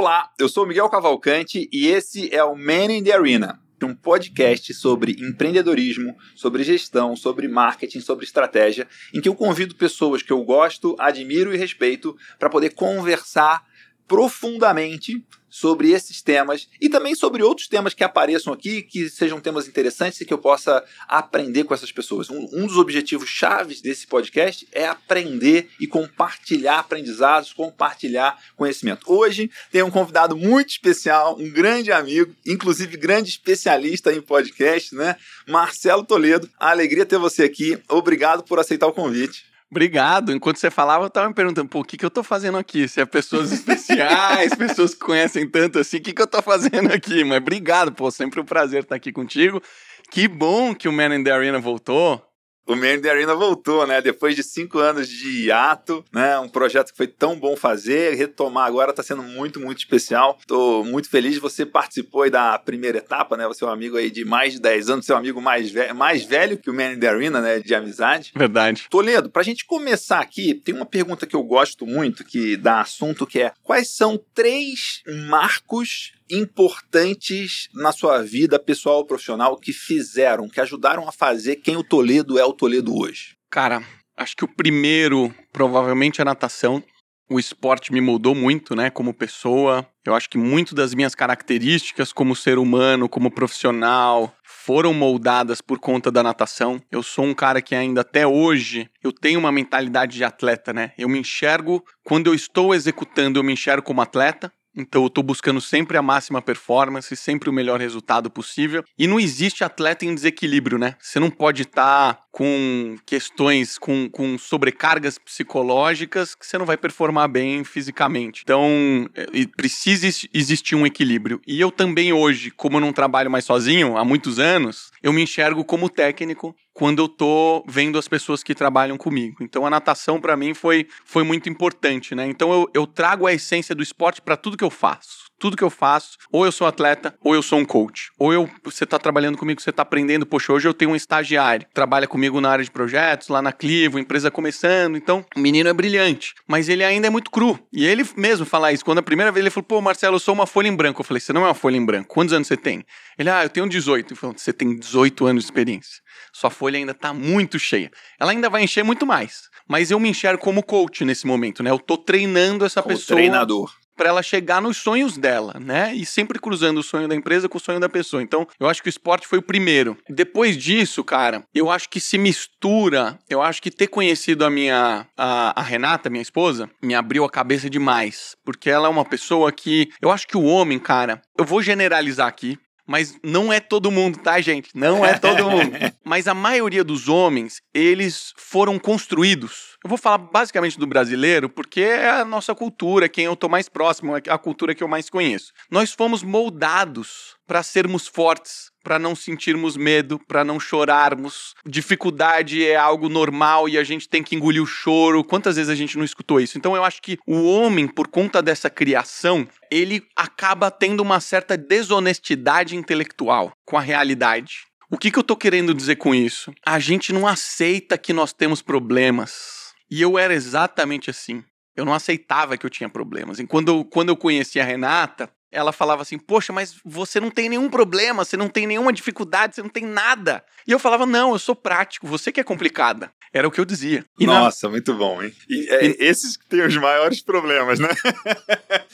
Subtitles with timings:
[0.00, 4.72] Olá, eu sou Miguel Cavalcante e esse é o Man in the Arena, um podcast
[4.72, 10.40] sobre empreendedorismo, sobre gestão, sobre marketing, sobre estratégia, em que eu convido pessoas que eu
[10.44, 13.64] gosto, admiro e respeito para poder conversar
[14.06, 19.66] profundamente sobre esses temas e também sobre outros temas que apareçam aqui, que sejam temas
[19.66, 22.30] interessantes e que eu possa aprender com essas pessoas.
[22.30, 29.10] Um, um dos objetivos chaves desse podcast é aprender e compartilhar aprendizados, compartilhar conhecimento.
[29.10, 35.16] Hoje tem um convidado muito especial, um grande amigo, inclusive grande especialista em podcast, né?
[35.46, 36.48] Marcelo Toledo.
[36.58, 37.78] A alegria ter você aqui.
[37.88, 39.47] Obrigado por aceitar o convite.
[39.70, 40.32] Obrigado.
[40.32, 42.88] Enquanto você falava, eu tava me perguntando, pô, o que, que eu tô fazendo aqui?
[42.88, 46.92] Se é pessoas especiais, pessoas que conhecem tanto assim, o que, que eu tô fazendo
[46.92, 47.22] aqui?
[47.24, 49.62] Mas obrigado, pô, sempre um prazer estar aqui contigo.
[50.10, 52.27] Que bom que o Man in the Arena voltou
[52.68, 54.00] o Man the Arena voltou, né?
[54.02, 56.38] Depois de cinco anos de hiato, né?
[56.38, 60.36] Um projeto que foi tão bom fazer, retomar agora está sendo muito, muito especial.
[60.38, 63.46] Estou muito feliz você participou aí da primeira etapa, né?
[63.46, 66.24] Você é um amigo aí de mais de 10 anos, seu amigo mais velho, mais
[66.24, 67.58] velho que o Man the Arena, né?
[67.58, 68.32] De amizade.
[68.36, 68.86] Verdade.
[68.90, 73.26] Toledo, pra gente começar aqui, tem uma pergunta que eu gosto muito, que dá assunto,
[73.26, 80.48] que é quais são três marcos importantes na sua vida pessoal ou profissional que fizeram,
[80.48, 83.36] que ajudaram a fazer quem o Toledo é o Toledo hoje?
[83.50, 83.82] Cara,
[84.16, 86.82] acho que o primeiro, provavelmente, é a natação.
[87.30, 89.86] O esporte me mudou muito, né, como pessoa.
[90.04, 95.78] Eu acho que muito das minhas características como ser humano, como profissional, foram moldadas por
[95.78, 96.80] conta da natação.
[96.90, 100.92] Eu sou um cara que ainda até hoje eu tenho uma mentalidade de atleta, né?
[100.96, 104.50] Eu me enxergo quando eu estou executando, eu me enxergo como atleta.
[104.78, 108.84] Então eu estou buscando sempre a máxima performance, sempre o melhor resultado possível.
[108.96, 110.94] E não existe atleta em desequilíbrio, né?
[111.00, 116.76] Você não pode estar tá com questões, com, com sobrecargas psicológicas que você não vai
[116.76, 118.42] performar bem fisicamente.
[118.44, 121.40] Então é, precisa existir um equilíbrio.
[121.46, 125.22] E eu também hoje, como eu não trabalho mais sozinho há muitos anos, eu me
[125.22, 129.42] enxergo como técnico quando eu tô vendo as pessoas que trabalham comigo.
[129.42, 132.26] Então a natação para mim foi, foi muito importante, né?
[132.26, 135.64] Então eu, eu trago a essência do esporte para tudo que eu faço tudo que
[135.64, 138.10] eu faço, ou eu sou atleta, ou eu sou um coach.
[138.18, 141.66] Ou eu, você está trabalhando comigo, você está aprendendo, poxa, hoje eu tenho um estagiário,
[141.72, 145.72] trabalha comigo na área de projetos, lá na Clivo, empresa começando, então o menino é
[145.72, 147.58] brilhante, mas ele ainda é muito cru.
[147.72, 150.34] E ele mesmo fala isso, quando a primeira vez ele falou, pô, Marcelo, eu sou
[150.34, 151.00] uma folha em branco.
[151.00, 152.84] Eu falei, você não é uma folha em branco, quantos anos você tem?
[153.18, 154.12] Ele, ah, eu tenho 18.
[154.12, 156.00] Ele falou, você tem 18 anos de experiência.
[156.32, 157.90] Sua folha ainda está muito cheia.
[158.20, 159.48] Ela ainda vai encher muito mais.
[159.68, 161.70] Mas eu me enxergo como coach nesse momento, né?
[161.70, 163.16] Eu tô treinando essa como pessoa.
[163.16, 165.92] Treinador para ela chegar nos sonhos dela, né?
[165.94, 168.22] E sempre cruzando o sonho da empresa com o sonho da pessoa.
[168.22, 169.98] Então, eu acho que o esporte foi o primeiro.
[170.08, 173.18] Depois disso, cara, eu acho que se mistura.
[173.28, 177.30] Eu acho que ter conhecido a minha a, a Renata, minha esposa, me abriu a
[177.30, 181.44] cabeça demais, porque ela é uma pessoa que eu acho que o homem, cara, eu
[181.44, 182.56] vou generalizar aqui,
[182.88, 184.70] mas não é todo mundo, tá, gente?
[184.74, 185.72] Não é todo mundo.
[186.02, 189.76] mas a maioria dos homens, eles foram construídos.
[189.84, 193.68] Eu vou falar basicamente do brasileiro, porque é a nossa cultura, quem eu tô mais
[193.68, 195.52] próximo, é a cultura que eu mais conheço.
[195.70, 201.54] Nós fomos moldados para sermos fortes, para não sentirmos medo, para não chorarmos.
[201.66, 205.22] Dificuldade é algo normal e a gente tem que engolir o choro.
[205.22, 206.56] Quantas vezes a gente não escutou isso?
[206.56, 211.54] Então eu acho que o homem, por conta dessa criação, ele acaba tendo uma certa
[211.54, 214.60] desonestidade intelectual com a realidade.
[214.90, 216.50] O que, que eu tô querendo dizer com isso?
[216.64, 219.74] A gente não aceita que nós temos problemas.
[219.90, 221.44] E eu era exatamente assim.
[221.76, 223.38] Eu não aceitava que eu tinha problemas.
[223.38, 227.30] E quando eu, quando eu conheci a Renata, ela falava assim: Poxa, mas você não
[227.30, 230.44] tem nenhum problema, você não tem nenhuma dificuldade, você não tem nada.
[230.66, 233.10] E eu falava: Não, eu sou prático, você que é complicada.
[233.32, 234.06] Era o que eu dizia.
[234.18, 234.70] E Nossa, na...
[234.72, 235.32] muito bom, hein?
[235.48, 235.96] E, é, e...
[236.00, 237.88] Esses que têm os maiores problemas, né?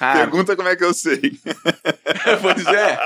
[0.00, 0.14] Ah.
[0.18, 1.38] Pergunta como é que eu sei.
[2.42, 2.98] pois é.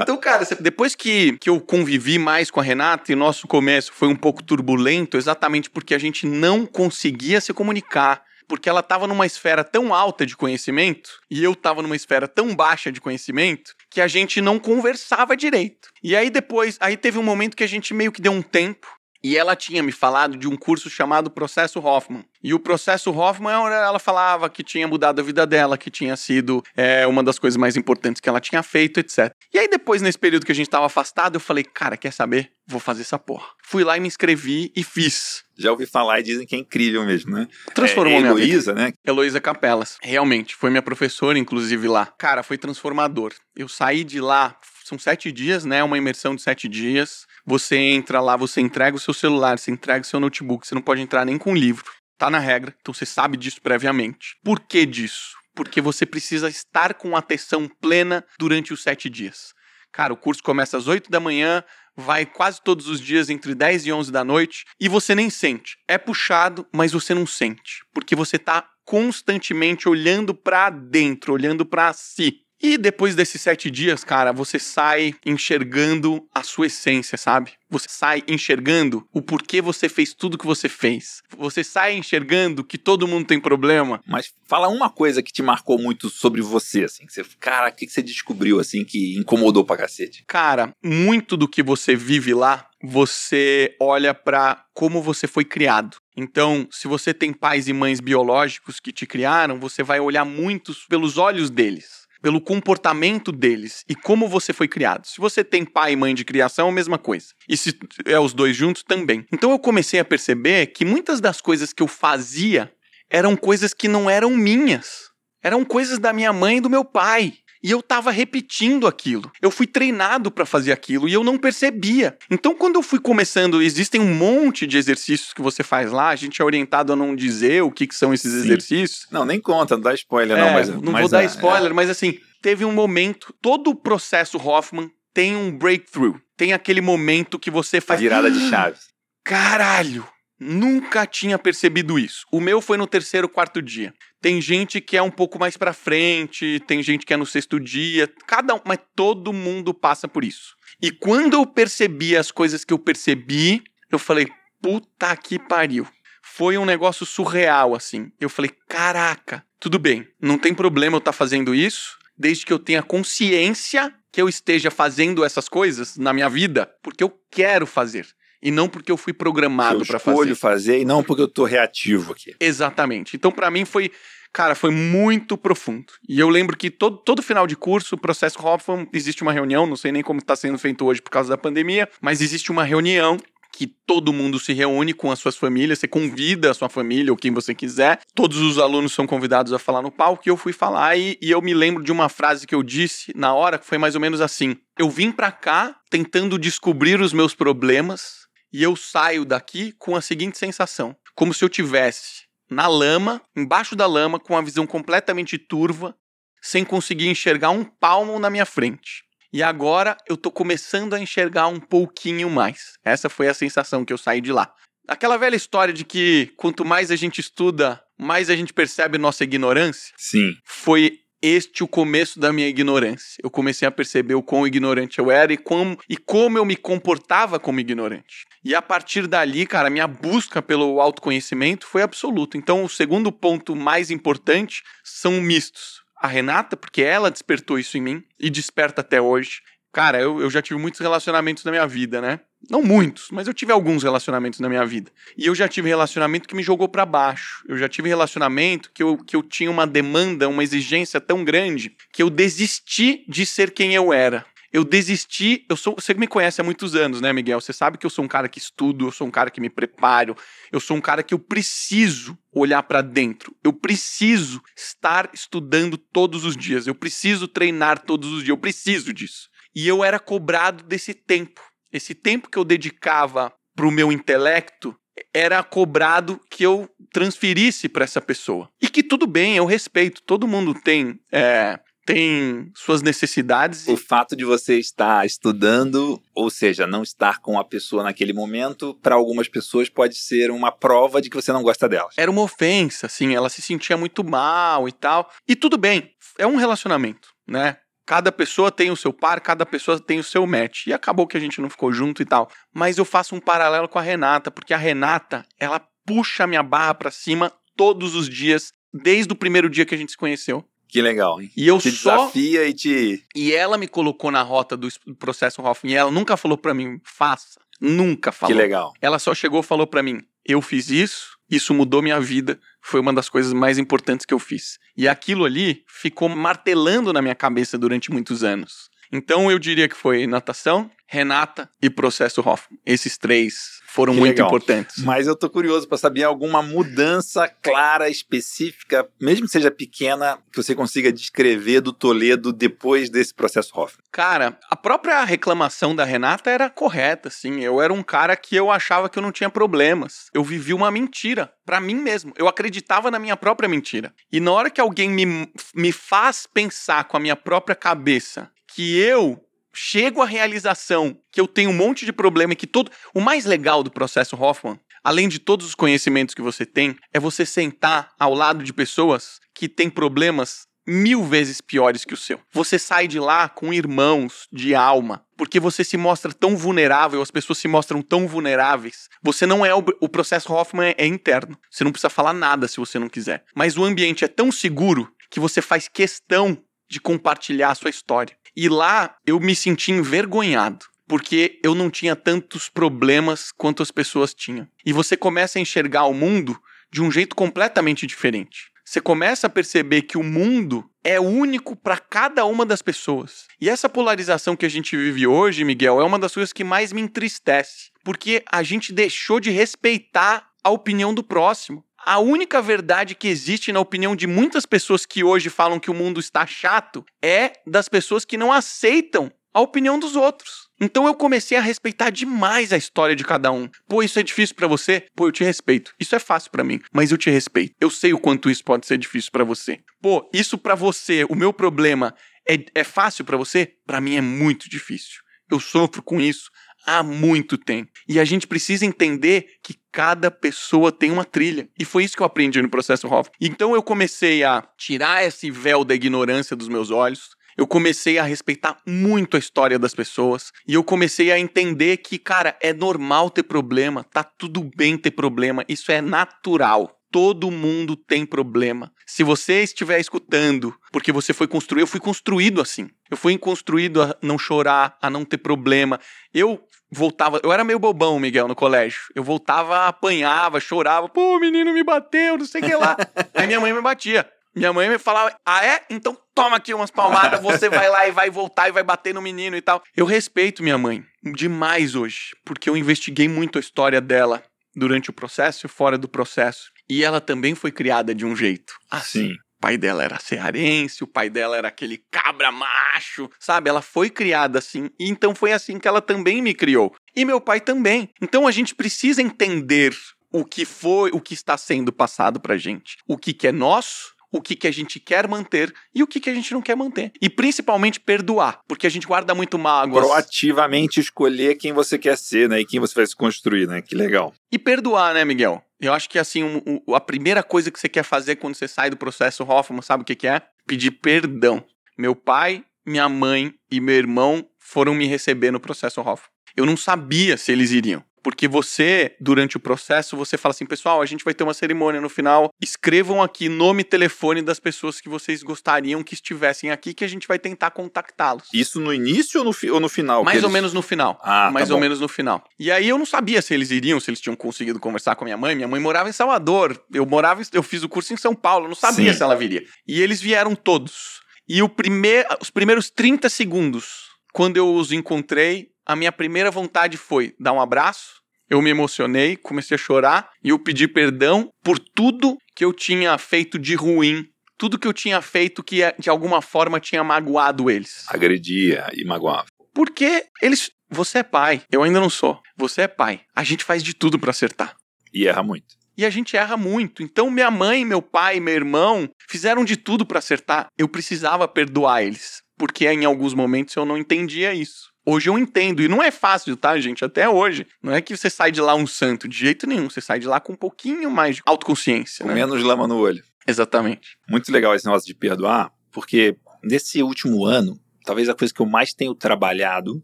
[0.00, 4.06] Então, cara, depois que, que eu convivi mais com a Renata e nosso começo foi
[4.08, 9.26] um pouco turbulento, exatamente porque a gente não conseguia se comunicar porque ela estava numa
[9.26, 14.00] esfera tão alta de conhecimento e eu estava numa esfera tão baixa de conhecimento que
[14.00, 15.88] a gente não conversava direito.
[16.02, 18.95] E aí depois, aí teve um momento que a gente meio que deu um tempo
[19.26, 22.24] E ela tinha me falado de um curso chamado Processo Hoffman.
[22.44, 26.62] E o processo Hoffman, ela falava que tinha mudado a vida dela, que tinha sido
[26.76, 29.32] é, uma das coisas mais importantes que ela tinha feito, etc.
[29.52, 32.52] E aí, depois, nesse período que a gente tava afastado, eu falei, cara, quer saber?
[32.68, 33.48] Vou fazer essa porra.
[33.64, 35.42] Fui lá e me inscrevi e fiz.
[35.58, 37.48] Já ouvi falar e dizem que é incrível mesmo, né?
[37.74, 38.86] Transformou é, minha Heloísa, vida.
[38.86, 38.92] né?
[39.04, 39.96] Heloísa Capelas.
[40.00, 42.06] Realmente, foi minha professora, inclusive, lá.
[42.16, 43.32] Cara, foi transformador.
[43.56, 45.82] Eu saí de lá, são sete dias, né?
[45.82, 47.25] Uma imersão de sete dias.
[47.46, 50.82] Você entra lá, você entrega o seu celular, você entrega o seu notebook, você não
[50.82, 51.92] pode entrar nem com livro.
[52.18, 54.36] Tá na regra, então você sabe disso previamente.
[54.42, 55.36] Por que disso?
[55.54, 59.54] Porque você precisa estar com atenção plena durante os sete dias.
[59.92, 61.62] Cara, o curso começa às 8 da manhã,
[61.96, 65.78] vai quase todos os dias entre 10 e 11 da noite e você nem sente.
[65.88, 71.92] É puxado, mas você não sente, porque você tá constantemente olhando para dentro, olhando para
[71.92, 72.45] si.
[72.62, 77.52] E depois desses sete dias, cara, você sai enxergando a sua essência, sabe?
[77.68, 81.22] Você sai enxergando o porquê você fez tudo que você fez.
[81.36, 84.00] Você sai enxergando que todo mundo tem problema.
[84.06, 87.04] Mas fala uma coisa que te marcou muito sobre você, assim.
[87.06, 90.24] Que você, cara, o que você descobriu, assim, que incomodou pra cacete?
[90.26, 95.98] Cara, muito do que você vive lá, você olha para como você foi criado.
[96.16, 100.74] Então, se você tem pais e mães biológicos que te criaram, você vai olhar muito
[100.88, 105.06] pelos olhos deles pelo comportamento deles e como você foi criado.
[105.06, 107.28] Se você tem pai e mãe de criação, é a mesma coisa.
[107.48, 109.24] E se é os dois juntos, também.
[109.32, 112.68] Então eu comecei a perceber que muitas das coisas que eu fazia
[113.08, 115.02] eram coisas que não eram minhas.
[115.40, 117.32] Eram coisas da minha mãe e do meu pai.
[117.66, 119.28] E eu tava repetindo aquilo.
[119.42, 122.16] Eu fui treinado para fazer aquilo e eu não percebia.
[122.30, 126.10] Então, quando eu fui começando, existem um monte de exercícios que você faz lá.
[126.10, 128.38] A gente é orientado a não dizer o que, que são esses Sim.
[128.38, 129.08] exercícios.
[129.10, 130.52] Não, nem conta, não dá spoiler, é, não.
[130.52, 131.74] Mas, não mas, vou dar é, spoiler, é.
[131.74, 133.34] mas assim, teve um momento.
[133.42, 136.20] Todo o processo Hoffman tem um breakthrough.
[136.36, 137.98] Tem aquele momento que você faz.
[137.98, 138.78] Virada de chave.
[139.26, 140.06] Caralho!
[140.38, 142.26] Nunca tinha percebido isso.
[142.30, 143.94] O meu foi no terceiro, quarto dia.
[144.20, 147.58] Tem gente que é um pouco mais para frente, tem gente que é no sexto
[147.58, 150.54] dia, cada um, mas todo mundo passa por isso.
[150.82, 154.28] E quando eu percebi as coisas que eu percebi, eu falei,
[154.60, 155.86] puta que pariu.
[156.22, 158.12] Foi um negócio surreal assim.
[158.20, 162.52] Eu falei, caraca, tudo bem, não tem problema eu estar tá fazendo isso, desde que
[162.52, 167.66] eu tenha consciência que eu esteja fazendo essas coisas na minha vida, porque eu quero
[167.66, 168.06] fazer
[168.42, 170.10] e não porque eu fui programado para fazer.
[170.10, 172.34] Eu escolho fazer e não porque eu tô reativo aqui.
[172.40, 173.16] Exatamente.
[173.16, 173.90] Então para mim foi,
[174.32, 175.92] cara, foi muito profundo.
[176.08, 179.66] E eu lembro que todo, todo final de curso, o processo Hoffman, existe uma reunião,
[179.66, 182.64] não sei nem como está sendo feito hoje por causa da pandemia, mas existe uma
[182.64, 183.18] reunião
[183.56, 187.16] que todo mundo se reúne com as suas famílias, você convida a sua família ou
[187.16, 188.00] quem você quiser.
[188.14, 191.30] Todos os alunos são convidados a falar no palco e eu fui falar e, e
[191.30, 194.00] eu me lembro de uma frase que eu disse na hora que foi mais ou
[194.00, 199.72] menos assim: Eu vim para cá tentando descobrir os meus problemas e eu saio daqui
[199.72, 204.42] com a seguinte sensação: como se eu tivesse na lama, embaixo da lama, com a
[204.42, 205.96] visão completamente turva,
[206.40, 209.04] sem conseguir enxergar um palmo na minha frente.
[209.32, 212.74] E agora eu tô começando a enxergar um pouquinho mais.
[212.84, 214.54] Essa foi a sensação que eu saí de lá.
[214.88, 219.24] Aquela velha história de que quanto mais a gente estuda, mais a gente percebe nossa
[219.24, 219.92] ignorância.
[219.96, 220.32] Sim.
[220.44, 223.20] Foi este o começo da minha ignorância.
[223.22, 226.56] Eu comecei a perceber o quão ignorante eu era e como, e como eu me
[226.56, 228.26] comportava como ignorante.
[228.44, 232.36] E a partir dali, cara, minha busca pelo autoconhecimento foi absoluta.
[232.36, 235.82] Então, o segundo ponto mais importante são mistos.
[235.98, 239.40] A Renata, porque ela despertou isso em mim e desperta até hoje.
[239.72, 242.20] Cara, eu, eu já tive muitos relacionamentos na minha vida, né?
[242.48, 244.90] Não muitos, mas eu tive alguns relacionamentos na minha vida.
[245.16, 247.44] E eu já tive relacionamento que me jogou para baixo.
[247.48, 251.74] Eu já tive relacionamento que eu, que eu tinha uma demanda, uma exigência tão grande
[251.92, 254.24] que eu desisti de ser quem eu era.
[254.52, 257.40] Eu desisti, eu sou, você me conhece há muitos anos, né, Miguel?
[257.40, 259.50] Você sabe que eu sou um cara que estudo, eu sou um cara que me
[259.50, 260.16] preparo,
[260.50, 263.36] eu sou um cara que eu preciso olhar para dentro.
[263.44, 266.66] Eu preciso estar estudando todos os dias.
[266.66, 268.30] Eu preciso treinar todos os dias.
[268.30, 269.28] Eu preciso disso.
[269.54, 271.40] E eu era cobrado desse tempo.
[271.76, 274.74] Esse tempo que eu dedicava para o meu intelecto
[275.12, 278.48] era cobrado que eu transferisse para essa pessoa.
[278.60, 280.02] E que tudo bem, eu respeito.
[280.02, 283.68] Todo mundo tem é, tem suas necessidades.
[283.68, 288.74] O fato de você estar estudando, ou seja, não estar com a pessoa naquele momento,
[288.82, 291.94] para algumas pessoas pode ser uma prova de que você não gosta delas.
[291.96, 295.08] Era uma ofensa, assim, ela se sentia muito mal e tal.
[295.28, 297.56] E tudo bem, é um relacionamento, né?
[297.86, 300.66] Cada pessoa tem o seu par, cada pessoa tem o seu match.
[300.66, 302.28] E acabou que a gente não ficou junto e tal.
[302.52, 306.42] Mas eu faço um paralelo com a Renata, porque a Renata, ela puxa a minha
[306.42, 310.44] barra para cima todos os dias, desde o primeiro dia que a gente se conheceu.
[310.68, 311.30] Que legal, hein?
[311.36, 311.96] E eu te só...
[311.96, 313.04] desafia e te.
[313.14, 315.72] E ela me colocou na rota do processo Hoffman.
[315.72, 317.40] E ela nunca falou para mim, faça.
[317.60, 318.34] Nunca falou.
[318.34, 318.74] Que legal.
[318.82, 322.80] Ela só chegou e falou para mim: eu fiz isso, isso mudou minha vida, foi
[322.80, 324.58] uma das coisas mais importantes que eu fiz.
[324.76, 328.68] E aquilo ali ficou martelando na minha cabeça durante muitos anos.
[328.92, 332.60] Então eu diria que foi natação, Renata e processo Hoffman.
[332.64, 334.28] Esses três foram Que muito legal.
[334.28, 334.84] importantes.
[334.84, 340.40] Mas eu tô curioso para saber alguma mudança clara, específica, mesmo que seja pequena, que
[340.40, 343.82] você consiga descrever do Toledo depois desse processo Hoffman.
[343.90, 347.40] Cara, a própria reclamação da Renata era correta, assim.
[347.40, 350.08] Eu era um cara que eu achava que eu não tinha problemas.
[350.14, 352.12] Eu vivi uma mentira pra mim mesmo.
[352.16, 353.92] Eu acreditava na minha própria mentira.
[354.12, 358.78] E na hora que alguém me, me faz pensar com a minha própria cabeça que
[358.78, 359.22] eu
[359.56, 362.70] chego à realização que eu tenho um monte de problema e que todo.
[362.94, 367.00] O mais legal do processo Hoffman, além de todos os conhecimentos que você tem, é
[367.00, 372.20] você sentar ao lado de pessoas que têm problemas mil vezes piores que o seu.
[372.32, 377.10] Você sai de lá com irmãos de alma, porque você se mostra tão vulnerável, as
[377.10, 378.88] pessoas se mostram tão vulneráveis.
[379.02, 381.38] Você não é o, o processo Hoffman é, é interno.
[381.50, 383.24] Você não precisa falar nada se você não quiser.
[383.34, 386.36] Mas o ambiente é tão seguro que você faz questão
[386.68, 388.16] de compartilhar a sua história.
[388.36, 390.66] E lá eu me senti envergonhado.
[390.88, 394.46] Porque eu não tinha tantos problemas quanto as pessoas tinham.
[394.64, 396.38] E você começa a enxergar o mundo
[396.72, 398.52] de um jeito completamente diferente.
[398.64, 403.26] Você começa a perceber que o mundo é único para cada uma das pessoas.
[403.40, 406.72] E essa polarização que a gente vive hoje, Miguel, é uma das coisas que mais
[406.72, 407.70] me entristece.
[407.84, 411.64] Porque a gente deixou de respeitar a opinião do próximo.
[411.86, 415.74] A única verdade que existe na opinião de muitas pessoas que hoje falam que o
[415.74, 420.48] mundo está chato é das pessoas que não aceitam a opinião dos outros.
[420.60, 423.48] Então eu comecei a respeitar demais a história de cada um.
[423.68, 424.88] Pô, isso é difícil pra você?
[424.96, 425.74] Pô, eu te respeito.
[425.78, 427.54] Isso é fácil pra mim, mas eu te respeito.
[427.60, 429.60] Eu sei o quanto isso pode ser difícil pra você.
[429.80, 431.94] Pô, isso pra você, o meu problema
[432.28, 433.52] é, é fácil pra você?
[433.64, 435.02] Pra mim é muito difícil.
[435.30, 436.30] Eu sofro com isso
[436.66, 437.70] há muito tempo.
[437.88, 441.50] E a gente precisa entender que cada pessoa tem uma trilha.
[441.58, 443.12] E foi isso que eu aprendi no processo Hoffman.
[443.20, 447.10] Então eu comecei a tirar esse véu da ignorância dos meus olhos.
[447.36, 450.32] Eu comecei a respeitar muito a história das pessoas.
[450.48, 453.84] E eu comecei a entender que, cara, é normal ter problema.
[453.84, 455.44] Tá tudo bem ter problema.
[455.46, 456.74] Isso é natural.
[456.90, 458.72] Todo mundo tem problema.
[458.86, 462.70] Se você estiver escutando, porque você foi construído, eu fui construído assim.
[462.90, 465.78] Eu fui construído a não chorar, a não ter problema.
[466.14, 468.80] Eu voltava, eu era meio bobão, Miguel, no colégio.
[468.94, 472.76] Eu voltava, apanhava, chorava, pô, o menino me bateu, não sei o que lá.
[473.14, 474.08] Aí minha mãe me batia.
[474.34, 475.62] Minha mãe me falava, ah é?
[475.70, 479.00] Então toma aqui umas palmadas, você vai lá e vai voltar e vai bater no
[479.00, 479.62] menino e tal.
[479.74, 484.22] Eu respeito minha mãe demais hoje, porque eu investiguei muito a história dela
[484.54, 486.50] durante o processo e fora do processo.
[486.68, 488.52] E ela também foi criada de um jeito.
[488.70, 489.08] Assim.
[489.08, 489.16] Sim.
[489.38, 493.50] O pai dela era cearense, o pai dela era aquele cabra macho, sabe?
[493.50, 496.74] Ela foi criada assim, e então foi assim que ela também me criou.
[496.94, 497.90] E meu pai também.
[498.00, 499.76] Então a gente precisa entender
[500.10, 502.78] o que foi, o que está sendo passado pra gente.
[502.88, 506.00] O que, que é nosso, o que, que a gente quer manter e o que,
[506.00, 506.92] que a gente não quer manter.
[507.00, 509.84] E principalmente perdoar, porque a gente guarda muito mágoas.
[509.84, 512.40] Proativamente escolher quem você quer ser, né?
[512.40, 513.60] E quem você vai se construir, né?
[513.60, 514.14] Que legal.
[514.32, 515.42] E perdoar, né, Miguel?
[515.60, 518.46] Eu acho que assim, um- um- a primeira coisa que você quer fazer quando você
[518.48, 520.20] sai do processo Hoffman, sabe o que, que é?
[520.46, 521.44] Pedir perdão.
[521.78, 526.10] Meu pai, minha mãe e meu irmão foram me receber no processo Hoffman.
[526.36, 527.82] Eu não sabia se eles iriam.
[528.06, 531.80] Porque você, durante o processo, você fala assim, pessoal, a gente vai ter uma cerimônia
[531.80, 532.30] no final.
[532.40, 536.88] Escrevam aqui nome e telefone das pessoas que vocês gostariam que estivessem aqui, que a
[536.88, 538.28] gente vai tentar contactá-los.
[538.32, 540.04] Isso no início ou no, fi- ou no final?
[540.04, 541.00] Mais ou eles- menos no final.
[541.02, 541.62] Ah, mais tá ou bom.
[541.62, 542.22] menos no final.
[542.38, 545.06] E aí eu não sabia se eles iriam, se eles tinham conseguido conversar com a
[545.06, 545.34] minha mãe.
[545.34, 546.56] Minha mãe morava em Salvador.
[546.72, 548.44] Eu morava, eu fiz o curso em São Paulo.
[548.44, 548.98] Eu não sabia Sim.
[548.98, 549.42] se ela viria.
[549.66, 551.00] E eles vieram todos.
[551.28, 553.66] E o primeir, os primeiros 30 segundos,
[554.12, 557.96] quando eu os encontrei, a minha primeira vontade foi dar um abraço.
[558.30, 562.96] Eu me emocionei, comecei a chorar e eu pedi perdão por tudo que eu tinha
[562.98, 564.04] feito de ruim,
[564.38, 567.84] tudo que eu tinha feito que de alguma forma tinha magoado eles.
[567.88, 569.26] Agredia e magoava.
[569.54, 570.50] Porque eles.
[570.68, 572.20] Você é pai, eu ainda não sou.
[572.36, 573.02] Você é pai.
[573.14, 574.56] A gente faz de tudo pra acertar.
[574.92, 575.54] E erra muito.
[575.78, 576.82] E a gente erra muito.
[576.82, 580.48] Então, minha mãe, meu pai, meu irmão fizeram de tudo pra acertar.
[580.58, 582.22] Eu precisava perdoar eles.
[582.36, 584.70] Porque em alguns momentos eu não entendia isso.
[584.88, 585.60] Hoje eu entendo.
[585.62, 586.84] E não é fácil, tá, gente?
[586.84, 587.44] Até hoje.
[587.60, 589.68] Não é que você sai de lá um santo, de jeito nenhum.
[589.68, 592.04] Você sai de lá com um pouquinho mais de autoconsciência.
[592.04, 592.14] Com Né?
[592.14, 593.02] menos lama no olho.
[593.26, 593.98] Exatamente.
[594.08, 598.46] Muito legal esse negócio de perdoar, porque nesse último ano, talvez a coisa que eu
[598.46, 599.82] mais tenho trabalhado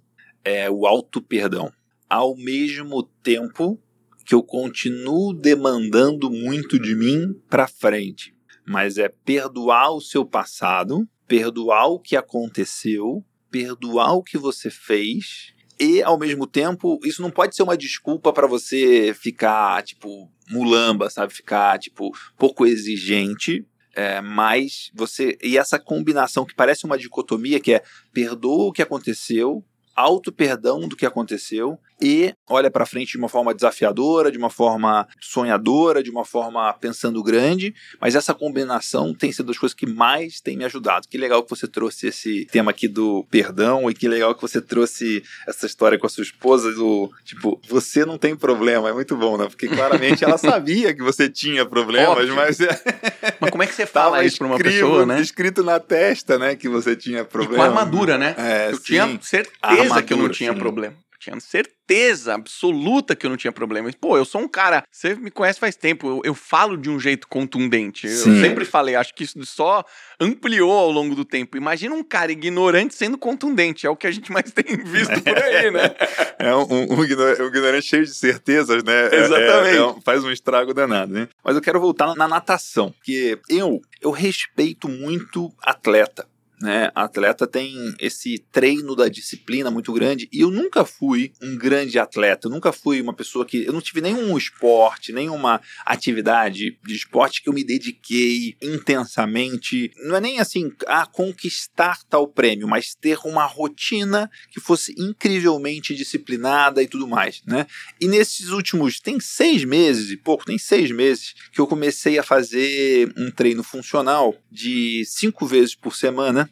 [0.45, 1.73] é o auto-perdão.
[2.09, 3.83] Ao mesmo tempo
[4.25, 8.33] que eu continuo demandando muito de mim para frente.
[8.65, 15.53] Mas é perdoar o seu passado, perdoar o que aconteceu, perdoar o que você fez
[15.79, 21.11] E, ao mesmo tempo, isso não pode ser uma desculpa para você ficar, tipo, mulamba,
[21.11, 21.33] sabe?
[21.33, 23.67] Ficar, tipo, pouco exigente.
[23.95, 25.37] É, mas você.
[25.43, 27.83] E essa combinação que parece uma dicotomia, que é
[28.13, 33.55] perdoa o que aconteceu, auto-perdão do que aconteceu e olha para frente de uma forma
[33.55, 39.47] desafiadora, de uma forma sonhadora, de uma forma pensando grande, mas essa combinação tem sido
[39.47, 41.07] das coisas que mais tem me ajudado.
[41.09, 44.61] Que legal que você trouxe esse tema aqui do perdão e que legal que você
[44.61, 49.17] trouxe essa história com a sua esposa do tipo, você não tem problema, é muito
[49.17, 49.47] bom, né?
[49.47, 52.35] Porque claramente ela sabia que você tinha problemas, Óbvio.
[52.35, 52.59] mas
[53.39, 55.21] Mas como é que você fala isso para uma pessoa, né?
[55.21, 57.55] Escrito na testa, né, que você tinha problema.
[57.55, 58.35] E com armadura, né?
[58.37, 58.83] É, eu sim.
[58.83, 60.59] tinha certeza armadura, que eu não tinha sim.
[60.59, 63.91] problema tinha certeza absoluta que eu não tinha problema.
[64.01, 66.99] Pô, eu sou um cara, você me conhece faz tempo, eu, eu falo de um
[66.99, 68.09] jeito contundente.
[68.09, 68.35] Sim.
[68.37, 69.85] Eu sempre falei, acho que isso só
[70.19, 71.57] ampliou ao longo do tempo.
[71.57, 75.37] Imagina um cara ignorante sendo contundente, é o que a gente mais tem visto por
[75.37, 75.95] aí, né?
[76.39, 79.09] É um, um, um ignorante cheio de certezas, né?
[79.13, 79.79] É, Exatamente.
[79.79, 81.29] É, é, faz um estrago danado, né?
[81.45, 86.27] Mas eu quero voltar na natação, porque eu, eu respeito muito atleta
[86.63, 86.91] né?
[86.95, 91.99] A atleta tem esse treino da disciplina muito grande e eu nunca fui um grande
[91.99, 96.95] atleta, eu nunca fui uma pessoa que eu não tive nenhum esporte, nenhuma atividade de
[96.95, 99.91] esporte que eu me dediquei intensamente.
[100.05, 105.95] Não é nem assim a conquistar tal prêmio, mas ter uma rotina que fosse incrivelmente
[105.95, 107.67] disciplinada e tudo mais, né?
[108.01, 112.23] E nesses últimos tem seis meses e pouco, tem seis meses que eu comecei a
[112.23, 116.52] fazer um treino funcional de cinco vezes por semana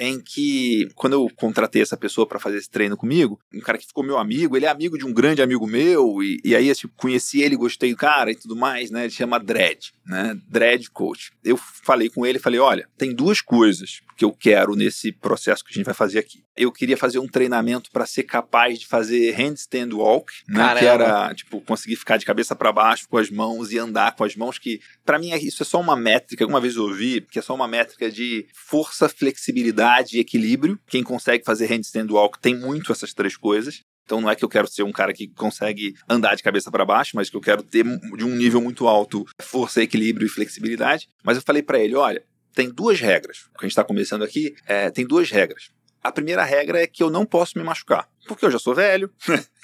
[0.00, 3.86] em que, quando eu contratei essa pessoa para fazer esse treino comigo, um cara que
[3.86, 6.88] ficou meu amigo, ele é amigo de um grande amigo meu, e, e aí, assim,
[6.96, 9.02] conheci ele, gostei do cara e tudo mais, né?
[9.02, 10.34] Ele chama Dredd, né?
[10.48, 11.32] Dredd Coach.
[11.44, 15.70] Eu falei com ele, falei, olha, tem duas coisas que eu quero nesse processo que
[15.70, 16.42] a gente vai fazer aqui.
[16.56, 20.78] Eu queria fazer um treinamento para ser capaz de fazer handstand walk, né?
[20.78, 24.24] Que era, tipo, conseguir ficar de cabeça para baixo com as mãos e andar com
[24.24, 27.38] as mãos, que para mim isso é só uma métrica, alguma vez eu ouvi, que
[27.38, 30.78] é só uma métrica de força, flexibilidade e equilíbrio.
[30.86, 33.82] Quem consegue fazer handstand walk tem muito essas três coisas.
[34.04, 36.84] Então não é que eu quero ser um cara que consegue andar de cabeça para
[36.84, 41.08] baixo, mas que eu quero ter de um nível muito alto força, equilíbrio e flexibilidade.
[41.22, 43.48] Mas eu falei para ele, olha, tem duas regras.
[43.54, 45.70] O que a gente está começando aqui é, tem duas regras.
[46.02, 49.10] A primeira regra é que eu não posso me machucar porque eu já sou velho,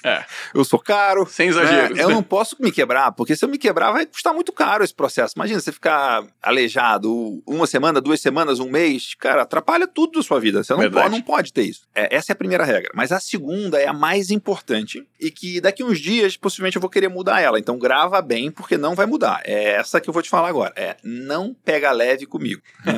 [0.03, 0.25] é.
[0.53, 1.25] eu sou caro.
[1.25, 1.95] Sem exagero.
[1.95, 2.03] Né?
[2.03, 4.93] Eu não posso me quebrar, porque se eu me quebrar vai custar muito caro esse
[4.93, 5.33] processo.
[5.37, 10.39] Imagina você ficar aleijado uma semana, duas semanas, um mês, cara, atrapalha tudo da sua
[10.39, 10.63] vida.
[10.63, 11.87] Você não, pode, não pode ter isso.
[11.95, 12.91] É, essa é a primeira regra.
[12.93, 16.89] Mas a segunda é a mais importante e que daqui uns dias possivelmente eu vou
[16.89, 17.59] querer mudar ela.
[17.59, 19.41] Então grava bem, porque não vai mudar.
[19.45, 20.73] É essa que eu vou te falar agora.
[20.75, 22.61] É não pega leve comigo.
[22.85, 22.93] Né?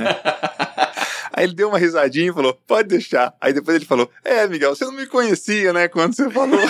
[1.40, 3.34] Aí ele deu uma risadinha e falou: pode deixar.
[3.40, 6.60] Aí depois ele falou: é, Miguel, você não me conhecia, né, quando você falou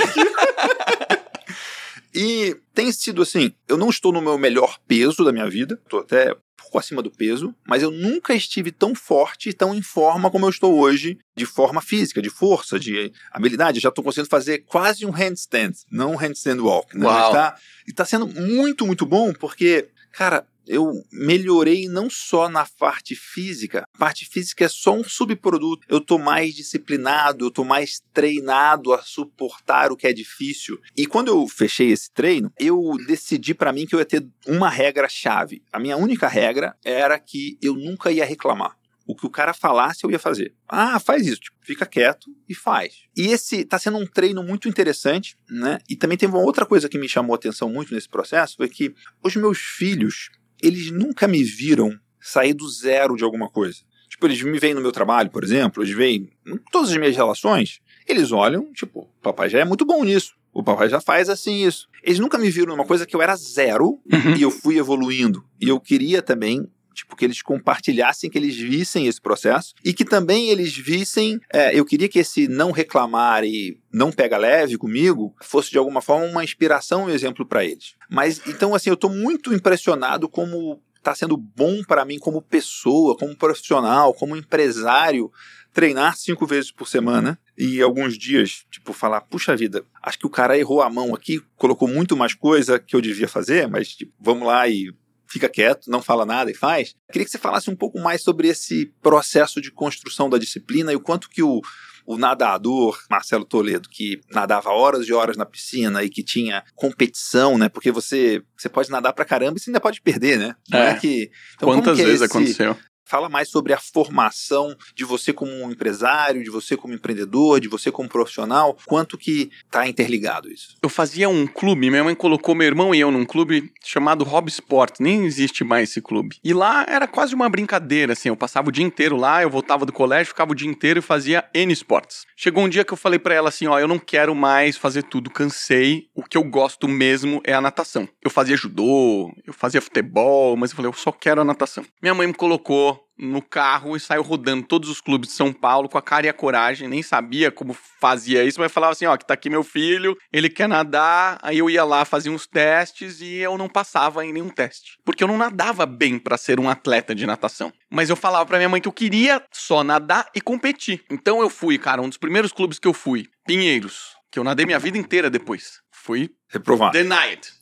[2.14, 6.02] E tem sido assim, eu não estou no meu melhor peso da minha vida, estou
[6.02, 10.30] até pouco acima do peso, mas eu nunca estive tão forte e tão em forma
[10.30, 13.80] como eu estou hoje, de forma física, de força, de habilidade.
[13.80, 16.96] Eu já estou conseguindo fazer quase um handstand, não um handstand walk.
[16.96, 17.08] Né?
[17.08, 17.32] Uau.
[17.32, 17.56] Tá,
[17.88, 23.86] e está sendo muito, muito bom, porque, cara, eu melhorei não só na parte física,
[23.92, 25.86] a parte física é só um subproduto.
[25.90, 30.80] Eu tô mais disciplinado, eu tô mais treinado a suportar o que é difícil.
[30.96, 34.70] E quando eu fechei esse treino, eu decidi para mim que eu ia ter uma
[34.70, 35.64] regra chave.
[35.74, 38.78] A minha única regra era que eu nunca ia reclamar.
[39.08, 40.54] O que o cara falasse, eu ia fazer.
[40.68, 42.94] Ah, faz isso, tipo, fica quieto e faz.
[43.18, 45.80] E esse tá sendo um treino muito interessante, né?
[45.90, 48.70] E também tem uma outra coisa que me chamou a atenção muito nesse processo, foi
[48.70, 50.30] que os meus filhos,
[50.62, 53.80] eles nunca me viram sair do zero de alguma coisa.
[54.10, 57.16] Tipo, eles me veem no meu trabalho, por exemplo, eles veem em todas as minhas
[57.16, 60.34] relações, eles olham, tipo, o papai já é muito bom nisso.
[60.52, 61.88] O papai já faz assim isso.
[62.04, 64.36] Eles nunca me viram numa coisa que eu era zero uhum.
[64.36, 65.46] e eu fui evoluindo.
[65.62, 66.68] E eu queria também
[67.00, 71.40] tipo, que eles compartilhassem, que eles vissem esse processo e que também eles vissem.
[71.52, 76.02] É, eu queria que esse não reclamar e não pega leve comigo fosse de alguma
[76.02, 77.96] forma uma inspiração, um exemplo para eles.
[78.10, 83.18] Mas então, assim, eu estou muito impressionado como está sendo bom para mim como pessoa,
[83.18, 85.32] como profissional, como empresário
[85.74, 90.30] treinar cinco vezes por semana e alguns dias, tipo, falar, puxa vida, acho que o
[90.30, 94.12] cara errou a mão aqui, colocou muito mais coisa que eu devia fazer, mas tipo,
[94.20, 94.94] vamos lá e
[95.30, 96.96] fica quieto, não fala nada e faz.
[97.12, 100.96] Queria que você falasse um pouco mais sobre esse processo de construção da disciplina e
[100.96, 101.62] o quanto que o,
[102.06, 107.58] o nadador Marcelo Toledo, que nadava horas e horas na piscina e que tinha competição,
[107.58, 107.70] né?
[107.70, 110.56] Porque você, você pode nadar pra caramba e você ainda pode perder, né?
[110.70, 111.30] Não é, é que.
[111.56, 112.76] Então, Quantas é vezes esse, aconteceu?
[113.06, 117.68] Fala mais sobre a formação de você como um empresário, de você como empreendedor, de
[117.68, 118.78] você como profissional.
[118.86, 120.78] Quanto que está interligado isso?
[120.82, 124.52] Eu fazia um clube, minha mãe colocou meu irmão e eu num clube chamado Hobby
[124.52, 125.00] Sport.
[125.00, 126.38] Nem existe mais esse clube.
[126.44, 128.30] E lá era quase uma brincadeira, assim.
[128.30, 131.02] Eu passava o dia inteiro lá, eu voltava do colégio, ficava o dia inteiro e
[131.02, 132.26] fazia N esportes.
[132.36, 135.04] Chegou um dia que eu falei para ela assim: ó, eu não quero mais fazer
[135.04, 136.08] tudo, cansei.
[136.14, 138.08] O que eu gosto mesmo é a natação.
[138.24, 141.84] Eu fazia judô, eu fazia futebol, mas eu falei, eu só quero a natação.
[142.02, 145.90] Minha mãe me colocou no carro e saiu rodando todos os clubes de São Paulo
[145.90, 149.18] com a cara e a coragem, nem sabia como fazia isso, mas falava assim, ó,
[149.18, 153.20] que tá aqui meu filho, ele quer nadar, aí eu ia lá, fazia uns testes
[153.20, 156.70] e eu não passava em nenhum teste, porque eu não nadava bem para ser um
[156.70, 157.74] atleta de natação.
[157.90, 161.04] Mas eu falava para minha mãe que eu queria só nadar e competir.
[161.10, 164.66] Então eu fui, cara, um dos primeiros clubes que eu fui, Pinheiros, que eu nadei
[164.66, 165.82] minha vida inteira depois.
[165.92, 166.94] Fui reprovado.
[166.94, 167.59] Denied.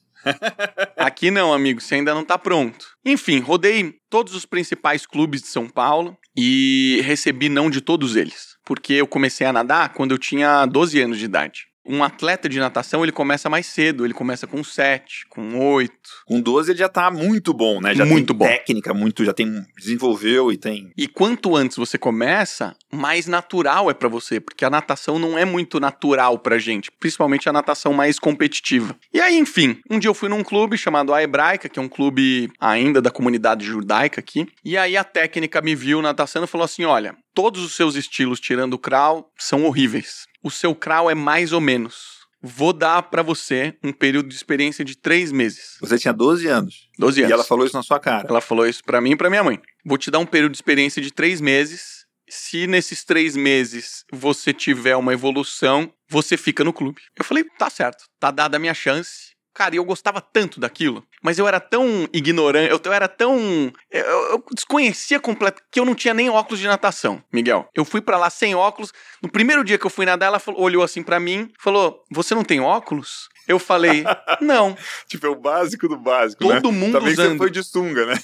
[0.97, 2.87] Aqui não, amigo, você ainda não tá pronto.
[3.05, 8.57] Enfim, rodei todos os principais clubes de São Paulo e recebi não de todos eles,
[8.65, 12.59] porque eu comecei a nadar quando eu tinha 12 anos de idade um atleta de
[12.59, 15.93] natação, ele começa mais cedo, ele começa com 7, com 8.
[16.25, 17.95] Com 12 ele já tá muito bom, né?
[17.95, 18.45] Já muito tem bom.
[18.45, 20.91] técnica, muito, já tem desenvolveu e tem.
[20.97, 25.45] E quanto antes você começa, mais natural é para você, porque a natação não é
[25.45, 28.95] muito natural pra gente, principalmente a natação mais competitiva.
[29.13, 31.87] E aí, enfim, um dia eu fui num clube chamado A Hebraica, que é um
[31.87, 36.65] clube ainda da comunidade judaica aqui, e aí a técnica me viu natação e falou
[36.65, 41.15] assim: "Olha, todos os seus estilos tirando o crawl são horríveis o seu crawl é
[41.15, 42.17] mais ou menos.
[42.41, 45.77] Vou dar para você um período de experiência de três meses.
[45.81, 46.87] Você tinha 12 anos.
[46.97, 47.29] 12 anos.
[47.29, 48.27] E ela falou isso na sua cara.
[48.29, 49.59] Ela falou isso para mim e pra minha mãe.
[49.85, 52.05] Vou te dar um período de experiência de três meses.
[52.29, 57.01] Se nesses três meses você tiver uma evolução, você fica no clube.
[57.17, 59.31] Eu falei, tá certo, tá dada a minha chance.
[59.57, 63.73] Cara, e eu gostava tanto daquilo, mas eu era tão ignorante, eu, eu era tão.
[63.89, 67.67] Eu, eu desconhecia completamente que eu não tinha nem óculos de natação, Miguel.
[67.73, 68.93] Eu fui para lá sem óculos.
[69.19, 72.35] No primeiro dia que eu fui nadar, ela falou, olhou assim para mim, falou: Você
[72.35, 73.29] não tem óculos?
[73.47, 74.03] Eu falei,
[74.41, 74.77] não.
[75.07, 76.43] tipo, é o básico do básico.
[76.43, 76.77] Todo né?
[76.77, 77.31] mundo Também usando.
[77.31, 78.15] você foi de sunga, né?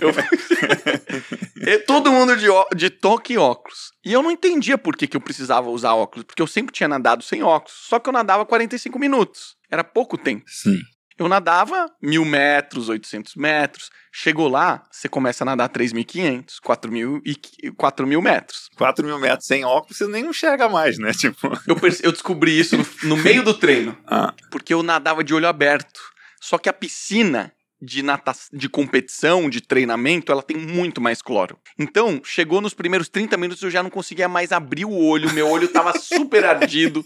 [0.00, 0.12] eu...
[1.86, 2.66] Todo mundo de, ó...
[2.74, 3.92] de toque e óculos.
[4.04, 6.88] E eu não entendia por que, que eu precisava usar óculos, porque eu sempre tinha
[6.88, 7.78] nadado sem óculos.
[7.88, 9.56] Só que eu nadava 45 minutos.
[9.74, 10.44] Era pouco tempo.
[10.46, 10.78] Sim.
[11.18, 13.90] Eu nadava mil metros, 800 metros.
[14.12, 18.68] Chegou lá, você começa a nadar 3.500, 4.000 e 4 mil metros.
[18.76, 21.10] 4 mil metros sem óculos, você nem enxerga mais, né?
[21.18, 21.48] Tipo...
[21.66, 23.96] Eu, eu descobri isso no, no meio do treino.
[24.06, 24.32] Ah.
[24.48, 26.00] Porque eu nadava de olho aberto.
[26.40, 28.32] Só que a piscina de, nata...
[28.52, 31.58] de competição, de treinamento, ela tem muito mais cloro.
[31.78, 35.48] Então, chegou nos primeiros 30 minutos, eu já não conseguia mais abrir o olho, meu
[35.48, 37.04] olho tava super ardido.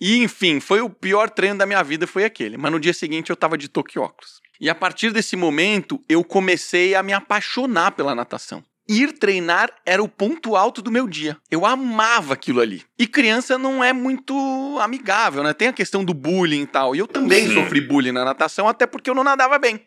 [0.00, 2.56] E, enfim, foi o pior treino da minha vida, foi aquele.
[2.56, 4.40] Mas no dia seguinte eu tava de toque óculos.
[4.60, 8.64] E a partir desse momento, eu comecei a me apaixonar pela natação.
[8.88, 11.36] Ir treinar era o ponto alto do meu dia.
[11.50, 12.82] Eu amava aquilo ali.
[12.98, 14.34] E criança não é muito
[14.80, 15.52] amigável, né?
[15.52, 16.96] Tem a questão do bullying e tal.
[16.96, 17.54] E eu também Sim.
[17.54, 19.84] sofri bullying na natação, até porque eu não nadava bem.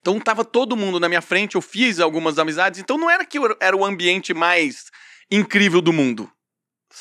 [0.00, 3.38] Então tava todo mundo na minha frente, eu fiz algumas amizades, então não era que
[3.60, 4.86] era o ambiente mais
[5.30, 6.28] incrível do mundo.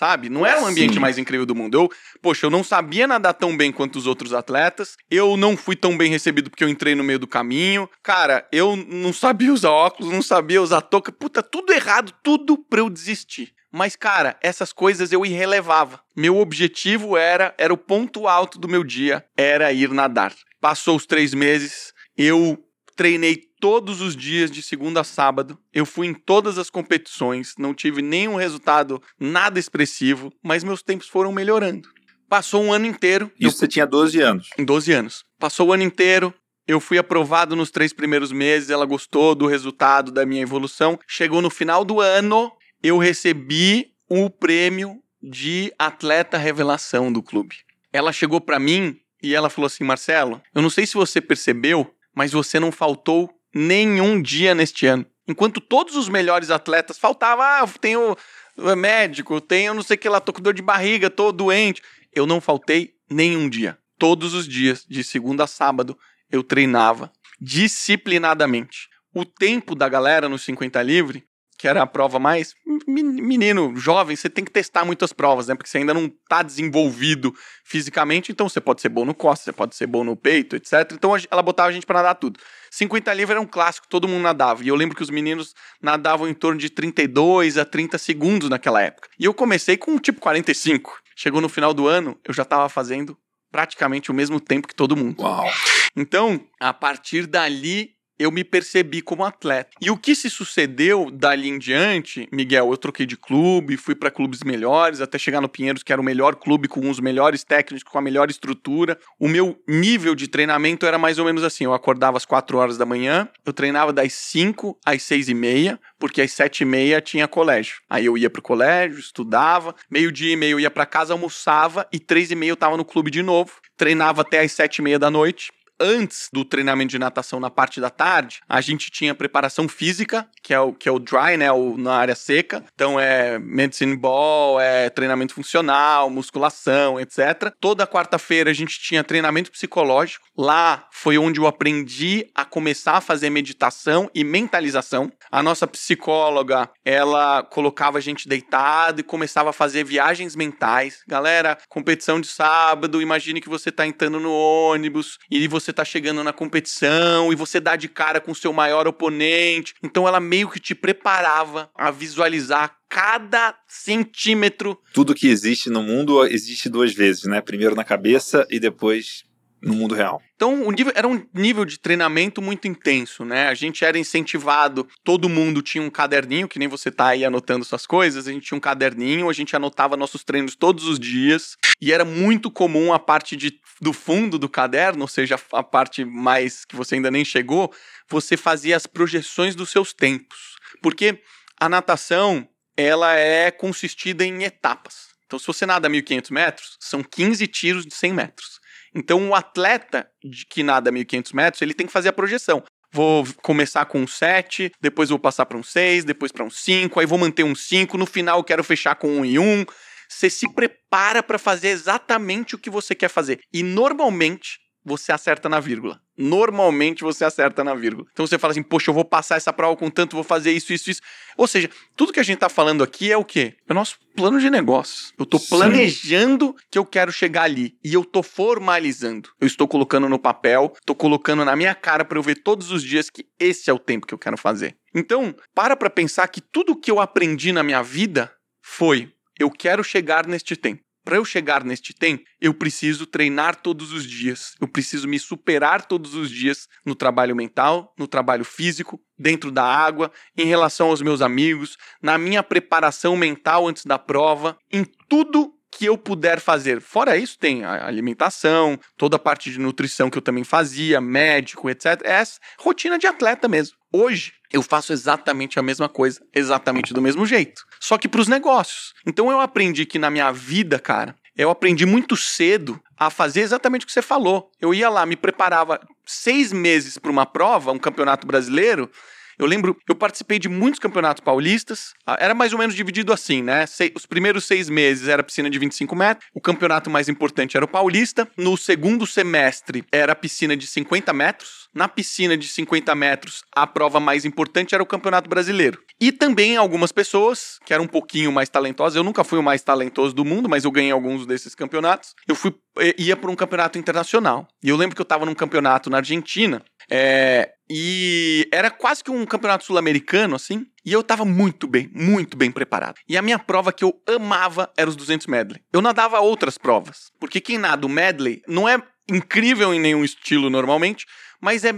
[0.02, 0.30] Sabe?
[0.30, 1.00] Não era o ambiente Sim.
[1.00, 1.76] mais incrível do mundo.
[1.76, 1.92] Eu,
[2.24, 4.98] poxa, eu não sabia nadar tão bem quanto os outros atletas.
[5.12, 7.88] Eu não fui tão bem recebido porque eu entrei no meio do caminho.
[8.02, 11.12] Cara, eu não sabia usar óculos, não sabia usar touca.
[11.12, 13.54] Puta, tudo errado, tudo pra eu desistir.
[13.72, 16.02] Mas, cara, essas coisas eu irrelevava.
[16.16, 20.34] Meu objetivo era, era o ponto alto do meu dia, era ir nadar.
[20.60, 22.58] Passou os três meses, eu
[22.96, 25.58] treinei todos os dias de segunda a sábado.
[25.72, 31.08] Eu fui em todas as competições, não tive nenhum resultado nada expressivo, mas meus tempos
[31.08, 31.88] foram melhorando.
[32.28, 34.50] Passou um ano inteiro, eu Isso você tinha 12 anos.
[34.58, 35.24] em 12 anos.
[35.40, 36.34] Passou o ano inteiro,
[36.68, 41.00] eu fui aprovado nos três primeiros meses, ela gostou do resultado da minha evolução.
[41.08, 47.58] Chegou no final do ano, eu recebi o prêmio de atleta revelação do clube.
[47.94, 51.94] Ela chegou pra mim e ela falou assim: Marcelo, eu não sei se você percebeu,
[52.16, 55.06] mas você não faltou nenhum dia neste ano.
[55.28, 58.16] Enquanto todos os melhores atletas faltavam, ah, tenho
[58.58, 61.82] é, médico, tenho não sei o que lá, tô com dor de barriga, tô doente.
[62.14, 63.78] Eu não faltei nenhum dia.
[63.98, 65.98] Todos os dias, de segunda a sábado,
[66.30, 68.90] eu treinava disciplinadamente.
[69.14, 71.24] O tempo da galera no 50 livre,
[71.62, 72.56] que era a prova mais.
[72.88, 75.54] men- Menino, jovem, você tem que testar muitas provas, né?
[75.54, 77.32] Porque você ainda não tá desenvolvido
[77.64, 80.92] fisicamente, então você pode ser bom no costas, você pode ser bom no peito, etc.
[80.94, 82.40] Então ela botava a gente pra nadar tudo.
[82.72, 84.64] 50 livre era um clássico, todo mundo nadava.
[84.64, 88.82] E eu lembro que os meninos nadavam em torno de 32 a 30 segundos naquela
[88.82, 89.08] época.
[89.20, 91.00] E eu comecei com tipo 45.
[91.16, 93.16] Chegou no final do ano, eu já tava fazendo
[93.52, 95.22] praticamente o mesmo tempo que todo mundo.
[95.22, 95.48] Uau.
[95.96, 97.92] Então, a partir dali,
[98.22, 99.72] eu me percebi como atleta.
[99.82, 104.12] E o que se sucedeu dali em diante, Miguel, eu troquei de clube, fui para
[104.12, 107.84] clubes melhores, até chegar no Pinheiros, que era o melhor clube com os melhores técnicos,
[107.84, 108.98] com a melhor estrutura.
[109.20, 112.78] O meu nível de treinamento era mais ou menos assim: eu acordava às 4 horas
[112.78, 117.02] da manhã, eu treinava das 5 às 6 e meia, porque às 7 e meia
[117.02, 117.82] tinha colégio.
[117.90, 122.00] Aí eu ia pro colégio, estudava, meio-dia e meio eu ia para casa, almoçava e
[122.00, 125.00] 3 e meia eu tava no clube de novo, treinava até às 7 e meia
[125.00, 129.68] da noite antes do treinamento de natação na parte da tarde, a gente tinha preparação
[129.68, 132.64] física, que é o, que é o dry, né, o, na área seca.
[132.74, 137.52] Então é medicine ball, é treinamento funcional, musculação, etc.
[137.60, 140.26] Toda quarta-feira a gente tinha treinamento psicológico.
[140.38, 145.12] Lá foi onde eu aprendi a começar a fazer meditação e mentalização.
[145.32, 151.04] A nossa psicóloga, ela colocava a gente deitado e começava a fazer viagens mentais.
[151.08, 155.86] Galera, competição de sábado, imagine que você está entrando no ônibus e você você tá
[155.86, 159.74] chegando na competição e você dá de cara com o seu maior oponente.
[159.82, 164.78] Então ela meio que te preparava a visualizar cada centímetro.
[164.94, 167.40] Tudo que existe no mundo existe duas vezes, né?
[167.40, 169.24] Primeiro na cabeça e depois
[169.62, 170.22] no mundo real.
[170.36, 173.48] Então, o nível, era um nível de treinamento muito intenso, né?
[173.48, 177.64] A gente era incentivado, todo mundo tinha um caderninho, que nem você tá aí anotando
[177.64, 181.56] suas coisas, a gente tinha um caderninho, a gente anotava nossos treinos todos os dias,
[181.80, 186.04] e era muito comum a parte de, do fundo do caderno, ou seja, a parte
[186.04, 187.72] mais que você ainda nem chegou,
[188.10, 190.56] você fazia as projeções dos seus tempos.
[190.82, 191.22] Porque
[191.60, 195.12] a natação, ela é consistida em etapas.
[195.28, 198.61] Então, se você nada 1.500 metros, são 15 tiros de 100 metros.
[198.94, 202.64] Então, o atleta de que nada 1.500 metros, ele tem que fazer a projeção.
[202.94, 207.00] Vou começar com um 7, depois vou passar para um 6, depois para um 5,
[207.00, 209.66] aí vou manter um 5, no final eu quero fechar com um e 1.
[210.10, 213.40] Você se prepara para fazer exatamente o que você quer fazer.
[213.54, 216.02] E normalmente você acerta na vírgula.
[216.18, 218.08] Normalmente você acerta na vírgula.
[218.12, 220.74] Então você fala assim, poxa, eu vou passar essa prova com tanto, vou fazer isso,
[220.74, 221.02] isso, isso.
[221.38, 223.56] Ou seja, tudo que a gente está falando aqui é o quê?
[223.68, 225.14] É o nosso plano de negócio.
[225.18, 227.76] Eu estou planejando que eu quero chegar ali.
[227.84, 229.30] E eu estou formalizando.
[229.40, 232.84] Eu estou colocando no papel, estou colocando na minha cara para eu ver todos os
[232.84, 234.76] dias que esse é o tempo que eu quero fazer.
[234.94, 239.84] Então, para para pensar que tudo que eu aprendi na minha vida foi eu quero
[239.84, 240.84] chegar neste tempo.
[241.04, 244.54] Para eu chegar neste tempo, eu preciso treinar todos os dias.
[244.62, 249.64] Eu preciso me superar todos os dias no trabalho mental, no trabalho físico, dentro da
[249.64, 255.54] água, em relação aos meus amigos, na minha preparação mental antes da prova, em tudo
[255.72, 256.82] que eu puder fazer.
[256.82, 261.70] Fora isso, tem a alimentação, toda a parte de nutrição que eu também fazia, médico,
[261.70, 262.02] etc.
[262.04, 262.22] É
[262.60, 263.78] rotina de atleta mesmo.
[263.92, 267.64] Hoje, eu faço exatamente a mesma coisa, exatamente do mesmo jeito.
[267.80, 268.94] Só que para os negócios.
[269.06, 273.84] Então eu aprendi que na minha vida, cara, eu aprendi muito cedo a fazer exatamente
[273.84, 274.52] o que você falou.
[274.60, 278.92] Eu ia lá, me preparava seis meses para uma prova, um campeonato brasileiro,
[279.38, 281.94] eu lembro, eu participei de muitos campeonatos paulistas.
[282.06, 283.66] Ah, era mais ou menos dividido assim, né?
[283.96, 286.28] Os primeiros seis meses era piscina de 25 metros.
[286.34, 288.28] O campeonato mais importante era o paulista.
[288.38, 291.62] No segundo semestre era piscina de 50 metros.
[291.74, 295.80] Na piscina de 50 metros, a prova mais importante era o Campeonato Brasileiro.
[296.02, 298.98] E também algumas pessoas que eram um pouquinho mais talentosas.
[298.98, 302.14] Eu nunca fui o mais talentoso do mundo, mas eu ganhei alguns desses campeonatos.
[302.28, 304.48] Eu fui eh, ia para um campeonato internacional.
[304.62, 306.62] E eu lembro que eu estava num campeonato na Argentina
[306.92, 310.66] é, e era quase que um campeonato sul-americano, assim.
[310.84, 312.96] E eu tava muito bem, muito bem preparado.
[313.08, 315.62] E a minha prova que eu amava era os 200 medley.
[315.72, 320.50] Eu nadava outras provas, porque quem nada o medley não é incrível em nenhum estilo
[320.50, 321.06] normalmente,
[321.40, 321.74] mas é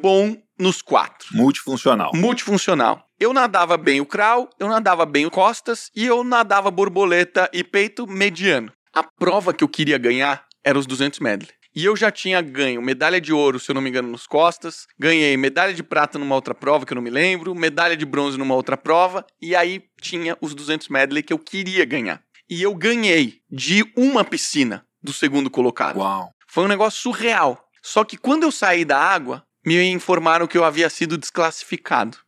[0.00, 1.28] bom nos quatro.
[1.32, 2.12] Multifuncional.
[2.14, 3.04] Multifuncional.
[3.20, 7.62] Eu nadava bem o crawl, eu nadava bem o costas e eu nadava borboleta e
[7.62, 8.72] peito mediano.
[8.94, 11.52] A prova que eu queria ganhar era os 200 medley.
[11.74, 14.86] E eu já tinha ganho medalha de ouro, se eu não me engano, nos costas.
[14.98, 17.54] Ganhei medalha de prata numa outra prova, que eu não me lembro.
[17.54, 19.26] Medalha de bronze numa outra prova.
[19.42, 22.22] E aí tinha os 200 medley que eu queria ganhar.
[22.48, 25.98] E eu ganhei de uma piscina do segundo colocado.
[25.98, 26.30] Uau.
[26.46, 27.60] Foi um negócio surreal.
[27.82, 32.18] Só que quando eu saí da água, me informaram que eu havia sido desclassificado.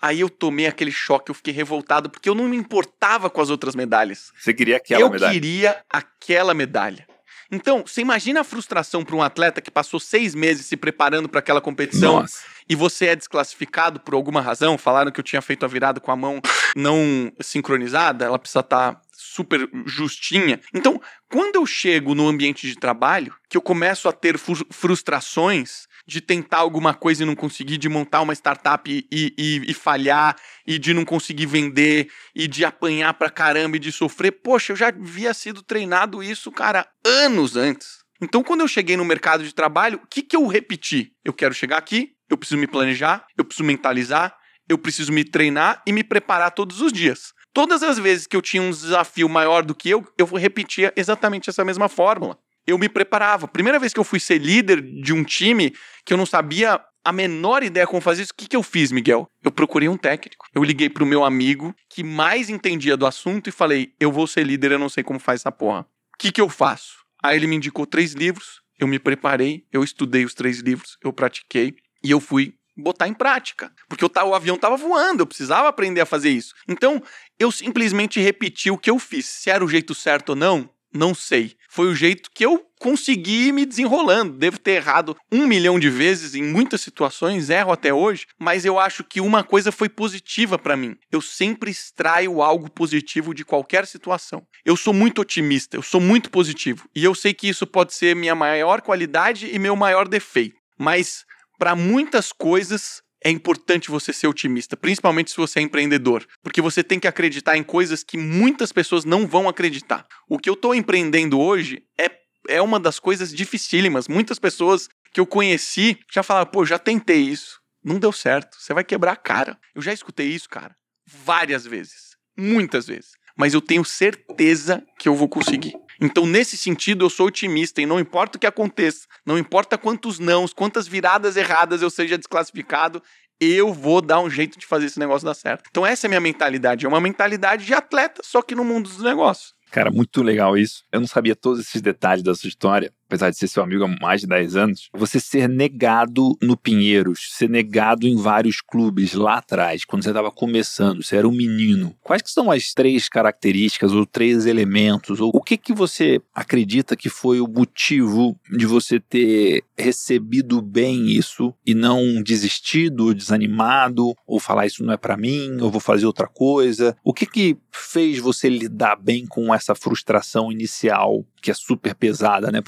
[0.00, 3.50] Aí eu tomei aquele choque, eu fiquei revoltado, porque eu não me importava com as
[3.50, 4.30] outras medalhas.
[4.38, 5.30] Você queria aquela eu medalha?
[5.30, 7.06] Eu queria aquela medalha.
[7.50, 11.38] Então, você imagina a frustração para um atleta que passou seis meses se preparando para
[11.38, 12.38] aquela competição Nossa.
[12.68, 14.76] e você é desclassificado por alguma razão?
[14.76, 16.40] Falaram que eu tinha feito a virada com a mão
[16.74, 19.00] não sincronizada, ela precisa estar tá
[19.36, 20.58] super justinha.
[20.74, 26.20] Então, quando eu chego no ambiente de trabalho, que eu começo a ter frustrações de
[26.20, 30.78] tentar alguma coisa e não conseguir, de montar uma startup e, e, e, falhar, e
[30.78, 34.88] de não conseguir vender, e de apanhar pra caramba e de sofrer, poxa, eu já
[34.88, 37.98] havia sido treinado isso, cara, anos antes.
[38.22, 41.12] Então, quando eu cheguei no mercado de trabalho, o que, que eu repeti?
[41.22, 44.34] Eu quero chegar aqui, eu preciso me planejar, eu preciso mentalizar,
[44.68, 47.35] eu preciso me treinar e me preparar todos os dias.
[47.56, 51.48] Todas as vezes que eu tinha um desafio maior do que eu, eu repetia exatamente
[51.48, 52.38] essa mesma fórmula.
[52.66, 53.48] Eu me preparava.
[53.48, 57.12] Primeira vez que eu fui ser líder de um time que eu não sabia a
[57.12, 59.26] menor ideia como fazer isso, o que, que eu fiz, Miguel?
[59.42, 60.44] Eu procurei um técnico.
[60.54, 64.44] Eu liguei pro meu amigo que mais entendia do assunto e falei: eu vou ser
[64.44, 65.80] líder, eu não sei como faz essa porra.
[66.14, 67.06] O que, que eu faço?
[67.22, 71.10] Aí ele me indicou três livros, eu me preparei, eu estudei os três livros, eu
[71.10, 73.72] pratiquei e eu fui botar em prática.
[73.88, 76.54] Porque o, avião estava voando, eu precisava aprender a fazer isso.
[76.68, 77.02] Então,
[77.38, 79.26] eu simplesmente repeti o que eu fiz.
[79.26, 81.54] Se era o jeito certo ou não, não sei.
[81.68, 84.38] Foi o jeito que eu consegui me desenrolando.
[84.38, 88.78] Devo ter errado um milhão de vezes em muitas situações, erro até hoje, mas eu
[88.78, 90.96] acho que uma coisa foi positiva para mim.
[91.12, 94.46] Eu sempre extraio algo positivo de qualquer situação.
[94.64, 96.88] Eu sou muito otimista, eu sou muito positivo.
[96.94, 100.56] E eu sei que isso pode ser minha maior qualidade e meu maior defeito.
[100.78, 101.24] Mas
[101.58, 106.84] para muitas coisas é importante você ser otimista, principalmente se você é empreendedor, porque você
[106.84, 110.06] tem que acreditar em coisas que muitas pessoas não vão acreditar.
[110.28, 112.10] O que eu estou empreendendo hoje é,
[112.48, 114.06] é uma das coisas dificílimas.
[114.06, 118.72] Muitas pessoas que eu conheci já falaram: pô, já tentei isso, não deu certo, você
[118.72, 119.58] vai quebrar a cara.
[119.74, 125.16] Eu já escutei isso, cara, várias vezes, muitas vezes, mas eu tenho certeza que eu
[125.16, 125.72] vou conseguir.
[126.00, 130.18] Então, nesse sentido, eu sou otimista e não importa o que aconteça, não importa quantos
[130.18, 133.02] nãos, quantas viradas erradas eu seja desclassificado,
[133.40, 135.68] eu vou dar um jeito de fazer esse negócio dar certo.
[135.70, 136.86] Então, essa é a minha mentalidade.
[136.86, 139.54] É uma mentalidade de atleta, só que no mundo dos negócios.
[139.70, 140.84] Cara, muito legal isso.
[140.92, 143.88] Eu não sabia todos esses detalhes da sua história, apesar de ser seu amigo há
[144.00, 144.88] mais de 10 anos.
[144.92, 150.30] Você ser negado no Pinheiros, ser negado em vários clubes lá atrás, quando você estava
[150.30, 151.94] começando, você era um menino.
[152.02, 155.20] Quais que são as três características ou três elementos?
[155.20, 161.06] Ou o que que você acredita que foi o motivo de você ter recebido bem
[161.06, 166.06] isso e não desistido, desanimado, ou falar isso não é para mim, eu vou fazer
[166.06, 166.96] outra coisa?
[167.04, 172.50] O que que fez você lidar bem com essa frustração inicial que é super pesada,
[172.50, 172.60] né?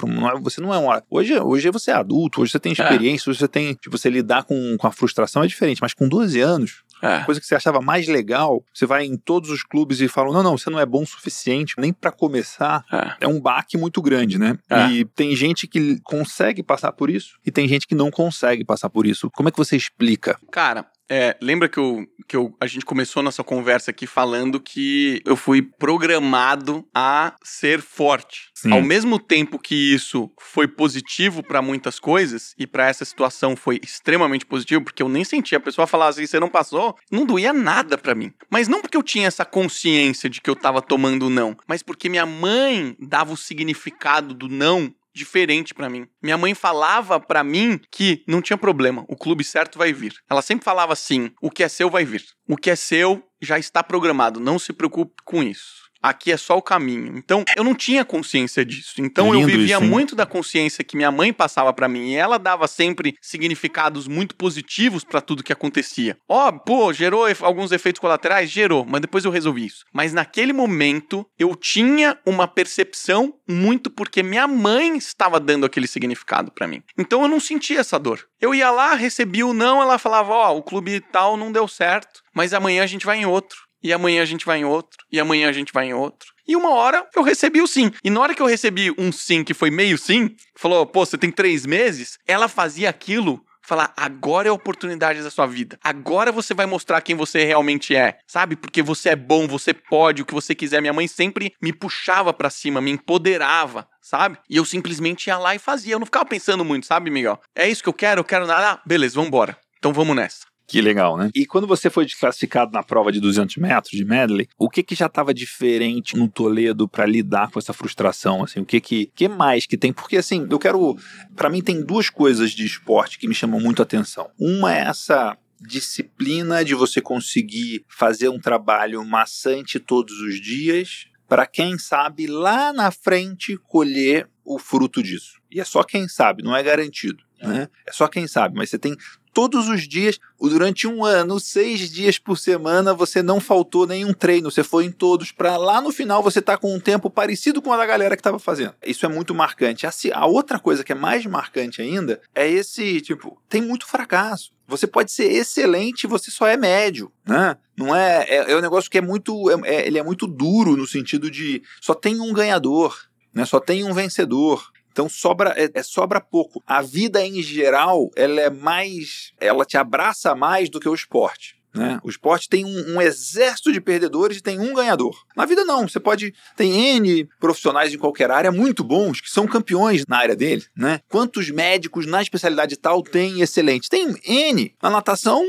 [0.43, 0.89] Você não é um.
[1.11, 2.73] Hoje, hoje você é adulto, hoje você tem é.
[2.73, 3.31] experiência, é.
[3.31, 3.75] hoje você tem.
[3.75, 6.83] Tipo, você lidar com, com a frustração é diferente, mas com 12 anos.
[7.03, 7.21] É.
[7.21, 10.43] Coisa que você achava mais legal, você vai em todos os clubes e fala: não,
[10.43, 12.85] não, você não é bom o suficiente, nem para começar.
[12.93, 13.25] É.
[13.25, 13.29] é.
[13.29, 14.59] um baque muito grande, né?
[14.69, 14.89] É.
[14.91, 18.91] E tem gente que consegue passar por isso e tem gente que não consegue passar
[18.91, 19.31] por isso.
[19.31, 20.39] Como é que você explica?
[20.51, 25.23] Cara, é, lembra que, eu, que eu, a gente começou nossa conversa aqui falando que
[25.25, 28.51] eu fui programado a ser forte.
[28.55, 28.73] Sim.
[28.73, 33.81] Ao mesmo tempo que isso foi positivo para muitas coisas, e para essa situação foi
[33.83, 37.53] extremamente positivo, porque eu nem sentia a pessoa falar assim, você não passou, não doía
[37.53, 38.33] nada para mim.
[38.51, 42.09] Mas não porque eu tinha essa consciência de que eu tava tomando não, mas porque
[42.09, 46.07] minha mãe dava o significado do não diferente para mim.
[46.23, 50.15] Minha mãe falava para mim que não tinha problema, o clube certo vai vir.
[50.29, 52.25] Ela sempre falava assim: o que é seu vai vir.
[52.49, 56.57] O que é seu já está programado, não se preocupe com isso aqui é só
[56.57, 57.17] o caminho.
[57.17, 58.95] Então, eu não tinha consciência disso.
[58.99, 62.11] Então, Lindo eu vivia isso, muito da consciência que minha mãe passava para mim.
[62.11, 66.17] E ela dava sempre significados muito positivos para tudo que acontecia.
[66.29, 68.51] Ó, oh, pô, gerou alguns efeitos colaterais?
[68.51, 69.85] Gerou, mas depois eu resolvi isso.
[69.93, 76.53] Mas naquele momento, eu tinha uma percepção muito porque minha mãe estava dando aquele significado
[76.53, 76.83] para mim.
[76.97, 78.25] Então, eu não sentia essa dor.
[78.41, 81.67] Eu ia lá, recebia o não, ela falava: Ó, oh, o clube tal não deu
[81.67, 84.99] certo, mas amanhã a gente vai em outro e amanhã a gente vai em outro,
[85.11, 86.31] e amanhã a gente vai em outro.
[86.47, 87.91] E uma hora eu recebi o sim.
[88.03, 91.19] E na hora que eu recebi um sim que foi meio sim, falou, pô, você
[91.19, 95.79] tem três meses, ela fazia aquilo falar: agora é a oportunidade da sua vida.
[95.85, 98.57] Agora você vai mostrar quem você realmente é, sabe?
[98.57, 100.81] Porque você é bom, você pode, o que você quiser.
[100.81, 104.39] Minha mãe sempre me puxava para cima, me empoderava, sabe?
[104.49, 105.95] E eu simplesmente ia lá e fazia.
[105.95, 107.39] Eu não ficava pensando muito, sabe, Miguel?
[107.55, 108.73] É isso que eu quero, eu quero nada.
[108.73, 109.57] Ah, beleza, vambora.
[109.79, 110.47] Então vamos nessa.
[110.69, 111.31] Que legal, né?
[111.35, 114.95] E quando você foi desclassificado na prova de 200 metros de medley, o que que
[114.95, 118.45] já estava diferente no Toledo para lidar com essa frustração?
[118.45, 119.95] Assim, o que que, que mais que tem?
[119.95, 120.95] Porque assim, eu quero,
[121.35, 124.31] para mim tem duas coisas de esporte que me chamam muito a atenção.
[124.39, 131.47] Uma é essa disciplina de você conseguir fazer um trabalho maçante todos os dias, para
[131.47, 135.41] quem sabe lá na frente colher o fruto disso.
[135.51, 137.27] E é só quem sabe, não é garantido.
[137.41, 137.69] Né?
[137.87, 138.97] É só quem sabe, mas você tem
[139.39, 144.51] todos os dias, durante um ano, seis dias por semana, você não faltou nenhum treino,
[144.51, 147.73] você foi em todos, para lá no final você tá com um tempo parecido com
[147.73, 148.75] a da galera que estava fazendo.
[148.85, 149.87] Isso é muito marcante.
[150.13, 154.51] A outra coisa que é mais marcante ainda é esse, tipo, tem muito fracasso.
[154.67, 157.57] Você pode ser excelente, você só é médio, né?
[157.77, 160.77] Não é, é, é um negócio que é muito, é, é ele é muito duro
[160.77, 162.99] no sentido de só tem um ganhador,
[163.33, 163.45] né?
[163.45, 164.73] Só tem um vencedor.
[164.99, 166.61] Então sobra é, é, sobra pouco.
[166.67, 171.57] A vida em geral, ela é mais, ela te abraça mais do que o esporte.
[171.75, 172.01] Né?
[172.03, 175.15] O esporte tem um, um, exército de perdedores e tem um ganhador.
[175.37, 175.87] Na vida, não.
[175.87, 176.35] Você pode.
[176.57, 180.65] Tem N profissionais em qualquer área muito bons que são campeões na área dele.
[180.77, 181.01] Né?
[181.09, 183.89] Quantos médicos na especialidade tal tem excelentes?
[183.89, 184.75] Tem N.
[184.83, 185.43] Na natação,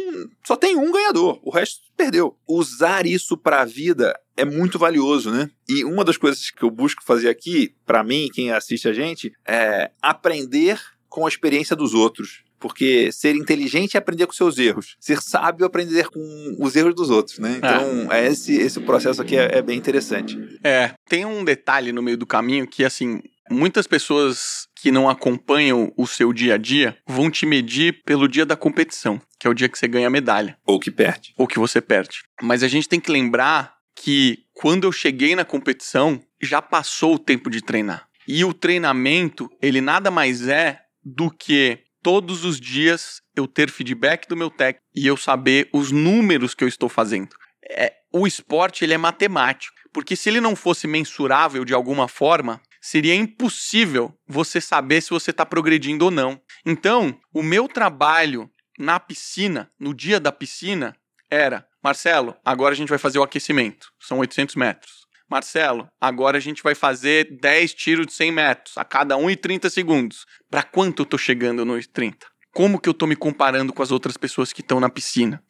[0.45, 1.39] só tem um ganhador.
[1.43, 2.37] O resto perdeu.
[2.47, 5.49] Usar isso para a vida é muito valioso, né?
[5.67, 9.33] E uma das coisas que eu busco fazer aqui, para mim, quem assiste a gente,
[9.45, 12.43] é aprender com a experiência dos outros.
[12.59, 14.95] Porque ser inteligente é aprender com seus erros.
[14.99, 17.55] Ser sábio é aprender com os erros dos outros, né?
[17.57, 18.27] Então, é.
[18.27, 20.37] esse, esse processo aqui é, é bem interessante.
[20.63, 25.91] É, tem um detalhe no meio do caminho que, assim, muitas pessoas que não acompanham
[25.97, 29.53] o seu dia a dia vão te medir pelo dia da competição, que é o
[29.53, 30.57] dia que você ganha a medalha.
[30.65, 31.33] Ou que perde.
[31.37, 32.19] Ou que você perde.
[32.41, 37.19] Mas a gente tem que lembrar que quando eu cheguei na competição, já passou o
[37.19, 38.07] tempo de treinar.
[38.27, 41.79] E o treinamento, ele nada mais é do que
[42.09, 46.63] todos os dias eu ter feedback do meu técnico e eu saber os números que
[46.63, 47.35] eu estou fazendo.
[47.69, 52.59] É, o esporte ele é matemático, porque se ele não fosse mensurável de alguma forma,
[52.81, 56.41] seria impossível você saber se você está progredindo ou não.
[56.65, 58.49] Então, o meu trabalho
[58.79, 60.95] na piscina, no dia da piscina,
[61.29, 65.05] era: Marcelo, agora a gente vai fazer o aquecimento, são 800 metros.
[65.29, 69.35] Marcelo, agora a gente vai fazer 10 tiros de 100 metros, a cada 1 e
[69.35, 70.25] 30 segundos.
[70.49, 72.25] Para quanto eu tô chegando no 30?
[72.51, 75.41] Como que eu tô me comparando com as outras pessoas que estão na piscina?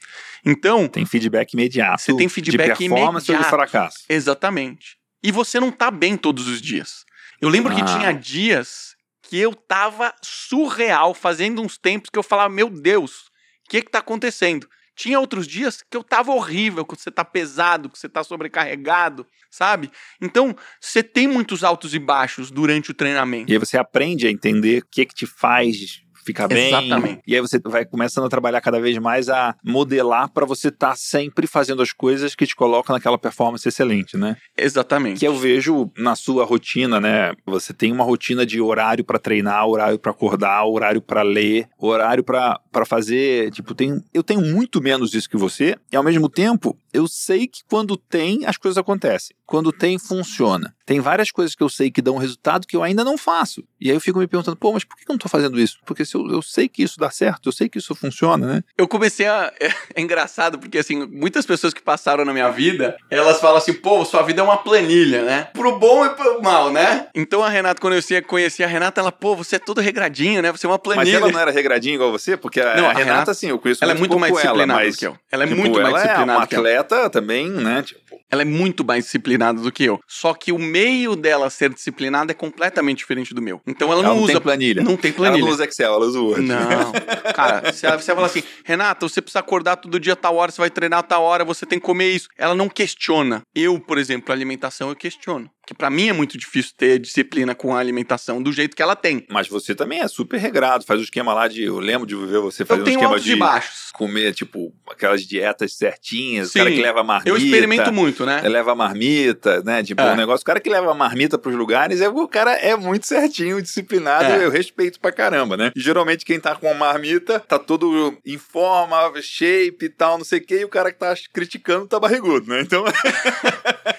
[0.46, 2.02] Então, tem feedback imediato.
[2.02, 3.56] Você tem feedback de performance imediato.
[3.56, 3.98] ou de fracasso.
[4.10, 4.98] Exatamente.
[5.24, 7.06] E você não tá bem todos os dias.
[7.42, 7.76] Eu lembro ah.
[7.76, 13.28] que tinha dias que eu tava surreal, fazendo uns tempos que eu falava, meu Deus,
[13.66, 14.68] o que que tá acontecendo?
[15.00, 19.26] Tinha outros dias que eu tava horrível, que você tá pesado, que você tá sobrecarregado,
[19.50, 19.89] sabe?
[20.20, 23.50] Então, você tem muitos altos e baixos durante o treinamento.
[23.50, 26.68] E aí você aprende a entender o que que te faz ficar bem.
[26.68, 27.22] Exatamente.
[27.26, 30.90] E aí você vai começando a trabalhar cada vez mais a modelar para você estar
[30.90, 34.38] tá sempre fazendo as coisas que te colocam naquela performance excelente, né?
[34.58, 35.20] Exatamente.
[35.20, 37.34] Que eu vejo na sua rotina, né?
[37.46, 42.24] Você tem uma rotina de horário para treinar, horário para acordar, horário para ler, horário
[42.24, 46.78] para fazer, tipo, tem, eu tenho muito menos disso que você, e ao mesmo tempo,
[46.94, 49.36] eu sei que quando tem, as coisas acontecem.
[49.46, 50.76] Quando tem, funciona.
[50.86, 53.64] Tem várias coisas que eu sei que dão resultado que eu ainda não faço.
[53.82, 55.80] E aí eu fico me perguntando, pô, mas por que eu não tô fazendo isso?
[55.86, 58.64] Porque se eu, eu sei que isso dá certo, eu sei que isso funciona, né?
[58.78, 59.52] Eu comecei a.
[59.96, 64.04] É, engraçado, porque assim, muitas pessoas que passaram na minha vida, elas falam assim, pô,
[64.06, 65.50] sua vida é uma planilha, né?
[65.54, 67.08] Pro bom e pro mal, né?
[67.14, 70.52] Então a Renata, quando eu conheci a Renata, ela, pô, você é todo regradinho, né?
[70.52, 71.20] Você é uma planilha.
[71.20, 72.38] Mas ela não era regradinha igual você?
[72.38, 74.74] Porque a, não, a, a Renata, Renata, assim, eu conheço ela é muito mais disciplinada
[74.74, 75.18] ela, mas, que eu.
[75.32, 76.32] Ela é tipo, muito mais disciplinada.
[76.32, 77.84] É uma atleta também, né?
[77.84, 80.00] Tipo, ela é muito mais disciplinada do que eu.
[80.08, 83.62] Só que o meio dela ser disciplinada é completamente diferente do meu.
[83.66, 84.34] Então ela não, ela não usa.
[84.34, 84.84] Tem planilha.
[84.84, 85.40] Não tem planilha.
[85.40, 86.42] Ela não usa Excel, ela usa Word.
[86.42, 86.92] Não.
[87.34, 90.62] Cara, se você fala assim, Renata, você precisa acordar todo dia a tal hora, você
[90.62, 92.30] vai treinar a tal hora, você tem que comer isso.
[92.38, 93.42] Ela não questiona.
[93.56, 97.54] Eu, por exemplo, a alimentação eu questiono que para mim é muito difícil ter disciplina
[97.54, 99.24] com a alimentação do jeito que ela tem.
[99.30, 101.64] Mas você também é super regrado, faz o esquema lá de.
[101.64, 103.92] Eu lembro de ver você fazer um esquema de baixos.
[103.94, 107.30] comer, tipo, aquelas dietas certinhas, Sim, o cara que leva marmita.
[107.30, 108.42] Eu experimento muito, né?
[108.42, 109.84] Leva marmita, né?
[109.84, 110.12] Tipo, é.
[110.12, 110.42] um negócio.
[110.42, 114.44] O cara que leva marmita pros lugares, é, o cara é muito certinho, disciplinado, é.
[114.44, 115.72] eu respeito pra caramba, né?
[115.76, 120.26] E geralmente quem tá com uma marmita tá todo em forma, shape e tal, não
[120.26, 122.62] sei o quê, e o cara que tá criticando tá barrigudo, né?
[122.62, 122.84] Então.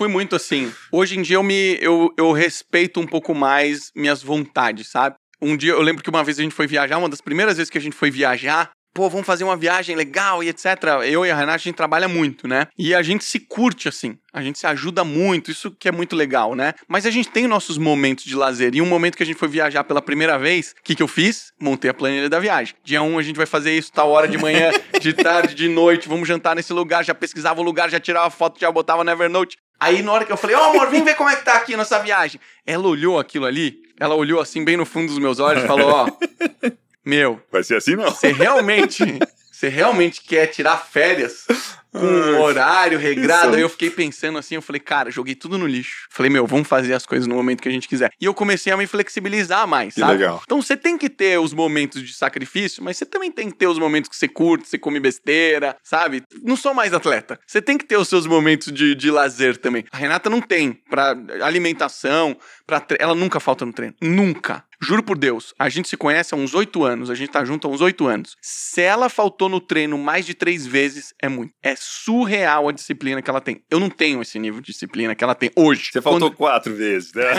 [0.00, 0.72] fui muito assim.
[0.90, 5.14] Hoje em dia eu me eu, eu respeito um pouco mais minhas vontades, sabe?
[5.42, 7.68] Um dia eu lembro que uma vez a gente foi viajar, uma das primeiras vezes
[7.68, 10.66] que a gente foi viajar, pô, vamos fazer uma viagem legal e etc.
[11.06, 12.66] Eu e a Renata, a gente trabalha muito, né?
[12.78, 16.16] E a gente se curte assim, a gente se ajuda muito, isso que é muito
[16.16, 16.72] legal, né?
[16.88, 18.74] Mas a gente tem nossos momentos de lazer.
[18.74, 21.08] E um momento que a gente foi viajar pela primeira vez, o que, que eu
[21.08, 21.52] fiz?
[21.60, 22.74] Montei a planilha da viagem.
[22.82, 24.70] Dia 1 um, a gente vai fazer isso, tal hora de manhã,
[25.00, 28.58] de tarde, de noite, vamos jantar nesse lugar, já pesquisava o lugar, já tirava foto,
[28.58, 29.56] já botava no Evernote.
[29.80, 31.54] Aí na hora que eu falei, ó oh, amor, vem ver como é que tá
[31.54, 32.38] aqui nossa viagem.
[32.66, 35.90] Ela olhou aquilo ali, ela olhou assim bem no fundo dos meus olhos e falou,
[35.90, 36.70] ó, oh,
[37.04, 37.40] meu...
[37.50, 38.10] Vai ser assim não?
[38.10, 39.02] Você realmente,
[39.50, 41.46] você realmente quer tirar férias
[41.92, 43.56] com um horário regrado.
[43.56, 46.06] Aí eu fiquei pensando assim, eu falei, cara, joguei tudo no lixo.
[46.10, 48.10] Falei, meu, vamos fazer as coisas no momento que a gente quiser.
[48.20, 50.12] E eu comecei a me flexibilizar mais, que sabe?
[50.12, 50.40] Legal.
[50.44, 53.66] Então você tem que ter os momentos de sacrifício, mas você também tem que ter
[53.66, 56.22] os momentos que você curte, você come besteira, sabe?
[56.42, 57.38] Não sou mais atleta.
[57.46, 59.84] Você tem que ter os seus momentos de, de lazer também.
[59.90, 60.80] A Renata não tem.
[60.88, 62.36] Pra alimentação,
[62.66, 62.98] pra tre...
[63.00, 63.94] ela nunca falta no treino.
[64.00, 64.64] Nunca.
[64.82, 67.68] Juro por Deus, a gente se conhece há uns oito anos, a gente tá junto
[67.68, 68.34] há uns oito anos.
[68.40, 71.52] Se ela faltou no treino mais de três vezes, é muito.
[71.62, 73.62] É surreal a disciplina que ela tem.
[73.70, 75.90] Eu não tenho esse nível de disciplina que ela tem hoje.
[75.92, 76.36] Você faltou Quando...
[76.36, 77.24] quatro vezes, né?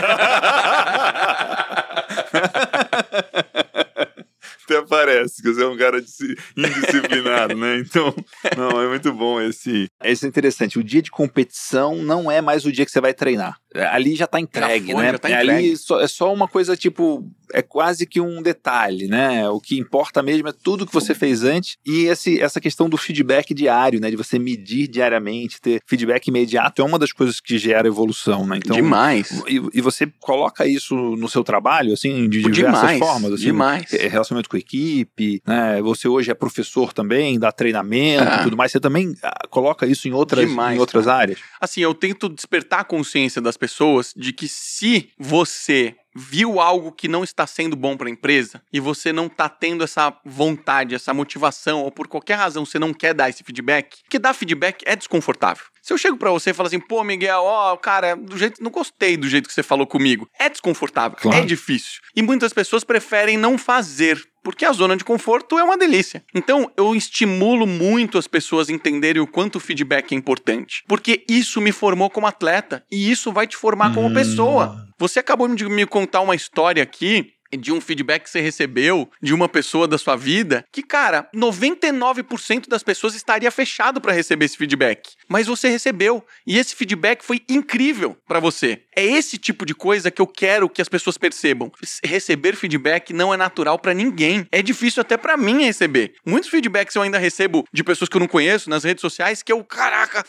[4.64, 7.78] Até parece que você é um cara indisciplinado, né?
[7.78, 8.14] Então,
[8.56, 9.86] não, é muito bom esse.
[10.02, 10.78] Esse é interessante.
[10.78, 13.56] O dia de competição não é mais o dia que você vai treinar.
[13.90, 15.12] Ali já tá entregue, já foi, né?
[15.12, 15.50] Já tá é, entregue.
[15.50, 17.28] Ali só, é só uma coisa tipo.
[17.52, 19.48] É quase que um detalhe, né?
[19.48, 22.96] O que importa mesmo é tudo que você fez antes e esse, essa questão do
[22.96, 24.10] feedback diário, né?
[24.10, 28.58] De você medir diariamente, ter feedback imediato é uma das coisas que gera evolução, né?
[28.58, 29.42] Então, Demais.
[29.48, 32.98] E, e você coloca isso no seu trabalho, assim, de diversas Demais.
[32.98, 33.32] formas.
[33.32, 33.90] Assim, Demais.
[33.90, 35.80] Relacionamento com a equipe, né?
[35.82, 38.40] Você hoje é professor também, dá treinamento ah.
[38.40, 38.72] e tudo mais.
[38.72, 41.38] Você também ah, coloca isso em outras, Demais, em outras áreas?
[41.60, 47.08] Assim, eu tento despertar a consciência das pessoas de que se você viu algo que
[47.08, 51.14] não está sendo bom para a empresa e você não está tendo essa vontade, essa
[51.14, 54.94] motivação, ou por qualquer razão você não quer dar esse feedback, porque dar feedback é
[54.96, 55.64] desconfortável.
[55.82, 58.70] Se eu chego para você e falo assim, pô, Miguel, ó, cara, do jeito, não
[58.70, 61.38] gostei do jeito que você falou comigo, é desconfortável, claro.
[61.38, 62.00] é difícil.
[62.14, 66.24] E muitas pessoas preferem não fazer porque a zona de conforto é uma delícia.
[66.34, 71.24] Então, eu estimulo muito as pessoas a entenderem o quanto o feedback é importante, porque
[71.28, 74.14] isso me formou como atleta e isso vai te formar como hum.
[74.14, 74.86] pessoa.
[74.98, 79.34] Você acabou de me contar uma história aqui de um feedback que você recebeu de
[79.34, 84.56] uma pessoa da sua vida, que, cara, 99% das pessoas estaria fechado para receber esse
[84.56, 85.14] feedback.
[85.28, 86.24] Mas você recebeu.
[86.46, 88.82] E esse feedback foi incrível para você.
[88.94, 91.70] É esse tipo de coisa que eu quero que as pessoas percebam.
[92.04, 94.46] Receber feedback não é natural para ninguém.
[94.50, 96.14] É difícil até para mim receber.
[96.26, 99.52] Muitos feedbacks eu ainda recebo de pessoas que eu não conheço nas redes sociais, que
[99.52, 100.24] eu, caraca,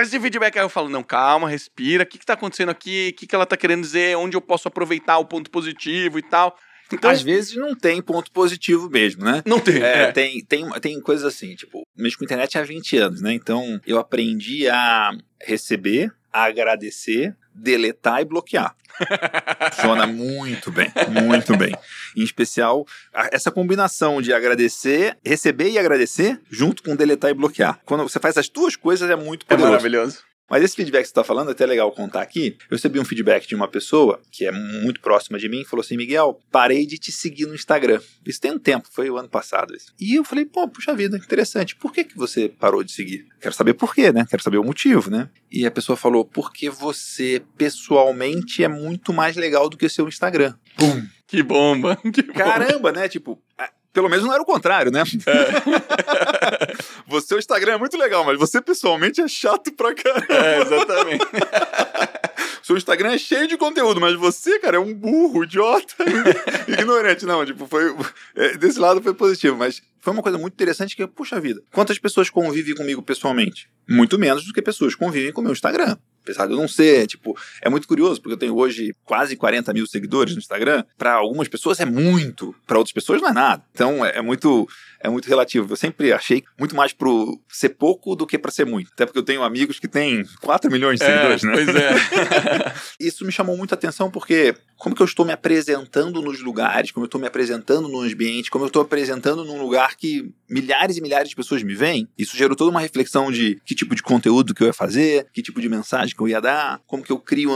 [0.00, 0.56] esse feedback.
[0.56, 2.04] Aí eu falo, não, calma, respira.
[2.04, 3.12] O que, que tá acontecendo aqui?
[3.12, 4.16] O que, que ela tá querendo dizer?
[4.16, 6.57] Onde eu posso aproveitar o ponto positivo e tal.
[6.92, 9.42] Então, Às vezes não tem ponto positivo mesmo, né?
[9.44, 9.82] Não tem.
[9.82, 10.12] É, é.
[10.12, 13.32] Tem, tem, tem coisas assim, tipo, mexo com internet há 20 anos, né?
[13.32, 15.10] Então eu aprendi a
[15.40, 18.74] receber, a agradecer, deletar e bloquear.
[19.72, 20.90] Funciona muito bem,
[21.22, 21.74] muito bem.
[22.16, 22.86] Em especial,
[23.30, 27.80] essa combinação de agradecer, receber e agradecer, junto com deletar e bloquear.
[27.84, 29.66] Quando você faz as duas coisas, é muito é poderoso.
[29.66, 30.27] É maravilhoso.
[30.48, 32.56] Mas esse feedback que você está falando, é até legal contar aqui.
[32.70, 35.96] Eu recebi um feedback de uma pessoa que é muito próxima de mim, falou assim:
[35.96, 38.00] Miguel, parei de te seguir no Instagram.
[38.24, 39.74] Isso tem um tempo, foi o ano passado.
[39.74, 39.92] Isso.
[40.00, 41.76] E eu falei: pô, puxa vida, interessante.
[41.76, 43.26] Por que, que você parou de seguir?
[43.40, 44.26] Quero saber por quê, né?
[44.28, 45.28] Quero saber o motivo, né?
[45.50, 50.08] E a pessoa falou: porque você pessoalmente é muito mais legal do que o seu
[50.08, 50.54] Instagram.
[50.76, 51.06] Pum!
[51.26, 51.96] Que bomba!
[52.10, 52.38] Que bomba.
[52.38, 53.08] Caramba, né?
[53.08, 53.38] Tipo,
[53.98, 55.02] pelo menos não era o contrário, né?
[55.26, 56.72] É.
[57.04, 60.32] você, o Instagram é muito legal, mas você pessoalmente é chato pra caramba.
[60.32, 61.26] É, exatamente.
[62.62, 65.96] Seu Instagram é cheio de conteúdo, mas você, cara, é um burro, idiota,
[66.68, 67.26] ignorante.
[67.26, 67.92] Não, tipo, foi.
[68.36, 71.98] É, desse lado foi positivo, mas foi uma coisa muito interessante que, puxa vida, quantas
[71.98, 73.68] pessoas convivem comigo pessoalmente?
[73.88, 75.96] Muito menos do que pessoas convivem com o meu Instagram.
[76.28, 79.72] Apesar de eu não ser, tipo, é muito curioso, porque eu tenho hoje quase 40
[79.72, 80.84] mil seguidores no Instagram.
[80.96, 83.64] Para algumas pessoas é muito, para outras pessoas não é nada.
[83.72, 84.68] Então é, é, muito
[85.00, 85.72] é muito relativo.
[85.72, 88.90] Eu sempre achei muito mais pro ser pouco do que para ser muito.
[88.92, 91.52] Até porque eu tenho amigos que têm 4 milhões de é, seguidores, é, né?
[91.54, 92.74] Pois é.
[93.00, 97.04] Isso me chamou muita atenção porque como que eu estou me apresentando nos lugares, como
[97.04, 101.00] eu estou me apresentando no ambiente, como eu estou apresentando num lugar que milhares e
[101.00, 102.08] milhares de pessoas me veem.
[102.16, 105.42] Isso gerou toda uma reflexão de que tipo de conteúdo que eu ia fazer, que
[105.42, 107.50] tipo de mensagem que eu ia dar, como que eu crio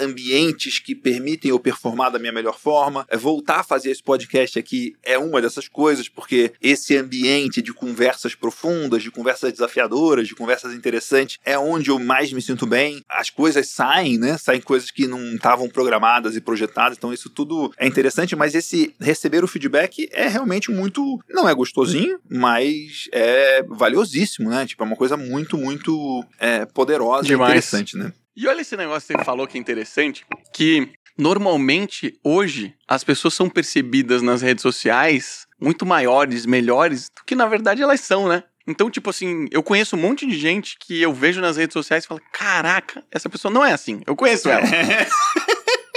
[0.00, 3.06] ambientes que permitem eu performar da minha melhor forma.
[3.08, 7.72] É voltar a fazer esse podcast aqui é uma dessas coisas, porque esse ambiente de
[7.72, 13.02] conversas profundas, de conversas desafiadoras, de conversas interessantes, é onde eu mais me sinto bem.
[13.08, 14.36] As coisas saem, né?
[14.38, 18.54] Saem coisas que não estavam programadas e projetadas projetadas, então isso tudo é interessante, mas
[18.54, 21.20] esse receber o feedback é realmente muito.
[21.28, 24.66] Não é gostosinho, mas é valiosíssimo, né?
[24.66, 27.50] Tipo, é uma coisa muito, muito é, poderosa Demais.
[27.50, 28.05] e interessante, né?
[28.36, 33.32] E olha esse negócio que você falou que é interessante, que normalmente hoje as pessoas
[33.32, 38.44] são percebidas nas redes sociais muito maiores, melhores do que na verdade elas são, né?
[38.68, 42.04] Então, tipo assim, eu conheço um monte de gente que eu vejo nas redes sociais
[42.04, 44.02] e falo: caraca, essa pessoa não é assim.
[44.06, 44.66] Eu conheço ela.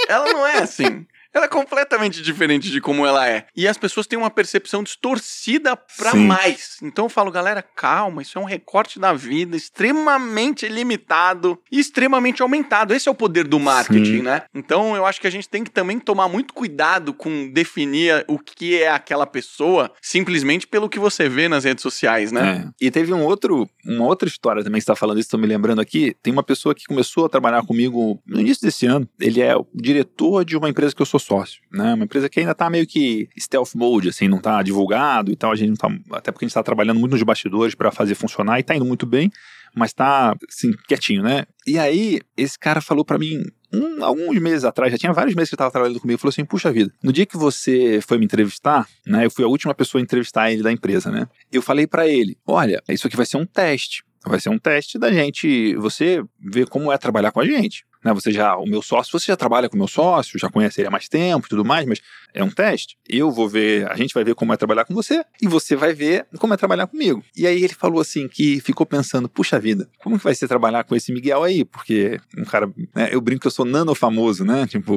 [0.08, 1.06] Ela não é assim.
[1.32, 3.46] Ela é completamente diferente de como ela é.
[3.56, 6.76] E as pessoas têm uma percepção distorcida para mais.
[6.82, 12.42] Então eu falo, galera, calma, isso é um recorte da vida extremamente limitado e extremamente
[12.42, 12.92] aumentado.
[12.92, 14.22] Esse é o poder do marketing, Sim.
[14.22, 14.42] né?
[14.54, 18.38] Então eu acho que a gente tem que também tomar muito cuidado com definir o
[18.38, 22.72] que é aquela pessoa simplesmente pelo que você vê nas redes sociais, né?
[22.80, 22.86] É.
[22.86, 25.80] E teve um outro, uma outra história também que está falando isso, tô me lembrando
[25.80, 26.16] aqui.
[26.22, 29.08] Tem uma pessoa que começou a trabalhar comigo no início desse ano.
[29.20, 31.94] Ele é o diretor de uma empresa que eu sou sócio, né?
[31.94, 35.52] Uma empresa que ainda tá meio que stealth mode, assim, não tá divulgado e tal.
[35.52, 38.14] A gente não tá, até porque a gente tá trabalhando muito nos bastidores para fazer
[38.14, 39.30] funcionar e tá indo muito bem.
[39.74, 41.44] mas tá, assim, quietinho, né?
[41.66, 45.50] E aí, esse cara falou para mim, um, alguns meses atrás, já tinha vários meses
[45.50, 48.24] que ele estava trabalhando comigo, falou assim: puxa vida, no dia que você foi me
[48.24, 49.24] entrevistar, né?
[49.24, 51.28] Eu fui a última pessoa a entrevistar ele da empresa, né?
[51.52, 54.02] Eu falei para ele: olha, isso aqui vai ser um teste.
[54.26, 58.12] Vai ser um teste da gente, você ver como é trabalhar com a gente né?
[58.14, 60.88] Você já, o meu sócio, você já trabalha com o meu sócio, já conhece ele
[60.88, 62.00] há mais tempo e tudo mais, mas
[62.32, 62.96] é um teste.
[63.08, 65.92] Eu vou ver, a gente vai ver como é trabalhar com você e você vai
[65.92, 67.22] ver como é trabalhar comigo.
[67.36, 70.84] E aí ele falou assim que ficou pensando, puxa vida, como que vai ser trabalhar
[70.84, 71.64] com esse Miguel aí?
[71.64, 74.66] Porque um cara, né, eu brinco que eu sou nano famoso, né?
[74.66, 74.96] Tipo,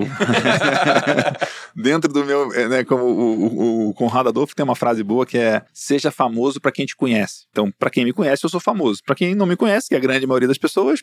[1.75, 5.25] dentro do meu, é, né, como o, o, o Conrado Adolfo tem uma frase boa
[5.25, 7.45] que é seja famoso para quem te conhece.
[7.49, 9.01] Então, para quem me conhece, eu sou famoso.
[9.05, 11.01] Para quem não me conhece, que é a grande maioria das pessoas,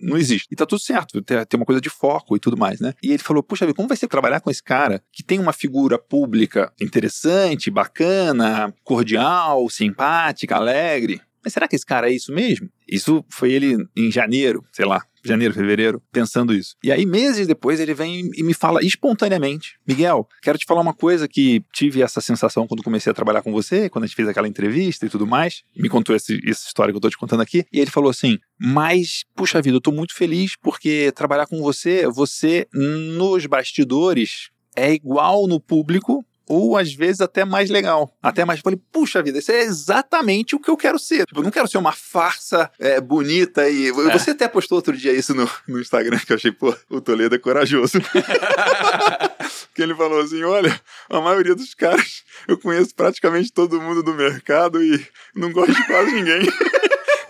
[0.00, 0.48] não existe.
[0.50, 2.94] E tá tudo certo ter, ter uma coisa de foco e tudo mais, né?
[3.02, 5.98] E ele falou, puxa, como vai ser trabalhar com esse cara que tem uma figura
[5.98, 11.20] pública interessante, bacana, cordial, simpática, alegre?
[11.44, 12.68] Mas será que esse cara é isso mesmo?
[12.88, 16.76] Isso foi ele em janeiro, sei lá, janeiro, fevereiro, pensando isso.
[16.82, 20.94] E aí, meses depois, ele vem e me fala espontaneamente: Miguel, quero te falar uma
[20.94, 24.28] coisa que tive essa sensação quando comecei a trabalhar com você, quando a gente fez
[24.28, 25.62] aquela entrevista e tudo mais.
[25.76, 27.64] Me contou esse, essa história que eu tô te contando aqui.
[27.72, 32.06] E ele falou assim: Mas, puxa vida, eu tô muito feliz porque trabalhar com você,
[32.08, 38.14] você nos bastidores é igual no público ou às vezes até mais legal.
[38.22, 38.60] Até mais.
[38.60, 41.26] Falei, puxa vida, isso é exatamente o que eu quero ser.
[41.26, 43.88] Tipo, eu não quero ser uma farsa é, bonita e.
[43.88, 43.92] É.
[43.92, 47.34] Você até postou outro dia isso no, no Instagram, que eu achei, pô, o Toledo
[47.34, 47.98] é corajoso.
[49.74, 50.80] que ele falou assim: olha,
[51.10, 55.86] a maioria dos caras, eu conheço praticamente todo mundo do mercado e não gosto de
[55.86, 56.46] quase ninguém.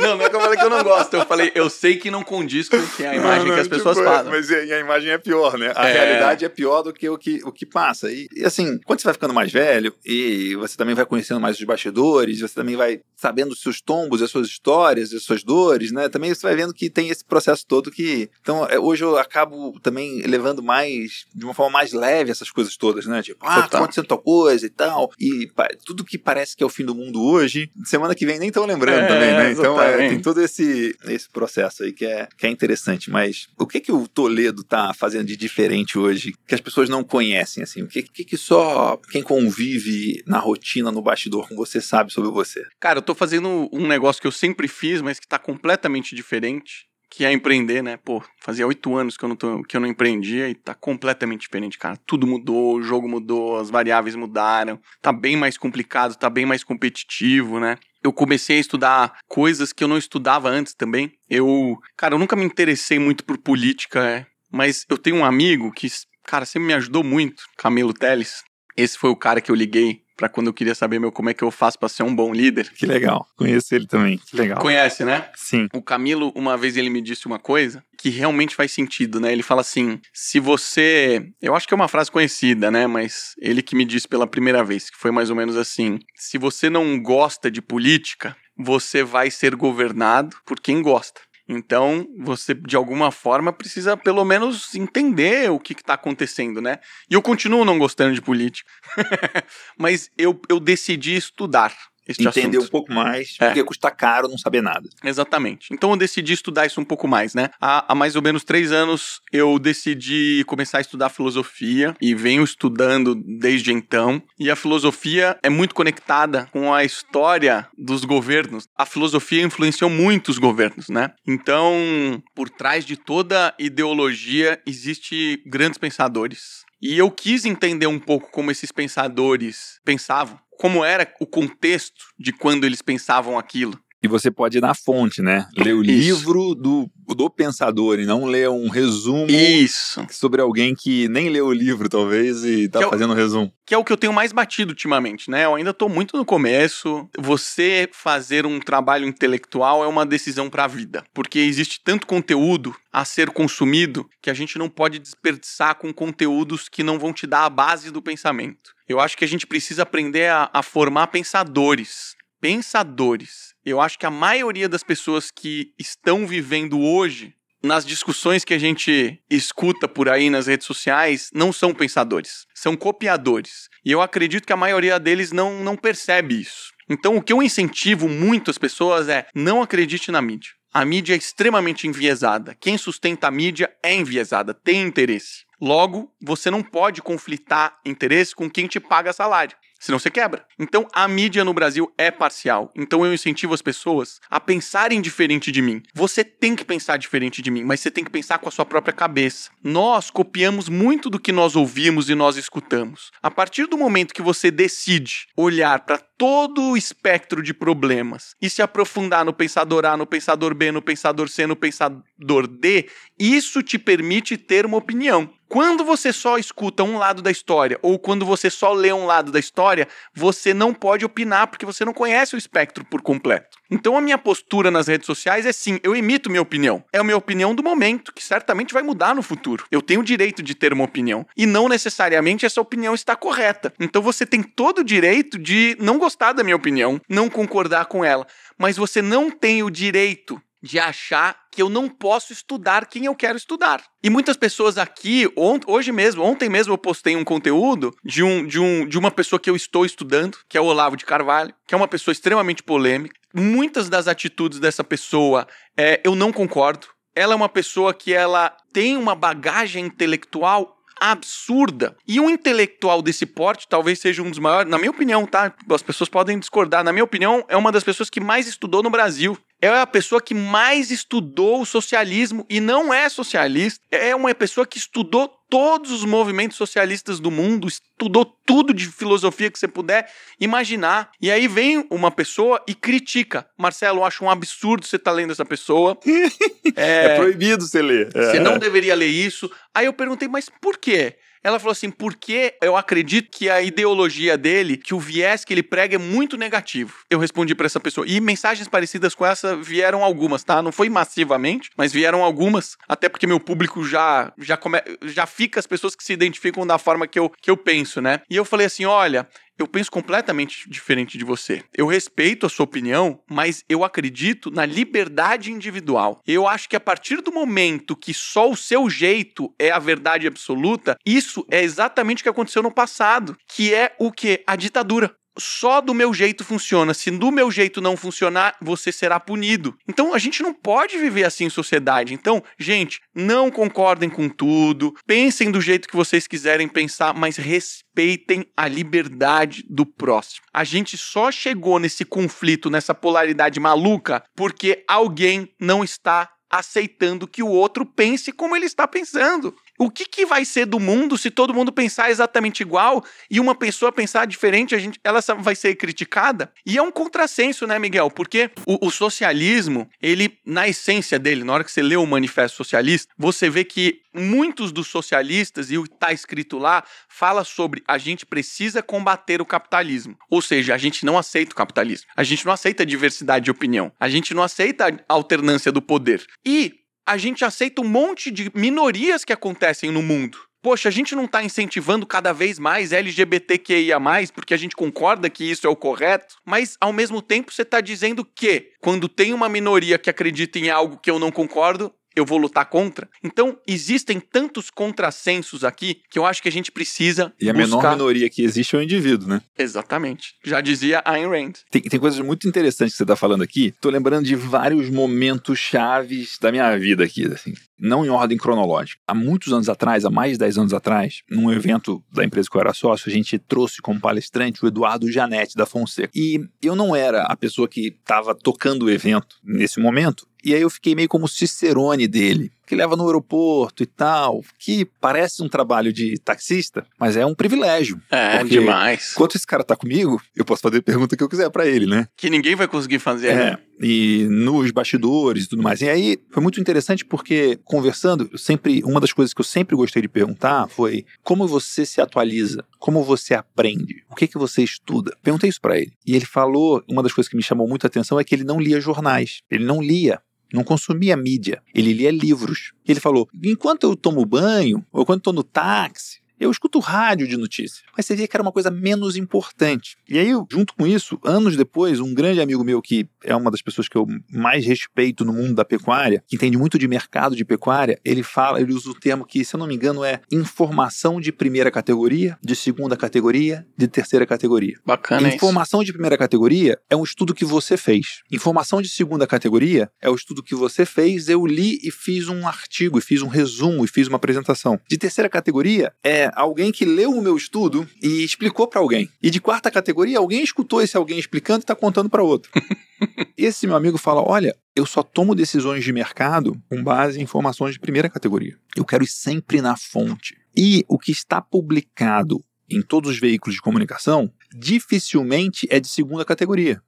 [0.07, 1.14] Não, não é que eu falei que eu não gosto.
[1.14, 3.76] Eu falei, eu sei que não condiz com a imagem não, não, que as tipo,
[3.76, 4.30] pessoas fazem.
[4.30, 5.72] Mas a imagem é pior, né?
[5.74, 5.92] A é.
[5.92, 8.11] realidade é pior do que o que, o que passa.
[8.11, 11.59] E, e, assim, quando você vai ficando mais velho e você também vai conhecendo mais
[11.59, 15.90] os bastidores, você também vai sabendo os seus tombos, as suas histórias, as suas dores,
[15.90, 16.08] né?
[16.08, 18.30] Também você vai vendo que tem esse processo todo que.
[18.40, 22.76] Então, é, hoje eu acabo também levando mais, de uma forma mais leve, essas coisas
[22.76, 23.22] todas, né?
[23.22, 25.10] Tipo, ah, tá acontecendo tal coisa e tal.
[25.18, 28.38] E pá, tudo que parece que é o fim do mundo hoje, semana que vem
[28.38, 29.52] nem estão lembrando é, também, né?
[29.52, 33.10] Então, é, tem todo esse, esse processo aí que é, que é interessante.
[33.10, 37.02] Mas o que que o Toledo tá fazendo de diferente hoje que as pessoas não
[37.02, 37.82] conhecem, assim?
[37.82, 42.30] O que, que, que só quem convive na rotina, no bastidor com você sabe sobre
[42.30, 42.62] você?
[42.78, 46.86] Cara, eu tô fazendo um negócio que eu sempre fiz, mas que tá completamente diferente
[47.09, 47.96] que é empreender, né?
[47.96, 51.42] Pô, fazia oito anos que eu, não tô, que eu não empreendia e tá completamente
[51.42, 51.96] diferente, cara.
[52.07, 56.64] Tudo mudou, o jogo mudou, as variáveis mudaram, tá bem mais complicado, tá bem mais
[56.64, 57.78] competitivo, né?
[58.02, 61.12] Eu comecei a estudar coisas que eu não estudava antes também.
[61.28, 65.72] Eu, cara, eu nunca me interessei muito por política, é, mas eu tenho um amigo
[65.72, 65.88] que,
[66.24, 68.44] cara, sempre me ajudou muito, Camilo Teles.
[68.77, 71.35] Esse foi o cara que eu liguei para quando eu queria saber meu como é
[71.35, 72.70] que eu faço para ser um bom líder.
[72.72, 73.27] Que legal.
[73.37, 74.18] Conheço ele também.
[74.18, 74.59] Que legal.
[74.59, 75.29] Conhece, né?
[75.37, 75.68] Sim.
[75.74, 79.33] O Camilo, uma vez ele me disse uma coisa que realmente faz sentido, né?
[79.33, 83.62] Ele fala assim: "Se você, eu acho que é uma frase conhecida, né, mas ele
[83.62, 87.01] que me disse pela primeira vez, que foi mais ou menos assim: "Se você não
[87.01, 91.20] gosta de política, você vai ser governado por quem gosta".
[91.49, 96.78] Então, você, de alguma forma, precisa pelo menos entender o que está acontecendo, né?
[97.09, 98.70] E eu continuo não gostando de política.
[99.78, 101.72] Mas eu, eu decidi estudar
[102.09, 102.68] entender assunto.
[102.68, 103.46] um pouco mais, é.
[103.46, 104.88] porque custa caro não saber nada.
[105.04, 105.68] Exatamente.
[105.72, 107.50] Então eu decidi estudar isso um pouco mais, né?
[107.61, 112.44] Há, há, mais ou menos três anos eu decidi começar a estudar filosofia e venho
[112.44, 114.22] estudando desde então.
[114.38, 118.68] E a filosofia é muito conectada com a história dos governos.
[118.76, 121.12] A filosofia influenciou muito os governos, né?
[121.26, 126.64] Então, por trás de toda ideologia existe grandes pensadores.
[126.80, 132.32] E eu quis entender um pouco como esses pensadores pensavam como era o contexto de
[132.32, 133.78] quando eles pensavam aquilo.
[134.07, 135.48] E você pode ir na fonte, né?
[135.57, 135.90] Ler o Isso.
[135.90, 140.07] livro do, do pensador e não ler um resumo Isso.
[140.11, 143.52] sobre alguém que nem leu o livro, talvez, e tá que fazendo um resumo.
[143.66, 145.44] Que é o que eu tenho mais batido ultimamente, né?
[145.44, 147.09] Eu ainda tô muito no começo.
[147.18, 152.76] Você fazer um trabalho intelectual é uma decisão para a vida, porque existe tanto conteúdo
[152.92, 157.26] a ser consumido que a gente não pode desperdiçar com conteúdos que não vão te
[157.26, 158.70] dar a base do pensamento.
[158.88, 162.14] Eu acho que a gente precisa aprender a, a formar pensadores.
[162.41, 168.55] Pensadores eu acho que a maioria das pessoas que estão vivendo hoje nas discussões que
[168.55, 173.68] a gente escuta por aí nas redes sociais, não são pensadores, são copiadores.
[173.84, 176.70] E eu acredito que a maioria deles não, não percebe isso.
[176.89, 180.53] Então, o que eu incentivo muito as pessoas é não acredite na mídia.
[180.72, 182.55] A mídia é extremamente enviesada.
[182.61, 185.45] Quem sustenta a mídia é enviesada, tem interesse.
[185.61, 189.57] Logo, você não pode conflitar interesse com quem te paga salário.
[189.79, 190.45] Senão você quebra.
[190.59, 192.72] Então a mídia no Brasil é parcial.
[192.74, 195.83] Então eu incentivo as pessoas a pensarem diferente de mim.
[195.95, 198.64] Você tem que pensar diferente de mim, mas você tem que pensar com a sua
[198.64, 199.51] própria cabeça.
[199.62, 203.11] Nós copiamos muito do que nós ouvimos e nós escutamos.
[203.22, 208.49] A partir do momento que você decide olhar para todo o espectro de problemas e
[208.49, 213.62] se aprofundar no pensador A, no pensador B, no pensador C, no pensador D, isso
[213.62, 215.31] te permite ter uma opinião.
[215.49, 219.30] Quando você só escuta um lado da história ou quando você só lê um lado
[219.30, 223.57] da história, você não pode opinar porque você não conhece o espectro por completo.
[223.70, 226.84] Então a minha postura nas redes sociais é sim, eu emito minha opinião.
[226.92, 229.64] É a minha opinião do momento, que certamente vai mudar no futuro.
[229.70, 233.72] Eu tenho o direito de ter uma opinião e não necessariamente essa opinião está correta.
[233.78, 238.05] Então você tem todo o direito de não gostar da minha opinião, não concordar com
[238.05, 238.26] ela,
[238.59, 243.14] mas você não tem o direito de achar que eu não posso estudar quem eu
[243.14, 243.82] quero estudar.
[244.02, 245.26] E muitas pessoas aqui,
[245.66, 249.40] hoje mesmo, ontem mesmo eu postei um conteúdo de, um, de, um, de uma pessoa
[249.40, 252.62] que eu estou estudando, que é o Olavo de Carvalho, que é uma pessoa extremamente
[252.62, 253.14] polêmica.
[253.32, 255.46] Muitas das atitudes dessa pessoa
[255.76, 256.88] é, eu não concordo.
[257.14, 261.96] Ela é uma pessoa que ela tem uma bagagem intelectual absurda.
[262.06, 265.54] E um intelectual desse porte talvez seja um dos maiores, na minha opinião, tá?
[265.70, 266.82] As pessoas podem discordar.
[266.82, 269.36] Na minha opinião, é uma das pessoas que mais estudou no Brasil
[269.74, 273.80] é a pessoa que mais estudou o socialismo e não é socialista.
[273.90, 279.50] É uma pessoa que estudou todos os movimentos socialistas do mundo, estudou tudo de filosofia
[279.50, 280.10] que você puder
[280.40, 281.10] imaginar.
[281.20, 283.46] E aí vem uma pessoa e critica.
[283.56, 285.96] Marcelo, eu acho um absurdo você estar tá lendo essa pessoa.
[286.76, 288.12] é, é, proibido você ler.
[288.12, 288.40] Você é.
[288.40, 289.50] não deveria ler isso.
[289.74, 291.16] Aí eu perguntei, mas por quê?
[291.47, 295.62] Ela falou assim: porque eu acredito que a ideologia dele, que o viés que ele
[295.62, 296.92] prega é muito negativo.
[297.09, 298.05] Eu respondi para essa pessoa.
[298.05, 300.61] E mensagens parecidas com essa vieram algumas, tá?
[300.61, 304.82] Não foi massivamente, mas vieram algumas, até porque meu público já já come...
[305.03, 308.22] já fica as pessoas que se identificam da forma que eu, que eu penso, né?
[308.28, 309.28] E eu falei assim: olha,
[309.59, 311.62] eu penso completamente diferente de você.
[311.74, 316.20] Eu respeito a sua opinião, mas eu acredito na liberdade individual.
[316.26, 320.26] Eu acho que a partir do momento que só o seu jeito é a verdade
[320.26, 324.42] absoluta, isso é exatamente o que aconteceu no passado, que é o que?
[324.46, 326.95] A ditadura só do meu jeito funciona.
[326.95, 329.76] Se do meu jeito não funcionar, você será punido.
[329.89, 332.14] Então a gente não pode viver assim em sociedade.
[332.14, 338.47] Então, gente, não concordem com tudo, pensem do jeito que vocês quiserem pensar, mas respeitem
[338.57, 340.47] a liberdade do próximo.
[340.53, 347.43] A gente só chegou nesse conflito, nessa polaridade maluca, porque alguém não está aceitando que
[347.43, 349.55] o outro pense como ele está pensando.
[349.79, 353.55] O que, que vai ser do mundo se todo mundo pensar exatamente igual e uma
[353.55, 356.53] pessoa pensar diferente, a gente, ela vai ser criticada?
[356.64, 358.11] E é um contrassenso, né, Miguel?
[358.11, 362.57] Porque o, o socialismo, ele, na essência dele, na hora que você lê o Manifesto
[362.57, 367.83] Socialista, você vê que muitos dos socialistas, e o que está escrito lá, fala sobre
[367.87, 370.16] a gente precisa combater o capitalismo.
[370.31, 372.09] Ou seja, a gente não aceita o capitalismo.
[372.16, 373.93] A gente não aceita a diversidade de opinião.
[374.01, 376.24] A gente não aceita a alternância do poder.
[376.45, 380.38] E a gente aceita um monte de minorias que acontecem no mundo.
[380.61, 383.98] Poxa, a gente não está incentivando cada vez mais LGBTQIA,
[384.34, 387.80] porque a gente concorda que isso é o correto, mas ao mesmo tempo você está
[387.80, 392.24] dizendo que quando tem uma minoria que acredita em algo que eu não concordo, eu
[392.24, 393.08] vou lutar contra.
[393.22, 397.32] Então, existem tantos contrassensos aqui que eu acho que a gente precisa.
[397.38, 397.76] E a buscar...
[397.76, 399.42] menor minoria que existe é o indivíduo, né?
[399.58, 400.34] Exatamente.
[400.42, 401.52] Já dizia Ayn Rand.
[401.70, 403.74] Tem, tem coisas muito interessantes que você está falando aqui.
[403.80, 407.52] Tô lembrando de vários momentos chaves da minha vida aqui, assim.
[407.78, 408.98] Não em ordem cronológica.
[409.06, 412.56] Há muitos anos atrás, há mais de 10 anos atrás, num evento da empresa que
[412.56, 416.10] eu era sócio, a gente trouxe como palestrante o Eduardo Janete da Fonseca.
[416.14, 420.62] E eu não era a pessoa que estava tocando o evento nesse momento, e aí
[420.62, 425.49] eu fiquei meio como cicerone dele que leva no aeroporto e tal, que parece um
[425.49, 428.03] trabalho de taxista, mas é um privilégio.
[428.11, 429.12] É, demais.
[429.14, 431.86] Enquanto esse cara tá comigo, eu posso fazer a pergunta que eu quiser para ele,
[431.86, 432.09] né?
[432.16, 433.28] Que ninguém vai conseguir fazer.
[433.28, 433.59] É, né?
[433.80, 435.80] e nos bastidores e tudo mais.
[435.80, 440.03] E aí foi muito interessante porque conversando, sempre uma das coisas que eu sempre gostei
[440.03, 445.14] de perguntar foi como você se atualiza, como você aprende, o que que você estuda.
[445.22, 445.92] Perguntei isso para ele.
[446.07, 448.44] E ele falou, uma das coisas que me chamou muito a atenção é que ele
[448.44, 449.40] não lia jornais.
[449.51, 450.20] Ele não lia
[450.53, 452.72] não consumia mídia, ele lia livros.
[452.86, 457.37] Ele falou: enquanto eu tomo banho, ou quando estou no táxi, eu escuto rádio de
[457.37, 459.97] notícia, mas você via que era uma coisa menos importante.
[460.09, 463.62] E aí, junto com isso, anos depois, um grande amigo meu, que é uma das
[463.62, 467.45] pessoas que eu mais respeito no mundo da pecuária, que entende muito de mercado de
[467.45, 471.20] pecuária, ele fala, ele usa o termo que, se eu não me engano, é informação
[471.20, 474.78] de primeira categoria, de segunda categoria, de terceira categoria.
[474.84, 475.28] Bacana.
[475.28, 475.87] Informação isso.
[475.87, 478.22] de primeira categoria é um estudo que você fez.
[478.30, 482.47] Informação de segunda categoria é o estudo que você fez, eu li e fiz um
[482.47, 484.78] artigo, e fiz um resumo, e fiz uma apresentação.
[484.89, 489.09] De terceira categoria é é alguém que leu o meu estudo e explicou para alguém.
[489.22, 492.51] E de quarta categoria, alguém escutou esse alguém explicando e está contando para outro.
[493.37, 497.74] esse meu amigo fala: Olha, eu só tomo decisões de mercado com base em informações
[497.74, 498.57] de primeira categoria.
[498.77, 500.37] Eu quero ir sempre na fonte.
[500.57, 506.24] E o que está publicado em todos os veículos de comunicação dificilmente é de segunda
[506.24, 506.83] categoria.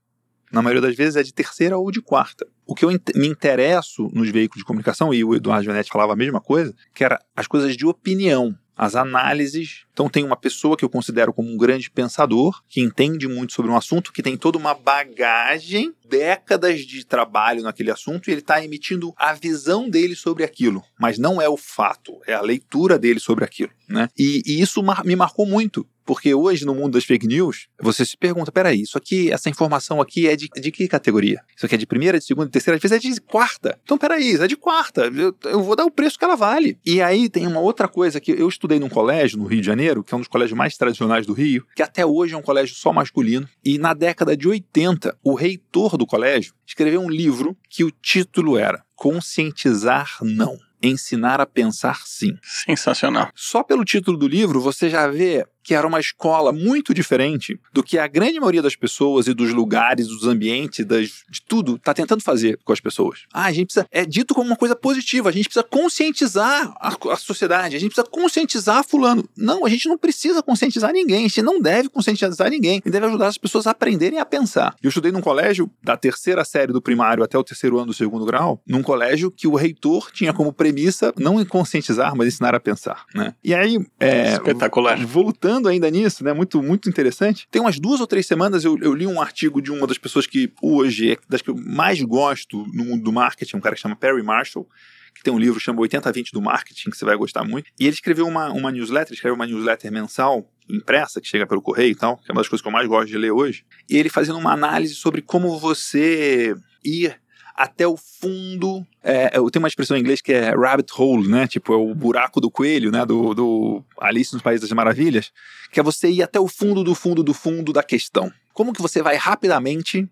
[0.51, 2.47] Na maioria das vezes é de terceira ou de quarta.
[2.66, 6.16] O que eu me interesso nos veículos de comunicação, e o Eduardo Jonetti falava a
[6.16, 9.84] mesma coisa, que era as coisas de opinião as análises.
[9.92, 13.72] Então, tem uma pessoa que eu considero como um grande pensador, que entende muito sobre
[13.72, 18.64] um assunto, que tem toda uma bagagem, décadas de trabalho naquele assunto, e ele está
[18.64, 23.18] emitindo a visão dele sobre aquilo, mas não é o fato, é a leitura dele
[23.18, 23.70] sobre aquilo.
[23.88, 24.08] Né?
[24.16, 28.02] E, e isso mar me marcou muito, porque hoje, no mundo das fake news, você
[28.02, 31.42] se pergunta: peraí, isso aqui, essa informação aqui é de, de que categoria?
[31.54, 33.78] Isso aqui é de primeira, de segunda, de terceira, às vezes é de quarta.
[33.84, 35.02] Então, peraí, é de quarta.
[35.14, 36.78] Eu, eu vou dar o preço que ela vale.
[36.82, 40.02] E aí tem uma outra coisa que eu estudei num colégio no Rio de Janeiro,
[40.02, 42.74] que é um dos colégios mais tradicionais do Rio, que até hoje é um colégio
[42.74, 43.46] só masculino.
[43.62, 48.56] E na década de 80, o reitor do colégio escreveu um livro que o título
[48.56, 52.36] era Conscientizar Não ensinar a pensar sim.
[52.42, 53.30] Sensacional.
[53.34, 57.82] Só pelo título do livro você já vê que era uma escola muito diferente do
[57.82, 61.92] que a grande maioria das pessoas e dos lugares, dos ambientes, das, de tudo, está
[61.92, 63.26] tentando fazer com as pessoas.
[63.32, 63.86] Ah, a gente precisa.
[63.90, 67.94] É dito como uma coisa positiva, a gente precisa conscientizar a, a sociedade, a gente
[67.94, 69.28] precisa conscientizar Fulano.
[69.36, 72.90] Não, a gente não precisa conscientizar ninguém, a gente não deve conscientizar ninguém, a gente
[72.90, 74.74] deve ajudar as pessoas a aprenderem a pensar.
[74.82, 78.24] Eu estudei num colégio, da terceira série do primário até o terceiro ano do segundo
[78.24, 83.04] grau, num colégio que o reitor tinha como premissa não conscientizar, mas ensinar a pensar.
[83.14, 83.34] Né?
[83.44, 83.78] E aí.
[84.00, 84.98] É, Espetacular.
[85.04, 86.32] Voltando pensando ainda nisso, né?
[86.32, 87.49] Muito, muito interessante.
[87.51, 90.26] Tem umas duas ou três semanas eu, eu li um artigo de uma das pessoas
[90.26, 93.80] que hoje é das que eu mais gosto no mundo do marketing, um cara que
[93.80, 94.68] chama Perry Marshall
[95.14, 97.72] que tem um livro que chama 80-20 do Marketing, que você vai gostar muito.
[97.80, 101.90] E ele escreveu uma, uma newsletter, escreveu uma newsletter mensal, impressa, que chega pelo correio
[101.90, 103.64] e tal, que é uma das coisas que eu mais gosto de ler hoje.
[103.90, 107.20] E ele fazendo uma análise sobre como você ir
[107.59, 108.86] até o fundo.
[109.02, 111.48] É, eu tenho uma expressão em inglês que é rabbit hole, né?
[111.48, 113.04] Tipo, é o buraco do coelho, né?
[113.04, 115.32] Do, do Alice nos Países das Maravilhas,
[115.72, 118.32] que é você ir até o fundo do fundo do fundo da questão.
[118.54, 120.09] Como que você vai rapidamente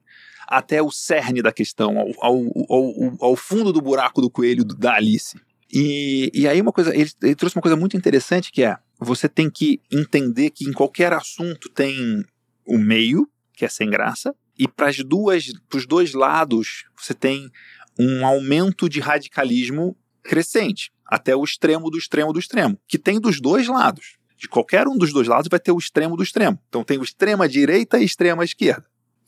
[0.48, 2.36] até o cerne da questão, ao, ao,
[2.68, 5.40] ao, ao fundo do buraco do coelho da Alice?
[5.72, 9.28] E, e aí uma coisa, ele, ele trouxe uma coisa muito interessante que é você
[9.28, 12.24] tem que entender que em qualquer assunto tem
[12.64, 17.50] o meio, que é sem graça, e para os dois lados, você tem
[17.98, 23.40] um aumento de radicalismo crescente, até o extremo do extremo do extremo, que tem dos
[23.40, 24.16] dois lados.
[24.36, 26.58] De qualquer um dos dois lados vai ter o extremo do extremo.
[26.68, 28.84] Então tem o extrema direita e extrema esquerda.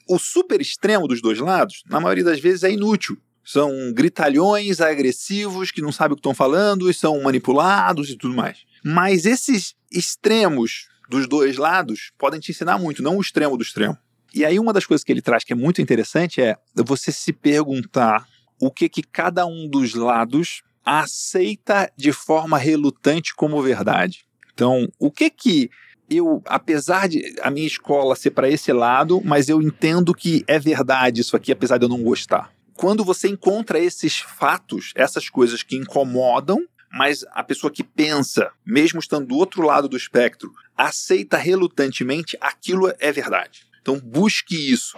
[0.06, 3.16] O super extremo dos dois lados, na maioria das vezes, é inútil.
[3.44, 8.34] São gritalhões agressivos que não sabem o que estão falando e são manipulados e tudo
[8.34, 8.58] mais.
[8.84, 13.96] Mas esses extremos dos dois lados podem te ensinar muito, não o extremo do extremo.
[14.34, 17.32] E aí uma das coisas que ele traz que é muito interessante é você se
[17.32, 18.26] perguntar
[18.60, 24.24] o que que cada um dos lados aceita de forma relutante como verdade.
[24.52, 25.70] Então, o que que
[26.10, 30.58] eu, apesar de a minha escola ser para esse lado, mas eu entendo que é
[30.58, 32.50] verdade isso aqui, apesar de eu não gostar.
[32.74, 36.58] Quando você encontra esses fatos, essas coisas que incomodam,
[36.90, 42.90] mas a pessoa que pensa, mesmo estando do outro lado do espectro, aceita relutantemente, aquilo
[42.98, 43.67] é verdade.
[43.80, 44.96] Então busque isso.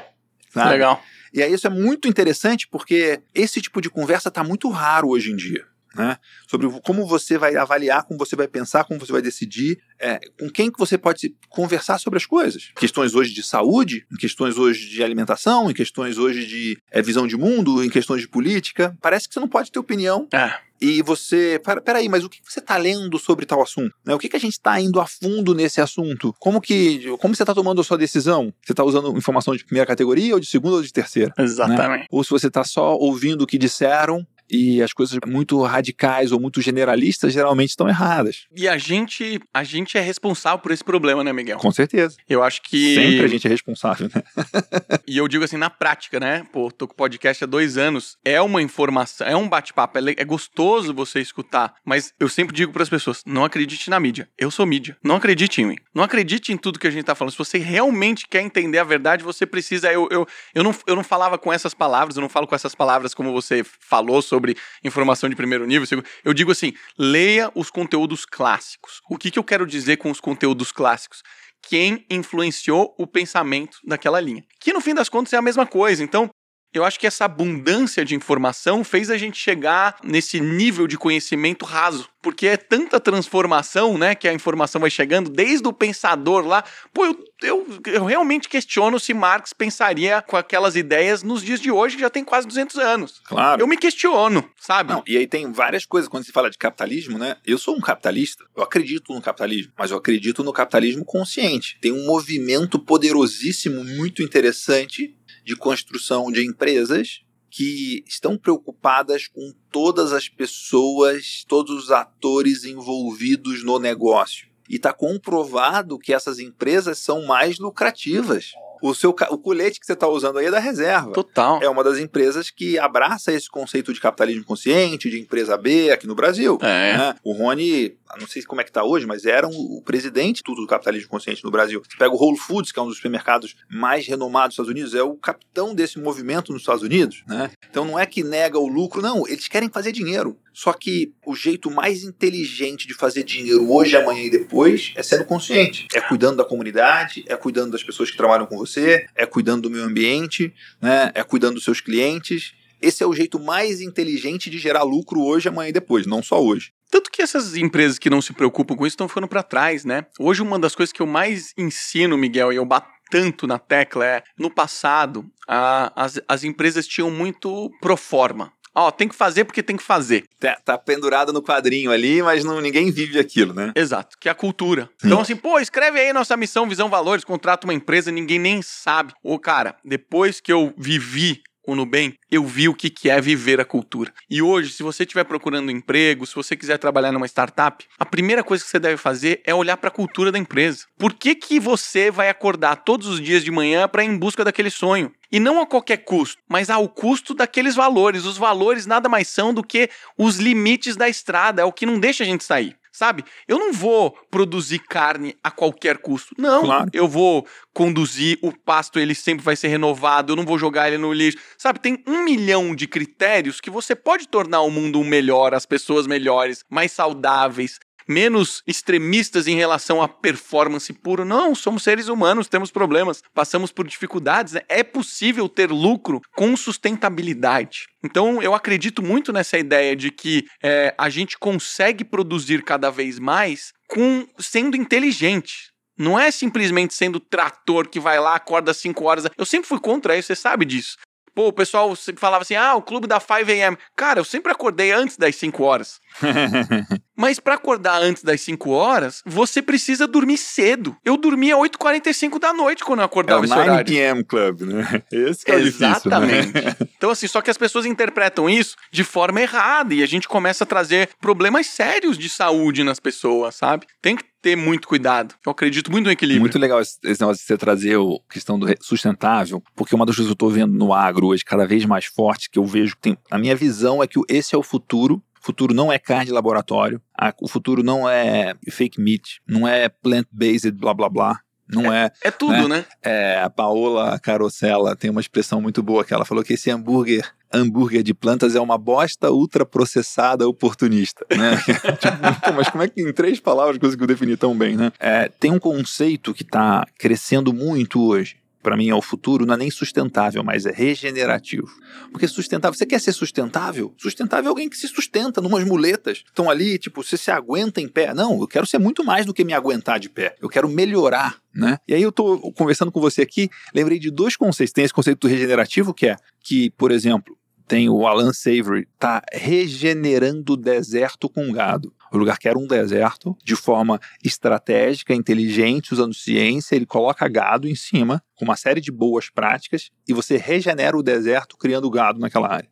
[0.52, 0.70] Sabe?
[0.70, 1.02] Legal.
[1.32, 5.30] E aí isso é muito interessante porque esse tipo de conversa está muito raro hoje
[5.30, 5.64] em dia.
[5.94, 6.18] Né?
[6.48, 10.48] Sobre como você vai avaliar, como você vai pensar, como você vai decidir, é, com
[10.48, 12.70] quem que você pode conversar sobre as coisas.
[12.76, 17.26] Questões hoje de saúde, em questões hoje de alimentação, em questões hoje de é, visão
[17.26, 18.96] de mundo, em questões de política.
[19.00, 20.28] Parece que você não pode ter opinião.
[20.32, 21.60] É e você.
[21.64, 23.94] Pera, peraí, mas o que você está lendo sobre tal assunto?
[24.04, 24.14] Né?
[24.14, 26.34] O que, que a gente está indo a fundo nesse assunto?
[26.38, 27.16] Como que.
[27.18, 28.52] Como você está tomando a sua decisão?
[28.64, 31.34] Você está usando informação de primeira categoria, ou de segunda ou de terceira?
[31.38, 32.00] Exatamente.
[32.00, 32.06] Né?
[32.10, 36.40] Ou se você está só ouvindo o que disseram e as coisas muito radicais ou
[36.40, 38.46] muito generalistas geralmente estão erradas.
[38.56, 41.58] E a gente, a gente é responsável por esse problema, né, Miguel?
[41.58, 42.16] Com certeza.
[42.28, 42.94] Eu acho que.
[42.94, 44.22] Sempre a gente é responsável, né?
[45.06, 46.46] e eu digo assim, na prática, né?
[46.52, 48.16] Pô, tô com podcast há dois anos.
[48.24, 51.74] É uma informação, é um bate-papo, é, é gostoso você escutar.
[51.84, 54.28] Mas eu sempre digo para as pessoas: não acredite na mídia.
[54.36, 54.96] Eu sou mídia.
[55.02, 55.76] Não acredite em mim.
[55.94, 57.32] Não acredite em tudo que a gente tá falando.
[57.32, 59.92] Se você realmente quer entender a verdade, você precisa.
[59.92, 62.74] Eu, eu, eu, não, eu não falava com essas palavras, eu não falo com essas
[62.74, 66.02] palavras como você falou sobre sobre informação de primeiro nível.
[66.24, 69.00] Eu digo assim: leia os conteúdos clássicos.
[69.08, 71.22] O que, que eu quero dizer com os conteúdos clássicos?
[71.62, 74.42] Quem influenciou o pensamento daquela linha.
[74.58, 76.02] Que no fim das contas é a mesma coisa.
[76.02, 76.30] Então,
[76.72, 81.64] Eu acho que essa abundância de informação fez a gente chegar nesse nível de conhecimento
[81.64, 82.08] raso.
[82.22, 84.14] Porque é tanta transformação, né?
[84.14, 86.62] Que a informação vai chegando, desde o pensador lá.
[86.92, 91.70] Pô, eu, eu, eu realmente questiono se Marx pensaria com aquelas ideias nos dias de
[91.70, 93.20] hoje, que já tem quase 200 anos.
[93.24, 93.62] Claro.
[93.62, 94.92] Eu me questiono, sabe?
[94.92, 97.36] Não, e aí tem várias coisas quando se fala de capitalismo, né?
[97.44, 101.78] Eu sou um capitalista, eu acredito no capitalismo, mas eu acredito no capitalismo consciente.
[101.80, 110.12] Tem um movimento poderosíssimo, muito interessante de construção de empresas que estão preocupadas com todas
[110.12, 114.48] as pessoas, todos os atores envolvidos no negócio.
[114.68, 118.52] E está comprovado que essas empresas são mais lucrativas.
[118.82, 121.12] O, seu, o colete que você está usando aí é da reserva.
[121.12, 121.62] Total.
[121.62, 126.06] É uma das empresas que abraça esse conceito de capitalismo consciente, de empresa B aqui
[126.06, 126.58] no Brasil.
[126.62, 126.96] É.
[126.96, 127.14] Né?
[127.22, 130.62] O Rony, não sei como é que está hoje, mas era um, o presidente tudo
[130.62, 131.82] do capitalismo consciente no Brasil.
[131.88, 134.94] Você pega o Whole Foods, que é um dos supermercados mais renomados dos Estados Unidos,
[134.94, 137.22] é o capitão desse movimento nos Estados Unidos.
[137.26, 137.50] Né?
[137.68, 139.26] Então não é que nega o lucro, não.
[139.26, 140.36] Eles querem fazer dinheiro.
[140.52, 145.24] Só que o jeito mais inteligente de fazer dinheiro hoje, amanhã e depois é sendo
[145.24, 145.86] consciente.
[145.94, 149.70] É cuidando da comunidade, é cuidando das pessoas que trabalham com você, é cuidando do
[149.70, 151.10] meio ambiente, né?
[151.14, 152.52] é cuidando dos seus clientes.
[152.80, 156.42] Esse é o jeito mais inteligente de gerar lucro hoje, amanhã e depois, não só
[156.42, 156.72] hoje.
[156.90, 160.06] Tanto que essas empresas que não se preocupam com isso estão ficando para trás, né?
[160.18, 164.06] Hoje, uma das coisas que eu mais ensino, Miguel, e eu bato tanto na tecla
[164.06, 168.52] é: no passado, a, as, as empresas tinham muito pro forma.
[168.74, 170.24] Ó, tem que fazer porque tem que fazer.
[170.38, 173.72] Tá, tá pendurado no quadrinho ali, mas não, ninguém vive aquilo, né?
[173.74, 174.88] Exato, que é a cultura.
[175.04, 179.12] Então, assim, pô, escreve aí nossa missão, visão, valores, contrata uma empresa, ninguém nem sabe.
[179.22, 181.42] Ô, cara, depois que eu vivi
[181.72, 184.12] o Nubank, eu vi o que, é viver a cultura.
[184.28, 188.42] E hoje, se você estiver procurando emprego, se você quiser trabalhar numa startup, a primeira
[188.42, 190.86] coisa que você deve fazer é olhar para a cultura da empresa.
[190.98, 194.44] Por que, que você vai acordar todos os dias de manhã para ir em busca
[194.44, 195.12] daquele sonho?
[195.32, 198.24] E não a qualquer custo, mas ao custo daqueles valores.
[198.24, 202.00] Os valores nada mais são do que os limites da estrada, é o que não
[202.00, 202.76] deixa a gente sair.
[203.00, 203.24] Sabe?
[203.48, 206.34] Eu não vou produzir carne a qualquer custo.
[206.36, 206.64] Não.
[206.64, 206.90] Claro.
[206.92, 210.32] Eu vou conduzir o pasto, ele sempre vai ser renovado.
[210.32, 211.38] Eu não vou jogar ele no lixo.
[211.56, 211.78] Sabe?
[211.78, 216.62] Tem um milhão de critérios que você pode tornar o mundo melhor, as pessoas melhores,
[216.68, 217.80] mais saudáveis,
[218.10, 221.24] menos extremistas em relação à performance puro.
[221.24, 224.54] Não, somos seres humanos, temos problemas, passamos por dificuldades.
[224.54, 224.62] Né?
[224.68, 227.86] É possível ter lucro com sustentabilidade.
[228.02, 233.20] Então, eu acredito muito nessa ideia de que é, a gente consegue produzir cada vez
[233.20, 235.70] mais com sendo inteligente.
[235.96, 239.26] Não é simplesmente sendo trator que vai lá, acorda às 5 horas.
[239.36, 240.96] Eu sempre fui contra isso, você sabe disso.
[241.34, 243.76] Pô, o pessoal falava assim: ah, o clube da 5 a.m.
[243.96, 246.00] Cara, eu sempre acordei antes das 5 horas.
[247.20, 250.96] Mas para acordar antes das 5 horas, você precisa dormir cedo.
[251.04, 253.86] Eu dormia 8h45 da noite quando eu acordava é o esse 9 horário.
[253.86, 254.24] p.m.
[254.24, 255.02] Club, né?
[255.12, 255.90] Esse que é o difícil, né?
[255.90, 256.52] Exatamente.
[256.96, 260.64] Então, assim, só que as pessoas interpretam isso de forma errada e a gente começa
[260.64, 263.86] a trazer problemas sérios de saúde nas pessoas, sabe?
[264.00, 265.34] Tem que ter muito cuidado.
[265.44, 266.40] Eu acredito muito no equilíbrio.
[266.40, 270.28] Muito legal esse negócio de você trazer a questão do sustentável, porque uma das coisas
[270.28, 273.02] que eu estou vendo no agro hoje, cada vez mais forte, que eu vejo que
[273.02, 273.18] tem.
[273.30, 275.22] A minha visão é que esse é o futuro.
[275.42, 277.00] O futuro não é carne de laboratório.
[277.18, 279.40] a- o futuro não é fake meat.
[279.46, 281.40] Não é plant-based, blá blá blá.
[281.72, 282.84] Não é, É tudo, né?
[283.02, 283.40] é.
[283.42, 287.24] A Paola Carosella tem uma expressão muito boa que ela falou que esse hambúrguer.
[287.52, 291.56] Hambúrguer de plantas é uma bosta ultraprocessada oportunista, né?
[292.00, 294.92] Tipo, pô, mas como é que em três palavras conseguiu definir tão bem, né?
[294.98, 298.36] É, tem um conceito que está crescendo muito hoje.
[298.62, 301.68] Para mim é o futuro, não é nem sustentável, mas é regenerativo.
[302.10, 303.94] Porque sustentável, você quer ser sustentável?
[303.96, 306.22] Sustentável é alguém que se sustenta numas muletas.
[306.26, 308.12] Estão ali, tipo, você se aguenta em pé.
[308.12, 310.36] Não, eu quero ser muito mais do que me aguentar de pé.
[310.40, 311.78] Eu quero melhorar, né?
[311.88, 314.72] E aí eu tô conversando com você aqui, lembrei de dois conceitos.
[314.72, 317.36] Tem esse conceito do regenerativo, que é que, por exemplo,
[317.66, 321.94] tem o Alan Savory, tá regenerando o deserto com gado.
[322.12, 327.68] O lugar que era um deserto, de forma estratégica, inteligente, usando ciência, ele coloca gado
[327.68, 332.18] em cima, com uma série de boas práticas, e você regenera o deserto criando gado
[332.18, 332.68] naquela área.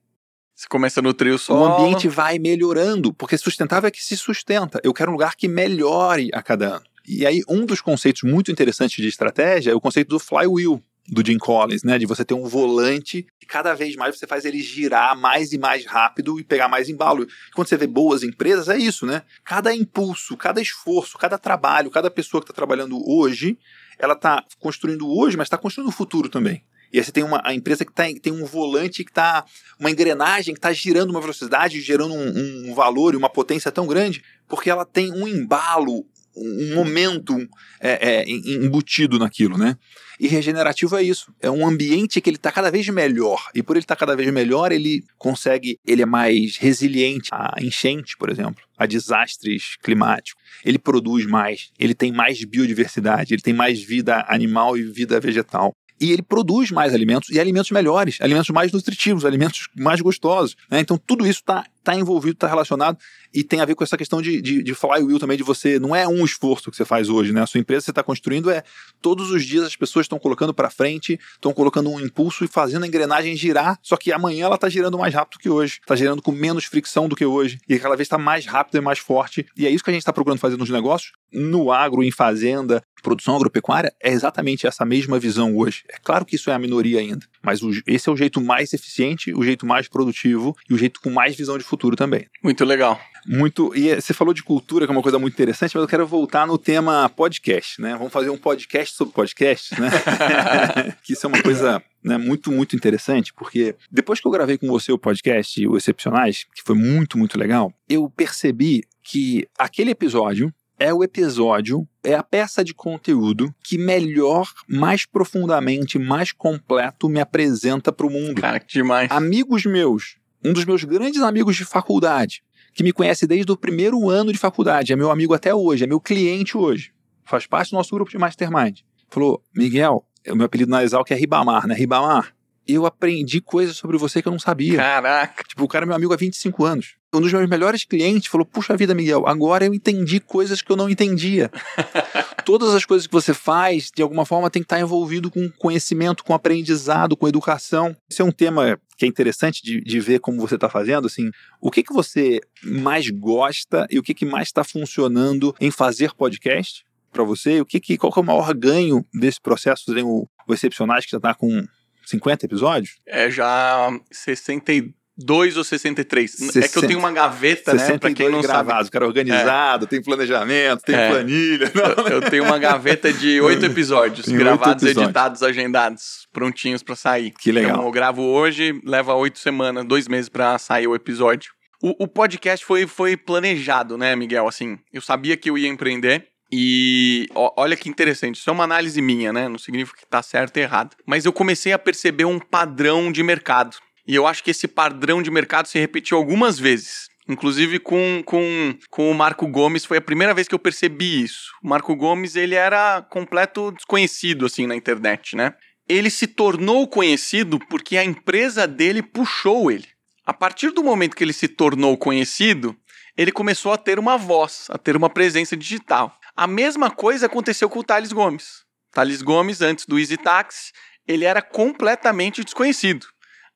[0.54, 1.64] Você começa a nutrir o O solo.
[1.66, 4.80] ambiente vai melhorando, porque sustentável é que se sustenta.
[4.82, 6.84] Eu quero um lugar que melhore a cada ano.
[7.06, 11.24] E aí, um dos conceitos muito interessantes de estratégia é o conceito do flywheel, do
[11.24, 11.98] Jim Collins, né?
[11.98, 15.58] De você ter um volante e cada vez mais você faz ele girar mais e
[15.58, 17.26] mais rápido e pegar mais embalo.
[17.54, 19.22] Quando você vê boas empresas, é isso, né?
[19.44, 23.58] Cada impulso, cada esforço, cada trabalho, cada pessoa que está trabalhando hoje,
[23.98, 26.62] ela está construindo hoje, mas está construindo o futuro também.
[26.92, 29.44] E aí você tem uma a empresa que tá, em- tem um volante que está.
[29.78, 33.86] uma engrenagem que está girando uma velocidade, gerando um, um valor e uma potência tão
[33.86, 36.06] grande, porque ela tem um embalo,
[36.36, 37.36] um momento
[37.80, 39.76] é, é, em- embutido naquilo, né?
[40.18, 41.32] E regenerativo é isso.
[41.40, 43.48] É um ambiente que ele está cada vez melhor.
[43.54, 47.54] E por ele estar tá cada vez melhor, ele consegue, ele é mais resiliente a
[47.60, 50.42] enchente, por exemplo, a desastres climáticos.
[50.64, 55.72] Ele produz mais, ele tem mais biodiversidade, ele tem mais vida animal e vida vegetal
[56.00, 60.56] e ele produz mais alimentos e alimentos melhores, alimentos mais nutritivos, alimentos mais gostosos.
[60.70, 60.80] Né?
[60.80, 62.98] Então tudo isso está tá envolvido, está relacionado
[63.32, 65.78] e tem a ver com essa questão de, de, de flywheel também, de você.
[65.78, 67.40] Não é um esforço que você faz hoje, né?
[67.40, 68.62] A sua empresa você está construindo é
[69.00, 72.84] todos os dias as pessoas estão colocando para frente, estão colocando um impulso e fazendo
[72.84, 76.20] a engrenagem girar, só que amanhã ela está girando mais rápido que hoje, está girando
[76.20, 79.46] com menos fricção do que hoje e cada vez está mais rápido e mais forte.
[79.56, 82.82] E é isso que a gente está procurando fazer nos negócios, no agro, em fazenda,
[83.02, 85.84] produção agropecuária, é exatamente essa mesma visão hoje.
[85.88, 88.72] É claro que isso é a minoria ainda, mas o, esse é o jeito mais
[88.72, 92.26] eficiente, o jeito mais produtivo e o jeito com mais visão de futuro também.
[92.42, 93.00] Muito legal.
[93.26, 93.74] Muito.
[93.76, 96.46] E você falou de cultura, que é uma coisa muito interessante, mas eu quero voltar
[96.46, 97.94] no tema podcast, né?
[97.96, 99.90] Vamos fazer um podcast sobre podcast, né?
[101.02, 104.66] que isso é uma coisa né, muito, muito interessante, porque depois que eu gravei com
[104.66, 110.52] você o podcast, o Excepcionais, que foi muito, muito legal, eu percebi que aquele episódio
[110.78, 117.20] é o episódio, é a peça de conteúdo que melhor, mais profundamente, mais completo me
[117.20, 118.40] apresenta para o mundo.
[118.40, 119.10] Cara, que demais.
[119.10, 124.08] Amigos meus, um dos meus grandes amigos de faculdade, que me conhece desde o primeiro
[124.08, 126.92] ano de faculdade, é meu amigo até hoje, é meu cliente hoje,
[127.24, 128.80] faz parte do nosso grupo de Mastermind.
[129.08, 131.74] Falou, Miguel, o meu apelido na Exalc é Ribamar, né?
[131.74, 132.34] Ribamar,
[132.68, 134.76] eu aprendi coisas sobre você que eu não sabia.
[134.76, 135.42] Caraca.
[135.44, 136.96] Tipo, o cara é meu amigo há 25 anos.
[137.14, 140.76] Um dos meus melhores clientes falou: Puxa vida, Miguel, agora eu entendi coisas que eu
[140.76, 141.50] não entendia.
[142.44, 146.22] Todas as coisas que você faz, de alguma forma, tem que estar envolvido com conhecimento,
[146.22, 147.96] com aprendizado, com educação.
[148.10, 151.06] Esse é um tema que é interessante de, de ver como você está fazendo.
[151.06, 155.70] Assim, o que, que você mais gosta e o que, que mais está funcionando em
[155.70, 156.86] fazer podcast?
[157.10, 159.92] para você, o que, que qual que é o maior ganho desse processo?
[159.92, 161.66] Tem o, o Excepcionais que já está com
[162.08, 162.96] 50 episódios?
[163.06, 166.30] É já 62 ou 63.
[166.30, 167.98] 60, é que eu tenho uma gaveta, né?
[167.98, 168.90] Pra quem não gravados, sabe.
[168.90, 169.88] cara organizado, é.
[169.88, 171.10] tem planejamento, tem é.
[171.10, 171.70] planilha.
[171.74, 175.04] Eu, eu, tenho uma gaveta de oito episódios, tem gravados, episódios.
[175.04, 177.32] editados, agendados, prontinhos para sair.
[177.32, 177.72] Que legal.
[177.72, 181.52] Então, eu gravo hoje, leva oito semanas, dois meses para sair o episódio.
[181.82, 184.48] O, o podcast foi, foi planejado, né, Miguel?
[184.48, 186.26] Assim, eu sabia que eu ia empreender.
[186.50, 189.48] E olha que interessante, isso é uma análise minha, né?
[189.48, 190.96] Não significa que tá certo e errado.
[191.06, 193.76] Mas eu comecei a perceber um padrão de mercado.
[194.06, 197.08] E eu acho que esse padrão de mercado se repetiu algumas vezes.
[197.28, 201.52] Inclusive com, com, com o Marco Gomes, foi a primeira vez que eu percebi isso.
[201.62, 205.52] O Marco Gomes, ele era completo desconhecido, assim, na internet, né?
[205.86, 209.86] Ele se tornou conhecido porque a empresa dele puxou ele.
[210.24, 212.74] A partir do momento que ele se tornou conhecido,
[213.14, 216.18] ele começou a ter uma voz, a ter uma presença digital.
[216.38, 218.62] A mesma coisa aconteceu com o Thales Gomes.
[218.92, 220.70] Thales Gomes, antes do Easy Taxi,
[221.04, 223.08] ele era completamente desconhecido.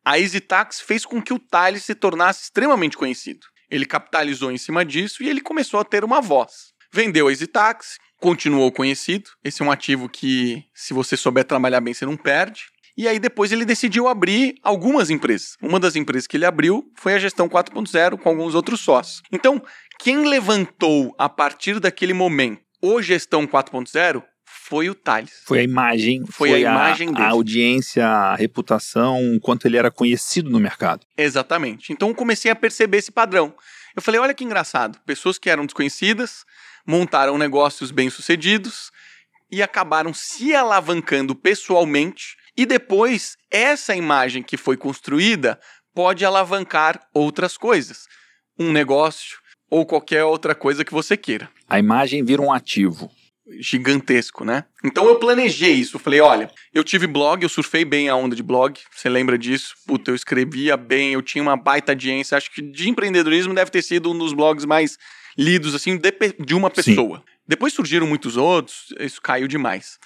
[0.05, 3.47] A Easy Taxi fez com que o Thales se tornasse extremamente conhecido.
[3.71, 6.73] Ele capitalizou em cima disso e ele começou a ter uma voz.
[6.93, 9.31] Vendeu a Easy Taxi, continuou conhecido.
[9.45, 12.63] Esse é um ativo que, se você souber trabalhar bem, você não perde.
[12.97, 15.57] E aí depois ele decidiu abrir algumas empresas.
[15.63, 19.23] Uma das empresas que ele abriu foi a Gestão 4.0 com alguns outros sócios.
[19.31, 19.63] Então,
[20.01, 25.43] quem levantou a partir daquele momento o Gestão 4.0 foi o Thales.
[25.45, 27.25] Foi a imagem, foi, foi a, a, imagem dele.
[27.25, 31.07] A audiência, a reputação, quanto ele era conhecido no mercado.
[31.17, 31.93] Exatamente.
[31.93, 33.55] Então comecei a perceber esse padrão.
[33.95, 36.45] Eu falei, olha que engraçado, pessoas que eram desconhecidas
[36.87, 38.91] montaram negócios bem-sucedidos
[39.51, 45.61] e acabaram se alavancando pessoalmente e depois essa imagem que foi construída
[45.95, 48.07] pode alavancar outras coisas.
[48.59, 49.39] Um negócio,
[49.73, 51.49] ou qualquer outra coisa que você queira.
[51.67, 53.11] A imagem vira um ativo.
[53.59, 54.65] Gigantesco, né?
[54.85, 55.99] Então eu planejei isso.
[55.99, 58.79] Falei, olha, eu tive blog, eu surfei bem a onda de blog.
[58.95, 59.75] Você lembra disso?
[59.87, 62.37] Puta, eu escrevia bem, eu tinha uma baita audiência.
[62.37, 64.99] Acho que de empreendedorismo deve ter sido um dos blogs mais
[65.39, 67.19] lidos, assim, de, de uma pessoa.
[67.19, 67.25] Sim.
[67.49, 69.99] Depois surgiram muitos outros, isso caiu demais.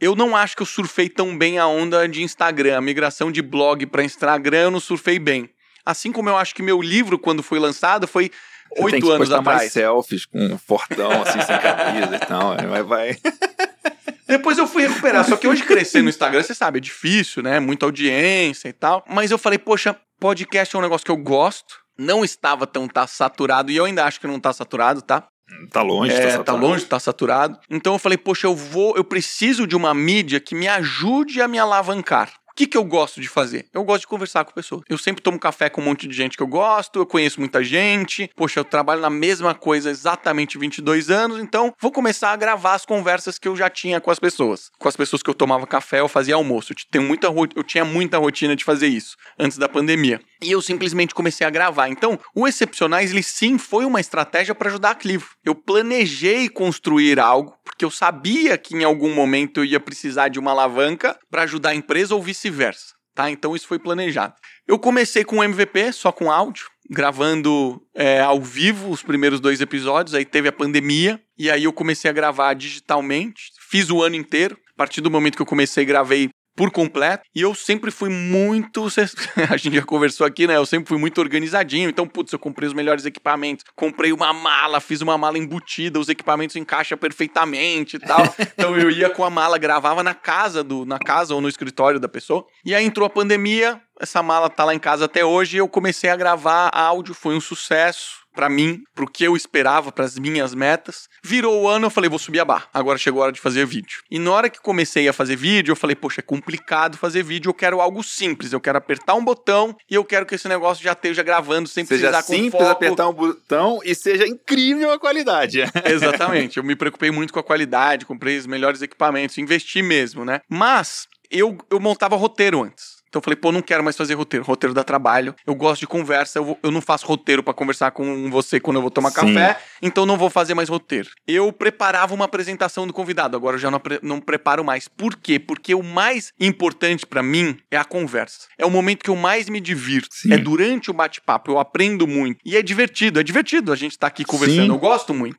[0.00, 2.76] Eu não acho que eu surfei tão bem a onda de Instagram.
[2.76, 5.48] A migração de blog para Instagram eu não surfei bem.
[5.86, 8.30] Assim como eu acho que meu livro, quando foi lançado, foi
[8.78, 9.58] oito anos atrás.
[9.58, 12.56] mais selfies com um fortão, assim, sem camisa e tal.
[12.68, 13.16] Vai, vai.
[14.26, 15.24] Depois eu fui recuperar.
[15.28, 17.60] Só que hoje crescer no Instagram, você sabe, é difícil, né?
[17.60, 19.04] Muita audiência e tal.
[19.08, 21.82] Mas eu falei, poxa, podcast é um negócio que eu gosto.
[21.98, 25.28] Não estava tão tá saturado, e eu ainda acho que não tá saturado, tá?
[25.70, 26.44] Tá longe, tá é, tá, saturado.
[26.44, 27.58] tá longe, tá saturado.
[27.68, 31.48] Então eu falei, poxa, eu vou, eu preciso de uma mídia que me ajude a
[31.48, 32.32] me alavancar.
[32.52, 33.64] O que, que eu gosto de fazer?
[33.72, 34.82] Eu gosto de conversar com pessoas.
[34.86, 37.64] Eu sempre tomo café com um monte de gente que eu gosto, eu conheço muita
[37.64, 38.30] gente.
[38.36, 42.84] Poxa, eu trabalho na mesma coisa exatamente 22 anos, então vou começar a gravar as
[42.84, 44.70] conversas que eu já tinha com as pessoas.
[44.78, 46.74] Com as pessoas que eu tomava café, eu fazia almoço.
[46.74, 50.20] Eu, tenho muita, eu tinha muita rotina de fazer isso antes da pandemia.
[50.42, 51.88] E eu simplesmente comecei a gravar.
[51.88, 55.30] Então, o Excepcionais, ele sim foi uma estratégia para ajudar a Clivo.
[55.42, 60.38] Eu planejei construir algo, porque eu sabia que em algum momento eu ia precisar de
[60.38, 62.94] uma alavanca para ajudar a empresa ou vice-versa.
[63.12, 63.28] Tá?
[63.28, 64.34] Então isso foi planejado.
[64.68, 70.14] Eu comecei com MVP, só com áudio, gravando é, ao vivo os primeiros dois episódios.
[70.14, 73.50] Aí teve a pandemia, e aí eu comecei a gravar digitalmente.
[73.68, 74.56] Fiz o ano inteiro.
[74.74, 77.24] A partir do momento que eu comecei, gravei por completo.
[77.34, 78.86] E eu sempre fui muito.
[79.50, 80.56] A gente já conversou aqui, né?
[80.56, 81.88] Eu sempre fui muito organizadinho.
[81.88, 83.64] Então, putz, eu comprei os melhores equipamentos.
[83.74, 88.22] Comprei uma mala, fiz uma mala embutida, os equipamentos encaixam perfeitamente e tal.
[88.38, 91.98] então eu ia com a mala, gravava na casa do, na casa ou no escritório
[91.98, 92.46] da pessoa.
[92.64, 95.56] E aí entrou a pandemia, essa mala tá lá em casa até hoje.
[95.56, 99.92] E eu comecei a gravar áudio, foi um sucesso para mim, pro que eu esperava,
[99.92, 101.08] para as minhas metas.
[101.22, 102.68] Virou o ano, eu falei, vou subir a barra.
[102.72, 104.00] Agora chegou a hora de fazer vídeo.
[104.10, 107.50] E na hora que comecei a fazer vídeo, eu falei, poxa, é complicado fazer vídeo,
[107.50, 108.52] eu quero algo simples.
[108.52, 111.84] Eu quero apertar um botão e eu quero que esse negócio já esteja gravando sem
[111.84, 112.70] seja precisar simples, com foco.
[112.70, 115.60] apertar um botão e seja incrível a qualidade.
[115.84, 116.56] Exatamente.
[116.56, 120.40] Eu me preocupei muito com a qualidade, comprei os melhores equipamentos, investi mesmo, né?
[120.48, 123.01] Mas eu, eu montava roteiro antes.
[123.12, 124.42] Então eu falei, pô, não quero mais fazer roteiro.
[124.42, 125.34] Roteiro dá trabalho.
[125.46, 126.38] Eu gosto de conversa.
[126.38, 129.16] Eu, vou, eu não faço roteiro para conversar com você quando eu vou tomar Sim.
[129.16, 129.60] café.
[129.82, 131.10] Então não vou fazer mais roteiro.
[131.26, 133.36] Eu preparava uma apresentação do convidado.
[133.36, 134.88] Agora eu já não, não preparo mais.
[134.88, 135.38] Por quê?
[135.38, 138.48] Porque o mais importante para mim é a conversa.
[138.56, 140.08] É o momento que eu mais me divirto.
[140.10, 140.32] Sim.
[140.32, 141.50] É durante o bate-papo.
[141.50, 142.40] Eu aprendo muito.
[142.42, 143.20] E é divertido.
[143.20, 144.62] É divertido a gente estar tá aqui conversando.
[144.62, 144.70] Sim.
[144.70, 145.36] Eu gosto muito.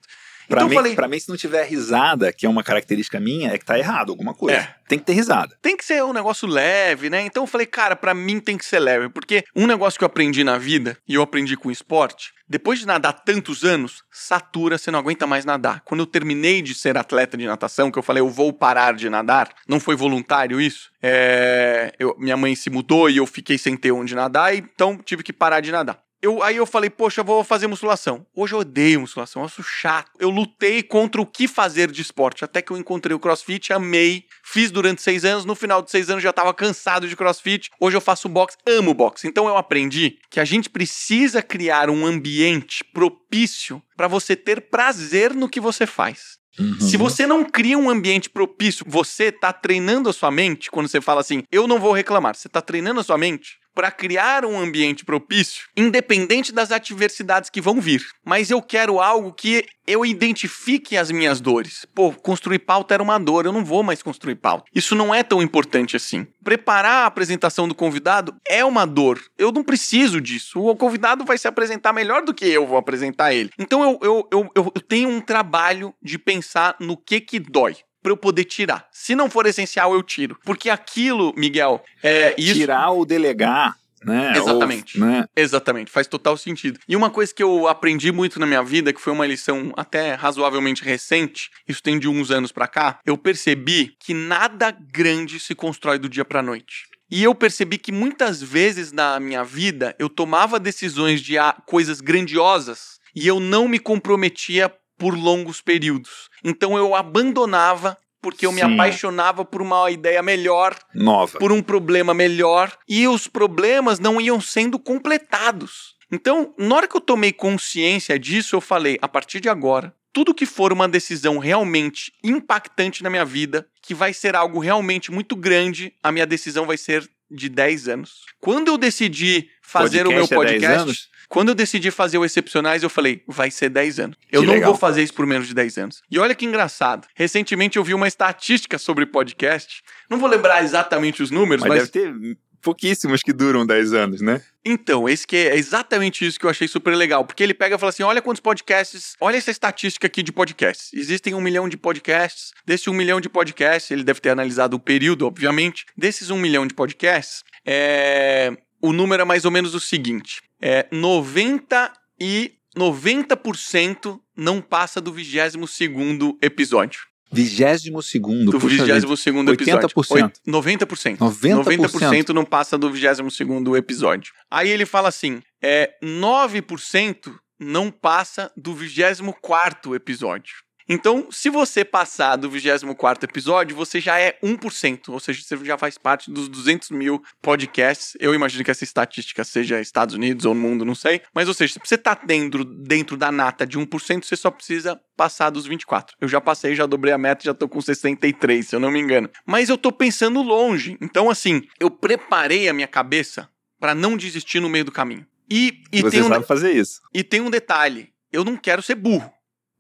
[0.48, 0.96] Pra, então, mim, falei...
[0.96, 4.12] pra mim, se não tiver risada, que é uma característica minha, é que tá errado
[4.12, 4.58] alguma coisa.
[4.58, 4.76] É.
[4.88, 5.58] Tem que ter risada.
[5.62, 7.22] Tem que ser um negócio leve, né?
[7.22, 9.10] Então eu falei, cara, para mim tem que ser leve.
[9.10, 12.80] Porque um negócio que eu aprendi na vida, e eu aprendi com o esporte, depois
[12.80, 15.82] de nadar tantos anos, satura, você não aguenta mais nadar.
[15.86, 19.10] Quando eu terminei de ser atleta de natação, que eu falei, eu vou parar de
[19.10, 20.92] nadar, não foi voluntário isso.
[21.02, 21.94] É...
[21.98, 25.34] Eu, minha mãe se mudou e eu fiquei sem ter onde nadar, então tive que
[25.34, 26.04] parar de nadar.
[26.24, 28.26] Eu, aí eu falei, poxa, eu vou fazer musculação.
[28.34, 30.10] Hoje eu odeio musculação, eu acho chato.
[30.18, 34.24] Eu lutei contra o que fazer de esporte, até que eu encontrei o crossfit, amei,
[34.42, 37.70] fiz durante seis anos, no final de seis anos já estava cansado de crossfit.
[37.78, 39.28] Hoje eu faço boxe, amo boxe.
[39.28, 45.34] Então eu aprendi que a gente precisa criar um ambiente propício para você ter prazer
[45.34, 46.42] no que você faz.
[46.58, 46.80] Uhum.
[46.80, 51.02] Se você não cria um ambiente propício, você está treinando a sua mente quando você
[51.02, 52.34] fala assim, eu não vou reclamar.
[52.34, 57.62] Você está treinando a sua mente para criar um ambiente propício, independente das adversidades que
[57.62, 58.06] vão vir.
[58.24, 61.86] Mas eu quero algo que eu identifique as minhas dores.
[61.94, 64.66] Pô, construir pauta era uma dor, eu não vou mais construir pauta.
[64.74, 66.26] Isso não é tão importante assim.
[66.44, 69.22] Preparar a apresentação do convidado é uma dor.
[69.38, 70.62] Eu não preciso disso.
[70.62, 73.50] O convidado vai se apresentar melhor do que eu vou apresentar ele.
[73.60, 78.12] Então eu, eu, eu, eu tenho um trabalho de pensar no que que dói para
[78.12, 78.88] eu poder tirar.
[78.92, 80.38] Se não for essencial, eu tiro.
[80.44, 82.54] Porque aquilo, Miguel, é isso.
[82.56, 83.76] Tirar ou delegar.
[84.04, 84.34] Né?
[84.36, 85.00] Exatamente.
[85.00, 85.26] Ou, né?
[85.34, 86.78] Exatamente, faz total sentido.
[86.88, 90.14] E uma coisa que eu aprendi muito na minha vida, que foi uma lição até
[90.14, 95.56] razoavelmente recente, isso tem de uns anos para cá, eu percebi que nada grande se
[95.56, 96.84] constrói do dia para noite.
[97.10, 101.36] E eu percebi que muitas vezes na minha vida eu tomava decisões de
[101.66, 106.30] coisas grandiosas e eu não me comprometia por longos períodos.
[106.44, 108.56] Então eu abandonava porque eu Sim.
[108.56, 114.22] me apaixonava por uma ideia melhor, nova, por um problema melhor, e os problemas não
[114.22, 115.96] iam sendo completados.
[116.10, 120.34] Então, na hora que eu tomei consciência disso, eu falei: a partir de agora, tudo
[120.34, 125.36] que for uma decisão realmente impactante na minha vida, que vai ser algo realmente muito
[125.36, 128.22] grande, a minha decisão vai ser de 10 anos.
[128.40, 132.90] Quando eu decidi fazer podcast o meu podcast, quando eu decidi fazer o Excepcionais, eu
[132.92, 134.18] falei, vai ser 10 anos.
[134.32, 134.70] Eu que não legal.
[134.70, 136.04] vou fazer isso por menos de 10 anos.
[136.12, 137.08] E olha que engraçado.
[137.16, 139.82] Recentemente eu vi uma estatística sobre podcast.
[140.08, 141.70] Não vou lembrar exatamente os números, mas.
[141.70, 141.90] mas...
[141.90, 144.44] deve ter pouquíssimos que duram 10 anos, né?
[144.64, 147.26] Então, esse que é exatamente isso que eu achei super legal.
[147.26, 150.94] Porque ele pega e fala assim: olha quantos podcasts, olha essa estatística aqui de podcasts.
[150.94, 152.52] Existem um milhão de podcasts.
[152.64, 155.88] Desse um milhão de podcasts, ele deve ter analisado o período, obviamente.
[155.98, 158.56] Desses um milhão de podcasts, é...
[158.84, 165.14] o número é mais ou menos o seguinte: é 90 e 90% não passa do
[165.14, 167.02] 22 segundo episódio.
[167.32, 169.90] 22 segundo, do 22 segundo episódio.
[169.90, 170.34] 80%.
[170.48, 171.18] 90%.
[171.18, 171.18] 90%.
[171.18, 174.34] 90% não passa do 22 segundo episódio.
[174.52, 180.56] Aí ele fala assim, é 9% não passa do 24 episódio.
[180.88, 185.78] Então, se você passar do 24 episódio, você já é 1%, ou seja, você já
[185.78, 188.16] faz parte dos 200 mil podcasts.
[188.20, 191.22] Eu imagino que essa estatística seja Estados Unidos ou no mundo, não sei.
[191.34, 195.00] Mas, ou seja, se você tá dentro, dentro da nata de 1%, você só precisa
[195.16, 196.16] passar dos 24.
[196.20, 199.00] Eu já passei, já dobrei a meta, já tô com 63, se eu não me
[199.00, 199.30] engano.
[199.46, 200.98] Mas eu tô pensando longe.
[201.02, 203.50] Então, assim, eu preparei a minha cabeça
[203.80, 205.26] para não desistir no meio do caminho.
[205.50, 207.02] E, e Você tem um, sabe fazer isso.
[207.14, 209.32] e tem um detalhe: eu não quero ser burro.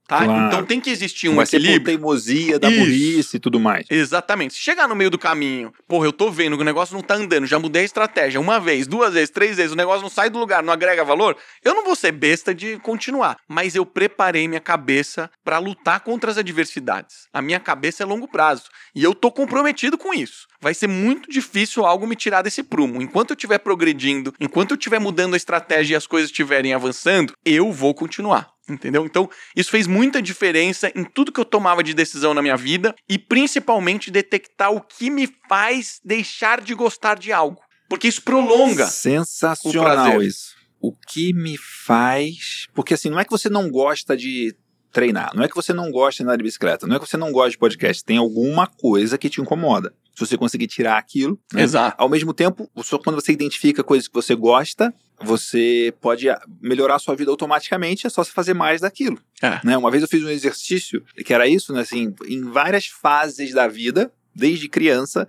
[0.08, 0.26] Tá?
[0.26, 0.48] Claro.
[0.48, 1.98] Então tem que existir um Vai ser por equilíbrio.
[1.98, 2.80] teimosia da Isso.
[2.80, 3.86] burrice e tudo mais.
[3.90, 4.54] Exatamente.
[4.54, 7.16] Se chegar no meio do caminho, porra, eu tô vendo que o negócio não tá
[7.16, 10.30] andando, já mudei a estratégia uma vez, duas vezes, três vezes, o negócio não sai
[10.30, 13.38] do lugar, não agrega valor, eu não vou ser besta de continuar.
[13.48, 17.28] Mas eu preparei minha cabeça pra lutar contra as adversidades.
[17.32, 18.64] A minha cabeça é longo prazo.
[18.94, 20.48] E eu tô comprometido com isso.
[20.62, 23.02] Vai ser muito difícil algo me tirar desse prumo.
[23.02, 27.34] Enquanto eu estiver progredindo, enquanto eu estiver mudando a estratégia e as coisas estiverem avançando,
[27.46, 28.52] eu vou continuar.
[28.69, 29.06] Entendeu?
[29.06, 32.95] Então, isso fez muita diferença em tudo que eu tomava de decisão na minha vida
[33.10, 37.61] e principalmente detectar o que me faz deixar de gostar de algo.
[37.90, 38.85] Porque isso prolonga.
[38.85, 40.22] O Sensacional prazer.
[40.22, 40.56] isso.
[40.80, 42.68] O que me faz.
[42.73, 44.56] Porque assim, não é que você não gosta de
[44.94, 47.18] treinar, não é que você não gosta de andar de bicicleta, não é que você
[47.18, 49.94] não gosta de podcast, tem alguma coisa que te incomoda.
[50.15, 51.64] Se você conseguir tirar aquilo, né?
[51.64, 51.95] Exato.
[51.98, 56.27] Ao mesmo tempo, só quando você identifica coisas que você gosta, você pode
[56.61, 59.19] melhorar a sua vida automaticamente, é só você fazer mais daquilo.
[59.41, 59.60] É.
[59.64, 59.77] Né?
[59.77, 61.81] Uma vez eu fiz um exercício que era isso, né?
[61.81, 65.27] Assim, em várias fases da vida, desde criança,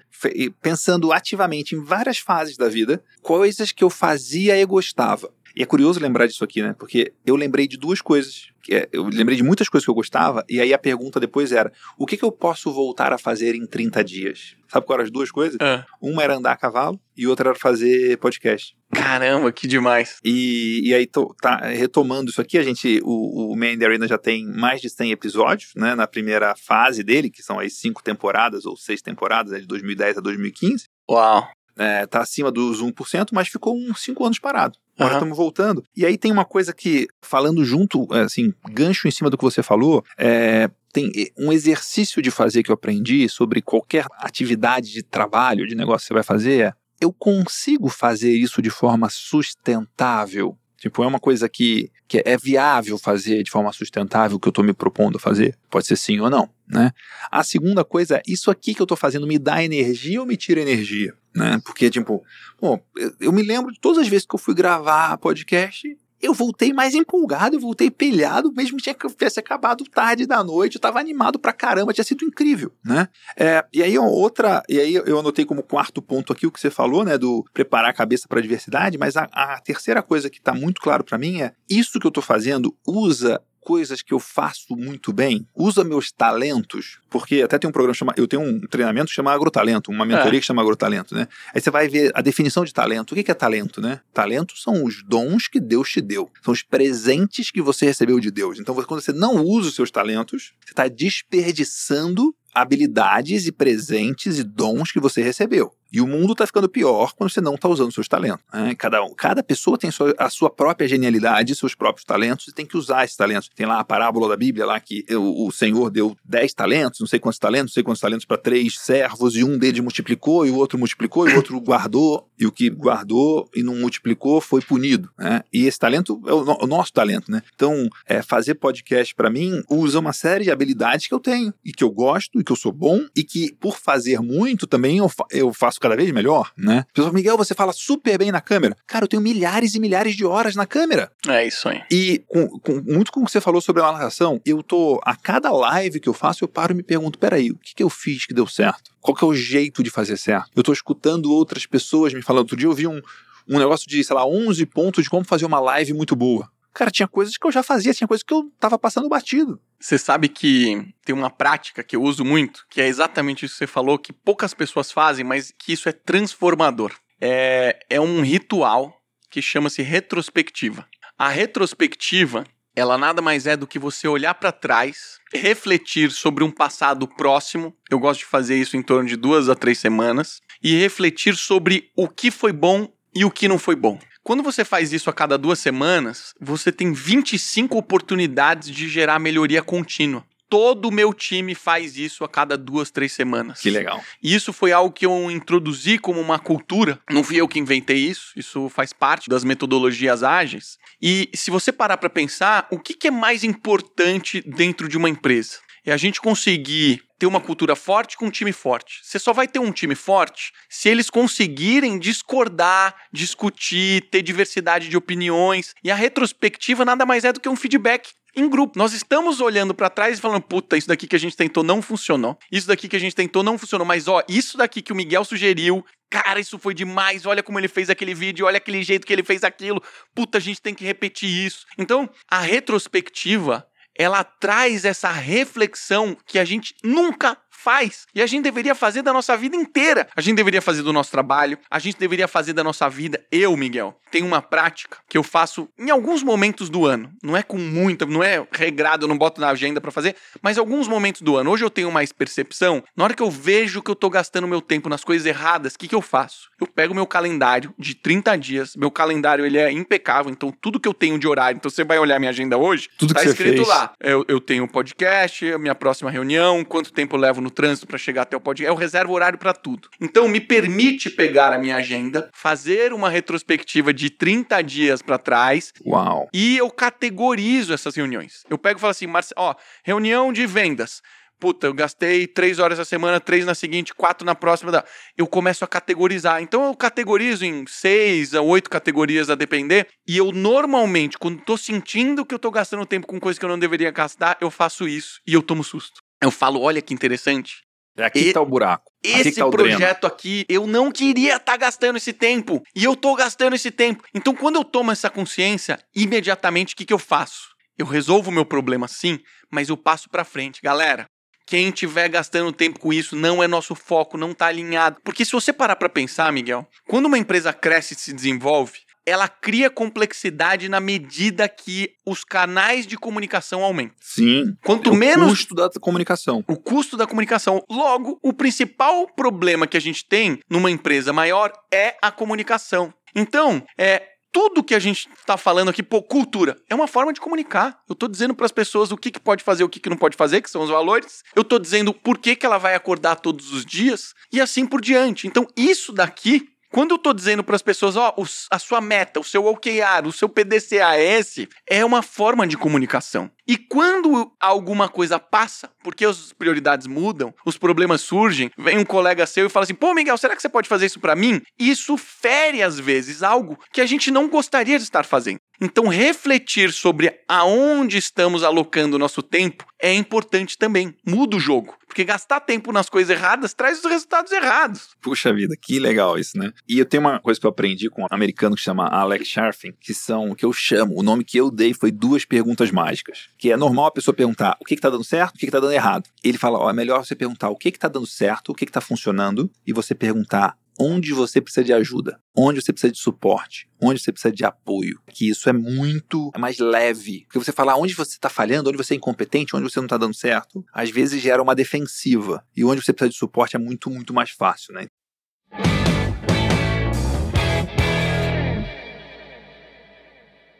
[0.63, 5.31] pensando ativamente em várias fases da vida, coisas que eu fazia e gostava.
[5.57, 6.75] E é curioso lembrar disso aqui, né?
[6.77, 8.49] Porque eu lembrei de duas coisas.
[8.71, 11.73] É, eu lembrei de muitas coisas que eu gostava, e aí a pergunta depois era:
[11.99, 14.57] o que, que eu posso voltar a fazer em 30 dias?
[14.69, 15.57] Sabe quais eram as duas coisas?
[15.61, 15.85] É.
[16.01, 18.77] Uma era andar a cavalo e outra era fazer podcast.
[18.93, 20.19] Caramba, que demais.
[20.25, 24.09] E, e aí, tô, tá retomando isso aqui, a gente, o, o Man the Arena
[24.09, 28.03] já tem mais de 100 episódios, né, na primeira fase dele, que são as cinco
[28.03, 30.87] temporadas, ou seis temporadas, né, de 2010 a 2015.
[31.11, 31.49] Uau.
[31.77, 34.79] É, tá acima dos 1%, mas ficou uns 5 anos parado.
[34.97, 35.19] Agora Aham.
[35.19, 35.85] estamos voltando.
[35.97, 39.43] E aí tem uma coisa que, falando junto, é, assim, gancho em cima do que
[39.45, 45.03] você falou, é, tem um exercício de fazer que eu aprendi sobre qualquer atividade de
[45.03, 50.57] trabalho, de negócio que você vai fazer, é, eu consigo fazer isso de forma sustentável?
[50.85, 54.63] Tipo, é uma coisa que, que é viável fazer de forma sustentável que eu estou
[54.63, 55.57] me propondo a fazer?
[55.71, 56.93] Pode ser sim ou não, né?
[57.31, 60.37] A segunda coisa é, isso aqui que eu estou fazendo me dá energia ou me
[60.37, 61.15] tira energia?
[61.35, 61.59] Né?
[61.65, 62.23] Porque, tipo,
[62.61, 66.35] Bom, eu, eu me lembro de todas as vezes que eu fui gravar podcast, eu
[66.35, 70.99] voltei mais empolgado, eu voltei pilhado, mesmo que tivesse acabado tarde da noite, eu tava
[70.99, 73.09] animado pra caramba, tinha sido incrível, né?
[73.37, 76.71] É, e aí outra, e aí eu anotei como quarto ponto aqui o que você
[76.71, 80.55] falou, né, do preparar a cabeça pra adversidade, mas a, a terceira coisa que tá
[80.55, 84.77] muito claro pra mim é isso que eu tô fazendo usa coisas que eu faço
[84.77, 89.09] muito bem, usa meus talentos, porque até tem um programa chamado, eu tenho um treinamento
[89.09, 91.27] que chama Agrotalento, uma mentoria que chama Agrotalento, né?
[91.55, 93.13] Aí você vai ver a definição de talento.
[93.13, 94.01] O que que é talento, né?
[94.13, 98.31] Talento são os dons que Deus te deu, são os presentes que você recebeu de
[98.31, 98.59] Deus.
[98.61, 104.45] Então, quando você não usa os seus talentos, você está desperdiçando habilidades e presentes e
[104.45, 105.75] dons que você recebeu.
[105.93, 108.45] E o mundo está ficando pior quando você não está usando seus talentos.
[108.53, 108.75] né?
[108.75, 113.05] Cada, cada pessoa tem a sua própria genialidade, seus próprios talentos, e tem que usar
[113.05, 113.49] esses talentos.
[113.55, 117.07] Tem lá a parábola da Bíblia lá que o, o Senhor deu 10 talentos, não
[117.07, 120.51] sei quantos talentos, não sei quantos talentos para três servos, e um deles multiplicou, e
[120.51, 124.61] o outro multiplicou, e o outro guardou, e o que guardou e não multiplicou foi
[124.61, 125.09] punido.
[125.19, 125.43] né?
[125.53, 127.31] E esse talento é o, o nosso talento.
[127.31, 127.43] Né?
[127.55, 131.73] Então, é, fazer podcast para mim usa uma série de habilidades que eu tenho, e
[131.73, 135.09] que eu gosto, e que eu sou bom, e que por fazer muito também eu,
[135.09, 136.51] fa- eu faço cada vez melhor.
[136.57, 136.85] Né?
[136.93, 138.77] Pessoal, Miguel, você fala super bem na câmera.
[138.87, 141.11] Cara, eu tenho milhares e milhares de horas na câmera.
[141.29, 141.83] É isso aí.
[141.91, 145.01] E com, com- muito com o que você falou sobre a narração, eu tô.
[145.05, 147.83] A cada live que eu faço, eu paro e me pergunto: peraí, o que, que
[147.83, 148.91] eu fiz que deu certo?
[149.01, 150.51] Qual que é o jeito de fazer certo?
[150.57, 152.41] Eu tô escutando outras pessoas me falando.
[152.45, 153.01] Outro dia eu vi um,
[153.49, 156.49] um negócio de, sei lá, 11 pontos de como fazer uma live muito boa.
[156.75, 159.61] Cara, tinha coisas que eu já fazia, tinha coisas que eu tava passando batido.
[159.79, 163.59] Você sabe que tem uma prática que eu uso muito, que é exatamente isso que
[163.59, 166.93] você falou, que poucas pessoas fazem, mas que isso é transformador.
[167.21, 168.93] É, é um ritual
[169.31, 170.87] que chama-se retrospectiva.
[171.17, 172.45] A retrospectiva,
[172.75, 177.73] ela nada mais é do que você olhar para trás, refletir sobre um passado próximo.
[177.89, 181.91] Eu gosto de fazer isso em torno de duas a três semanas e refletir sobre
[181.97, 183.99] o que foi bom e o que não foi bom.
[184.25, 189.63] Quando você faz isso a cada duas semanas, você tem 25 oportunidades de gerar melhoria
[189.63, 190.25] contínua.
[190.49, 193.61] todo o meu time faz isso a cada duas, três semanas.
[193.61, 194.01] Que legal.
[194.23, 197.01] E isso foi algo que eu introduzi como uma cultura.
[197.11, 200.79] Não fui eu que inventei isso, isso faz parte das metodologias ágeis.
[201.03, 205.09] E se você parar para pensar, o que, que é mais importante dentro de uma
[205.09, 205.59] empresa?
[205.87, 209.01] É a gente conseguir ter uma cultura forte com um time forte.
[209.03, 214.97] Você só vai ter um time forte se eles conseguirem discordar, discutir, ter diversidade de
[214.97, 215.75] opiniões.
[215.85, 218.79] E a retrospectiva nada mais é do que um feedback em grupo.
[218.79, 221.81] Nós estamos olhando para trás e falando, puta, isso daqui que a gente tentou não
[221.81, 222.39] funcionou.
[222.51, 225.25] Isso daqui que a gente tentou não funcionou, mas ó, isso daqui que o Miguel
[225.25, 227.27] sugeriu, cara, isso foi demais.
[227.27, 229.83] Olha como ele fez aquele vídeo, olha aquele jeito que ele fez aquilo.
[230.15, 231.67] Puta, a gente tem que repetir isso.
[231.79, 233.67] Então, a retrospectiva
[233.97, 238.07] ela traz essa reflexão que a gente nunca faz.
[238.15, 240.09] E a gente deveria fazer da nossa vida inteira.
[240.15, 243.25] A gente deveria fazer do nosso trabalho, a gente deveria fazer da nossa vida.
[243.31, 247.13] Eu, Miguel, tenho uma prática que eu faço em alguns momentos do ano.
[247.23, 250.59] Não é com muita, não é regrado, eu não boto na agenda para fazer, mas
[250.59, 251.51] alguns momentos do ano.
[251.51, 252.83] Hoje eu tenho mais percepção.
[252.97, 255.79] Na hora que eu vejo que eu tô gastando meu tempo nas coisas erradas, o
[255.79, 256.51] que, que eu faço?
[256.61, 258.77] Eu pego meu calendário de 30 dias.
[258.77, 261.99] Meu calendário ele é impecável, então tudo que eu tenho de horário, então você vai
[261.99, 263.69] olhar minha agenda hoje, tudo tá que escrito fez.
[263.69, 263.93] lá.
[264.01, 267.99] Eu, eu tenho podcast, a minha próxima reunião, quanto tempo eu levo no trânsito para
[267.99, 268.69] chegar até o podcast.
[268.69, 269.89] Eu reservo horário para tudo.
[270.01, 275.73] Então me permite pegar a minha agenda, fazer uma retrospectiva de 30 dias para trás.
[275.87, 276.29] Uau.
[276.33, 278.43] E eu categorizo essas reuniões.
[278.49, 279.35] Eu pego e falo assim, Marce...
[279.37, 279.55] ó,
[279.85, 281.03] reunião de vendas.
[281.39, 284.83] Puta, eu gastei três horas a semana, três na seguinte, quatro na próxima.
[285.17, 286.41] Eu começo a categorizar.
[286.41, 289.87] Então eu categorizo em seis a oito categorias a depender.
[290.09, 293.49] E eu normalmente, quando tô sentindo que eu tô gastando tempo com coisas que eu
[293.51, 296.01] não deveria gastar, eu faço isso e eu tomo susto.
[296.25, 297.65] Eu falo, olha que interessante.
[297.97, 298.33] É aqui e...
[298.33, 298.91] tá o buraco.
[299.03, 300.15] Esse tá projeto dreno.
[300.15, 302.63] aqui, eu não queria estar tá gastando esse tempo.
[302.75, 304.03] E eu tô gastando esse tempo.
[304.15, 307.55] Então, quando eu tomo essa consciência, imediatamente o que, que eu faço?
[307.77, 309.19] Eu resolvo o meu problema sim,
[309.53, 310.61] mas eu passo para frente.
[310.63, 311.07] Galera,
[311.47, 315.01] quem estiver gastando tempo com isso não é nosso foco, não está alinhado.
[315.05, 319.29] Porque se você parar para pensar, Miguel, quando uma empresa cresce e se desenvolve, ela
[319.29, 323.97] cria complexidade na medida que os canais de comunicação aumentam.
[324.01, 324.57] Sim.
[324.65, 325.27] Quanto é o menos.
[325.27, 326.45] O custo da comunicação.
[326.49, 327.63] O custo da comunicação.
[327.71, 332.93] Logo, o principal problema que a gente tem numa empresa maior é a comunicação.
[333.15, 334.03] Então, é,
[334.35, 337.79] tudo que a gente está falando aqui, pô, cultura, é uma forma de comunicar.
[337.89, 339.97] Eu estou dizendo para as pessoas o que, que pode fazer, o que, que não
[339.97, 341.23] pode fazer, que são os valores.
[341.37, 344.81] Eu estou dizendo por que, que ela vai acordar todos os dias e assim por
[344.81, 345.29] diante.
[345.29, 348.13] Então, isso daqui quando eu estou dizendo para as pessoas, ó,
[348.51, 353.31] a sua meta, o seu OKR, o seu PDCAS, é uma forma de comunicação.
[353.47, 359.27] E quando alguma coisa passa, porque as prioridades mudam, os problemas surgem, vem um colega
[359.27, 361.41] seu e fala assim: pô, Miguel, será que você pode fazer isso para mim?
[361.59, 365.39] Isso fere, às vezes, algo que a gente não gostaria de estar fazendo.
[365.61, 370.95] Então, refletir sobre aonde estamos alocando o nosso tempo é importante também.
[371.07, 371.77] Muda o jogo.
[371.87, 374.89] Porque gastar tempo nas coisas erradas traz os resultados errados.
[375.01, 376.53] Puxa vida, que legal isso, né?
[376.69, 379.73] E eu tenho uma coisa que eu aprendi com um americano que chama Alex Sharfin,
[379.81, 383.29] que são o que eu chamo, o nome que eu dei foi duas perguntas mágicas.
[383.45, 385.75] Que é normal a pessoa perguntar o que, está dando certo, o que, está dando
[385.75, 386.09] errado.
[386.23, 388.81] Ele fala: ó, é melhor você perguntar o que está dando certo, o que está
[388.81, 394.01] funcionando, e você perguntar onde você precisa de ajuda, onde você precisa de suporte, onde
[394.01, 394.99] você precisa de apoio.
[395.11, 397.27] Que isso é muito mais leve.
[397.27, 399.99] Porque você falar onde você está falhando, onde você é incompetente, onde você não está
[399.99, 402.43] dando certo, às vezes gera uma defensiva.
[402.57, 404.87] E onde você precisa de suporte é muito, muito mais fácil, né?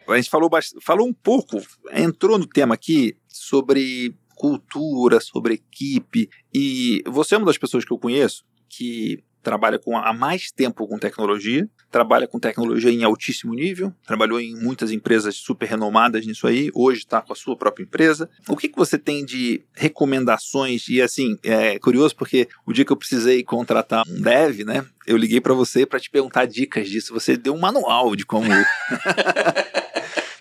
[0.07, 0.49] A gente falou,
[0.81, 1.61] falou um pouco,
[1.91, 6.29] entrou no tema aqui sobre cultura, sobre equipe.
[6.53, 10.87] E você é uma das pessoas que eu conheço que trabalha com há mais tempo
[10.87, 16.47] com tecnologia, trabalha com tecnologia em altíssimo nível, trabalhou em muitas empresas super renomadas nisso
[16.47, 18.27] aí, hoje está com a sua própria empresa.
[18.49, 20.87] O que, que você tem de recomendações?
[20.89, 25.15] E assim, é curioso porque o dia que eu precisei contratar um dev, né, eu
[25.15, 27.13] liguei para você para te perguntar dicas disso.
[27.13, 28.49] Você deu um manual de como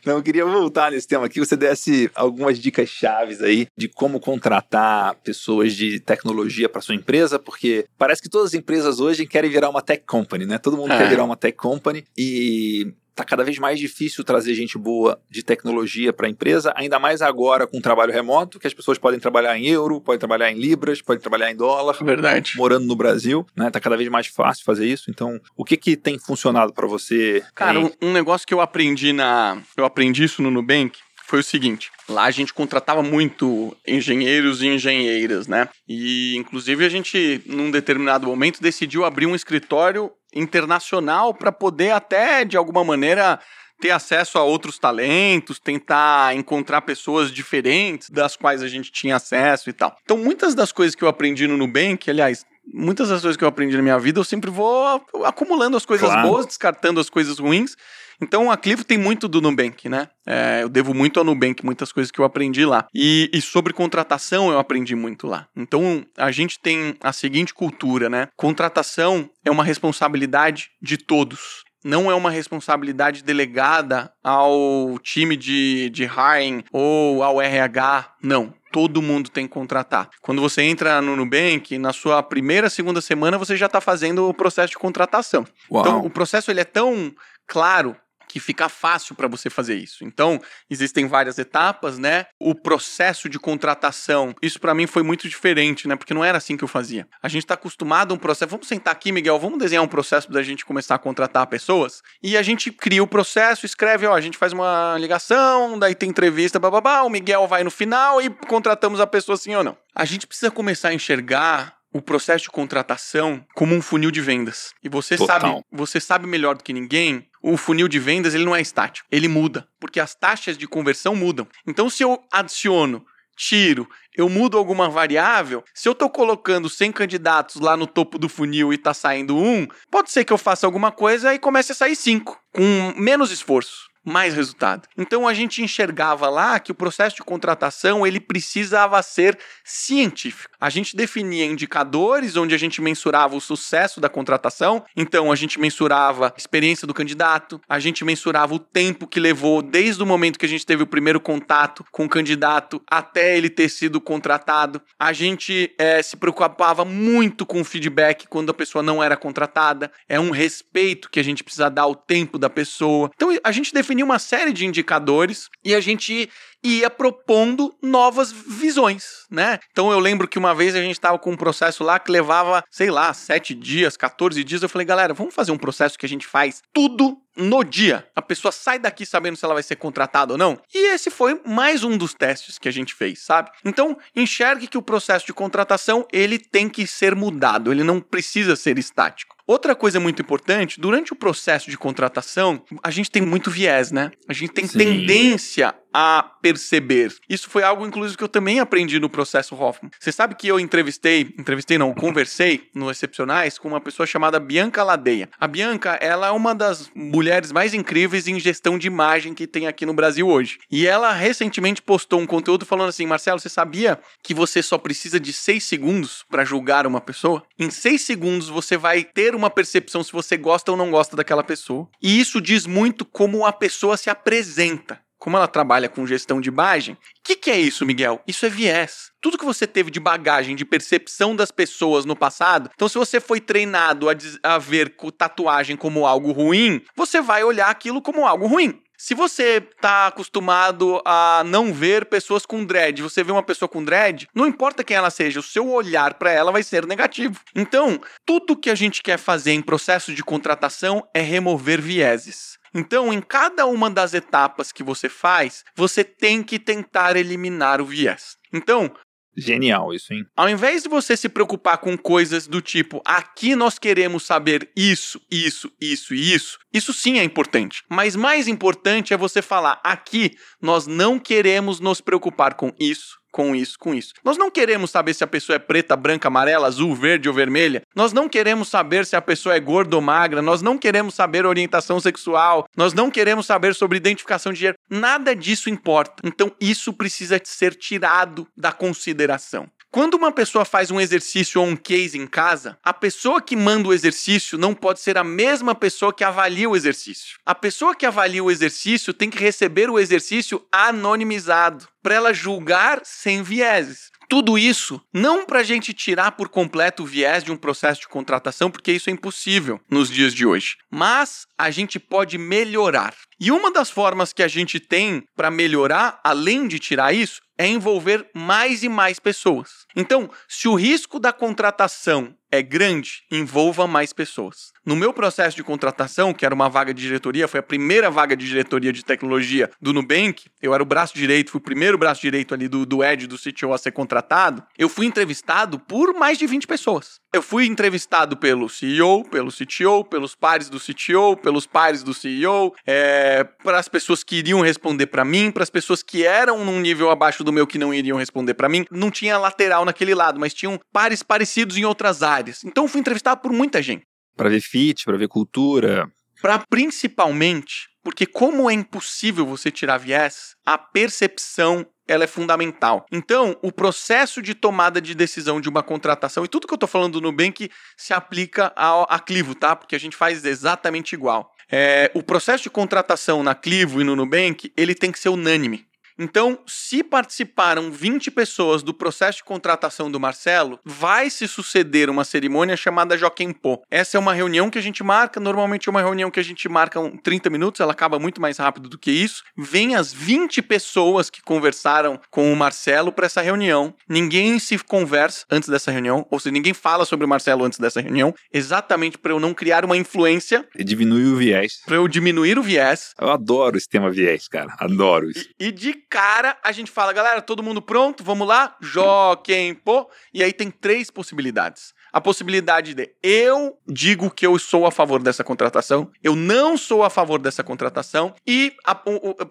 [0.05, 4.21] Não, eu queria voltar nesse tema aqui, você desse algumas dicas chaves aí de como
[4.21, 9.51] contratar pessoas de tecnologia para sua empresa, porque parece que todas as empresas hoje querem
[9.51, 10.59] virar uma tech company, né?
[10.59, 10.99] Todo mundo é.
[10.99, 15.43] quer virar uma tech company e tá cada vez mais difícil trazer gente boa de
[15.43, 19.21] tecnologia para a empresa, ainda mais agora com o trabalho remoto, que as pessoas podem
[19.21, 21.97] trabalhar em euro, podem trabalhar em libras, podem trabalhar em dólar.
[22.03, 22.53] Verdade.
[22.57, 23.71] Morando no Brasil, né?
[23.71, 25.11] Tá cada vez mais fácil fazer isso.
[25.11, 27.43] Então, o que que tem funcionado para você?
[27.55, 31.45] Cara, um, um negócio que eu aprendi na, eu aprendi isso no Nubank foi o
[31.45, 35.69] seguinte: lá a gente contratava muito engenheiros e engenheiras, né?
[35.89, 42.45] E inclusive a gente, num determinado momento, decidiu abrir um escritório internacional para poder até
[42.45, 43.41] de alguma maneira
[43.81, 49.69] ter acesso a outros talentos, tentar encontrar pessoas diferentes das quais a gente tinha acesso
[49.69, 49.97] e tal.
[50.03, 53.49] Então, muitas das coisas que eu aprendi no Nubank, aliás, muitas das coisas que eu
[53.49, 56.29] aprendi na minha vida, eu sempre vou acumulando as coisas claro.
[56.29, 57.77] boas, descartando as coisas ruins.
[58.21, 60.09] Então a Clivo tem muito do Nubank, né?
[60.27, 62.87] É, eu devo muito ao Nubank, muitas coisas que eu aprendi lá.
[62.95, 65.49] E, e, sobre contratação eu aprendi muito lá.
[65.57, 68.29] Então a gente tem a seguinte cultura, né?
[68.37, 76.05] Contratação é uma responsabilidade de todos não é uma responsabilidade delegada ao time de, de
[76.05, 78.55] hiring ou ao RH, não.
[78.75, 80.11] Todo mundo tem que contratar.
[80.21, 84.35] Quando você entra no Nubank, na sua primeira, segunda semana, você já está fazendo o
[84.35, 85.47] processo de contratação.
[85.71, 85.81] Uau.
[85.81, 87.15] Então, o processo ele é tão
[87.47, 87.95] claro
[88.35, 90.03] que fica fácil para você fazer isso.
[90.03, 92.27] Então, existem várias etapas, né?
[92.41, 95.95] O processo de contratação, isso para mim foi muito diferente, né?
[95.95, 97.07] Porque não era assim que eu fazia.
[97.23, 98.51] A gente está acostumado a um processo.
[98.51, 102.03] Vamos sentar aqui, Miguel, vamos desenhar um processo da gente começar a contratar pessoas.
[102.21, 106.11] E a gente cria o processo, escreve, ó, a gente faz uma ligação, daí tem
[106.11, 109.79] entrevista, bababá, o Miguel vai no final e contratamos a pessoa sim ou não.
[109.95, 114.75] A gente precisa começar a enxergar o processo de contratação como um funil de vendas.
[114.83, 115.41] E você Total.
[115.41, 119.07] sabe, você sabe melhor do que ninguém o funil de vendas ele não é estático,
[119.13, 121.47] ele muda, porque as taxas de conversão mudam.
[121.67, 123.05] Então, se eu adiciono,
[123.37, 128.29] tiro, eu mudo alguma variável, se eu estou colocando 100 candidatos lá no topo do
[128.29, 131.75] funil e está saindo um, pode ser que eu faça alguma coisa e comece a
[131.77, 134.89] sair cinco, com menos esforço mais resultado.
[134.97, 140.55] Então a gente enxergava lá que o processo de contratação ele precisava ser científico.
[140.61, 144.85] A gente definia indicadores onde a gente mensurava o sucesso da contratação.
[144.97, 149.63] Então a gente mensurava a experiência do candidato, a gente mensurava o tempo que levou
[149.63, 153.49] desde o momento que a gente teve o primeiro contato com o candidato até ele
[153.49, 154.81] ter sido contratado.
[154.99, 159.91] A gente é, se preocupava muito com o feedback quando a pessoa não era contratada.
[160.09, 163.11] É um respeito que a gente precisa dar ao tempo da pessoa.
[163.15, 166.29] Então a gente definiu definir uma série de indicadores e a gente
[166.65, 169.59] ia propondo novas visões, né?
[169.71, 172.65] Então eu lembro que uma vez a gente estava com um processo lá que levava,
[172.71, 174.63] sei lá, sete dias, 14 dias.
[174.63, 178.07] Eu falei, galera, vamos fazer um processo que a gente faz tudo no dia.
[178.15, 180.59] A pessoa sai daqui sabendo se ela vai ser contratada ou não.
[180.73, 183.51] E esse foi mais um dos testes que a gente fez, sabe?
[183.65, 188.57] Então, enxergue que o processo de contratação, ele tem que ser mudado, ele não precisa
[188.57, 189.35] ser estático.
[189.47, 194.11] Outra coisa muito importante, durante o processo de contratação, a gente tem muito viés, né?
[194.27, 194.79] A gente tem Sim.
[194.79, 197.15] tendência a perceber.
[197.31, 199.93] Isso foi algo, inclusive, que eu também aprendi no processo Hoffman.
[200.01, 204.83] Você sabe que eu entrevistei, entrevistei não, conversei no Excepcionais com uma pessoa chamada Bianca
[204.83, 205.31] Ladeia.
[205.39, 209.69] A Bianca, ela é uma das mulheres mais incríveis em gestão de imagem que tem
[209.69, 210.59] aqui no Brasil hoje.
[210.69, 215.21] E ela recentemente postou um conteúdo falando assim, Marcelo, você sabia que você só precisa
[215.21, 217.45] de seis segundos para julgar uma pessoa?
[217.57, 221.45] Em seis segundos você vai ter uma percepção se você gosta ou não gosta daquela
[221.45, 221.89] pessoa.
[222.03, 226.51] E isso diz muito como a pessoa se apresenta como ela trabalha com gestão de
[226.51, 228.21] imagem, o que, que, é isso, Miguel?
[228.29, 229.11] Isso é viés.
[229.23, 233.19] Tudo que você teve de bagagem, de percepção das pessoas no passado, então se você
[233.19, 238.47] foi treinado a, a ver tatuagem como algo ruim, você vai olhar aquilo como algo
[238.47, 238.79] ruim.
[238.99, 243.83] Se você está acostumado a não ver pessoas com dread, você vê uma pessoa com
[243.83, 247.41] dread, não importa quem ela seja, o seu olhar para ela vai ser negativo.
[247.57, 252.59] Então, tudo que a gente quer fazer em processo de contratação é remover vieses.
[252.75, 257.87] Então, em cada uma das etapas que você faz, você tem que tentar eliminar o
[257.87, 258.37] viés.
[258.53, 258.93] Então,
[259.37, 260.25] Genial isso, hein?
[260.37, 265.21] Ao invés de você se preocupar com coisas do tipo, aqui nós queremos saber isso,
[265.31, 267.83] isso, isso e isso, isso sim é importante.
[267.91, 273.53] Mas mais importante é você falar, aqui nós não queremos nos preocupar com isso, com
[273.53, 274.13] isso, com isso.
[274.23, 277.83] Nós não queremos saber se a pessoa é preta, branca, amarela, azul, verde ou vermelha.
[277.93, 280.41] Nós não queremos saber se a pessoa é gorda ou magra.
[280.41, 282.65] Nós não queremos saber orientação sexual.
[282.77, 284.79] Nós não queremos saber sobre identificação de gênero.
[284.89, 286.23] Nada disso importa.
[286.23, 289.69] Então isso precisa ser tirado da consideração.
[289.91, 293.89] Quando uma pessoa faz um exercício ou um case em casa, a pessoa que manda
[293.89, 297.39] o exercício não pode ser a mesma pessoa que avalia o exercício.
[297.45, 303.01] A pessoa que avalia o exercício tem que receber o exercício anonimizado para ela julgar
[303.03, 304.11] sem vieses.
[304.29, 308.09] Tudo isso não para a gente tirar por completo o viés de um processo de
[308.09, 313.15] contratação, porque isso é impossível nos dias de hoje, mas a gente pode melhorar.
[313.41, 317.67] E uma das formas que a gente tem para melhorar, além de tirar isso, é
[317.67, 319.87] envolver mais e mais pessoas.
[319.97, 324.73] Então, se o risco da contratação é grande, envolva mais pessoas.
[324.87, 328.37] No meu processo de contratação, que era uma vaga de diretoria, foi a primeira vaga
[328.37, 332.21] de diretoria de tecnologia do Nubank, eu era o braço direito, fui o primeiro braço
[332.21, 336.39] direito ali do, do Ed, do CTO a ser contratado, eu fui entrevistado por mais
[336.39, 337.19] de 20 pessoas.
[337.35, 342.73] Eu fui entrevistado pelo CEO, pelo CTO, pelos pares do CTO, pelos pares do CEO,
[342.87, 346.79] é, para as pessoas que iriam responder para mim, para as pessoas que eram num
[346.79, 348.85] nível abaixo do meu que não iriam responder para mim.
[348.89, 352.44] Não tinha lateral naquele lado, mas tinham pares parecidos em outras áreas.
[352.65, 354.05] Então fui entrevistado por muita gente.
[354.37, 356.11] Para ver fit, para ver cultura.
[356.43, 363.07] Para principalmente, porque como é impossível você tirar viés, a percepção ela é fundamental.
[363.11, 366.89] Então, o processo de tomada de decisão de uma contratação, e tudo que eu estou
[366.89, 369.75] falando do Nubank se aplica a, a Clivo, tá?
[369.75, 371.51] Porque a gente faz exatamente igual.
[371.71, 375.87] É, o processo de contratação na Clivo e no Nubank, ele tem que ser unânime.
[376.19, 382.25] Então, se participaram 20 pessoas do processo de contratação do Marcelo, vai se suceder uma
[382.25, 383.83] cerimônia chamada Joquempô.
[383.91, 386.69] Essa é uma reunião que a gente marca, normalmente é uma reunião que a gente
[386.69, 389.43] marca 30 minutos, ela acaba muito mais rápido do que isso.
[389.57, 393.95] Vem as 20 pessoas que conversaram com o Marcelo para essa reunião.
[394.09, 398.01] Ninguém se conversa antes dessa reunião, ou seja, ninguém fala sobre o Marcelo antes dessa
[398.01, 400.67] reunião, exatamente para eu não criar uma influência.
[400.77, 401.81] E diminuir o viés.
[401.85, 403.15] Para eu diminuir o viés.
[403.21, 404.75] Eu adoro esse tema viés, cara.
[404.79, 405.49] Adoro isso.
[405.59, 408.23] E, e de cara, a gente fala, galera, todo mundo pronto?
[408.23, 408.77] Vamos lá?
[408.81, 410.09] Jó, quem, pô.
[410.33, 411.93] E aí tem três possibilidades.
[412.13, 417.03] A possibilidade de eu digo que eu sou a favor dessa contratação, eu não sou
[417.03, 418.73] a favor dessa contratação, e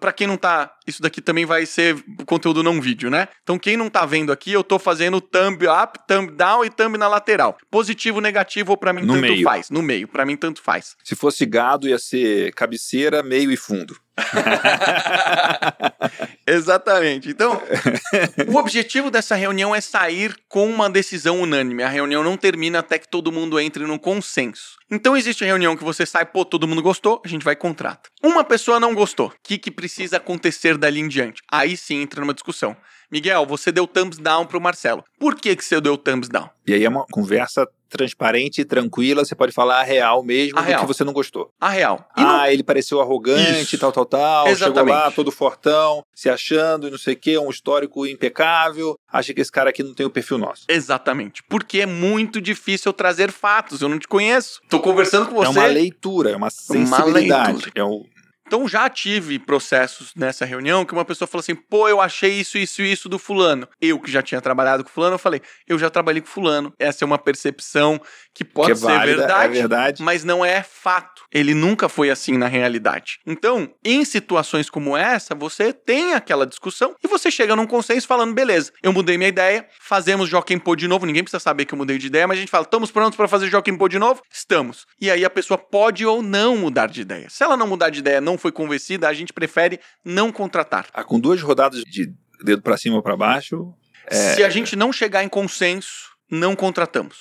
[0.00, 3.28] para quem não tá, isso daqui também vai ser conteúdo não vídeo, né?
[3.42, 6.96] Então quem não tá vendo aqui, eu tô fazendo thumb up, thumb down e thumb
[6.96, 7.58] na lateral.
[7.70, 9.44] Positivo, negativo, para mim no tanto meio.
[9.44, 9.68] faz.
[9.68, 10.96] No meio, para mim tanto faz.
[11.04, 13.94] Se fosse gado, ia ser cabeceira, meio e fundo.
[16.46, 17.30] Exatamente.
[17.30, 17.60] Então,
[18.48, 21.82] o objetivo dessa reunião é sair com uma decisão unânime.
[21.82, 24.76] A reunião não termina até que todo mundo entre num consenso.
[24.90, 27.56] Então, existe a reunião que você sai, pô, todo mundo gostou, a gente vai e
[27.56, 28.08] contrata.
[28.22, 29.28] Uma pessoa não gostou.
[29.28, 31.42] O que, que precisa acontecer dali em diante?
[31.50, 32.76] Aí sim entra numa discussão.
[33.10, 35.04] Miguel, você deu thumbs down pro Marcelo.
[35.18, 36.48] Por que, que você deu thumbs down?
[36.66, 40.62] E aí é uma conversa transparente e tranquila, você pode falar a real mesmo a
[40.62, 40.80] do real.
[40.80, 41.50] que você não gostou.
[41.60, 42.06] A real.
[42.16, 42.46] E ah, não...
[42.46, 43.78] ele pareceu arrogante, Isso.
[43.78, 44.48] tal, tal, tal.
[44.48, 44.78] Exatamente.
[44.78, 48.98] Chegou lá todo fortão, se achando e não sei o quê, um histórico impecável.
[49.10, 50.64] Acha que esse cara aqui não tem o perfil nosso.
[50.68, 51.42] Exatamente.
[51.48, 53.80] Porque é muito difícil eu trazer fatos.
[53.80, 54.60] Eu não te conheço.
[54.68, 55.46] Tô conversando com você.
[55.46, 57.50] É uma leitura, é uma sensibilidade.
[57.50, 57.72] Uma leitura.
[57.76, 58.04] É um
[58.46, 62.58] então já tive processos nessa reunião que uma pessoa falou assim: pô, eu achei isso,
[62.58, 63.68] isso e isso do fulano.
[63.80, 66.72] Eu que já tinha trabalhado com fulano, eu falei: eu já trabalhei com fulano.
[66.78, 68.00] Essa é uma percepção
[68.34, 71.22] que pode que é ser válida, verdade, é verdade, mas não é fato.
[71.32, 73.18] Ele nunca foi assim na realidade.
[73.26, 78.34] Então, em situações como essa, você tem aquela discussão e você chega num consenso falando:
[78.34, 81.06] beleza, eu mudei minha ideia, fazemos Joaquim Pô de novo.
[81.06, 83.28] Ninguém precisa saber que eu mudei de ideia, mas a gente fala: estamos prontos para
[83.28, 84.22] fazer Joaquim Pô de novo?
[84.30, 84.86] Estamos.
[85.00, 87.28] E aí a pessoa pode ou não mudar de ideia.
[87.30, 90.86] Se ela não mudar de ideia, não foi convencida, a gente prefere não contratar.
[90.92, 92.12] Ah, com duas rodadas de
[92.42, 93.74] dedo para cima ou para baixo.
[94.06, 94.34] É...
[94.34, 97.18] Se a gente não chegar em consenso, não contratamos.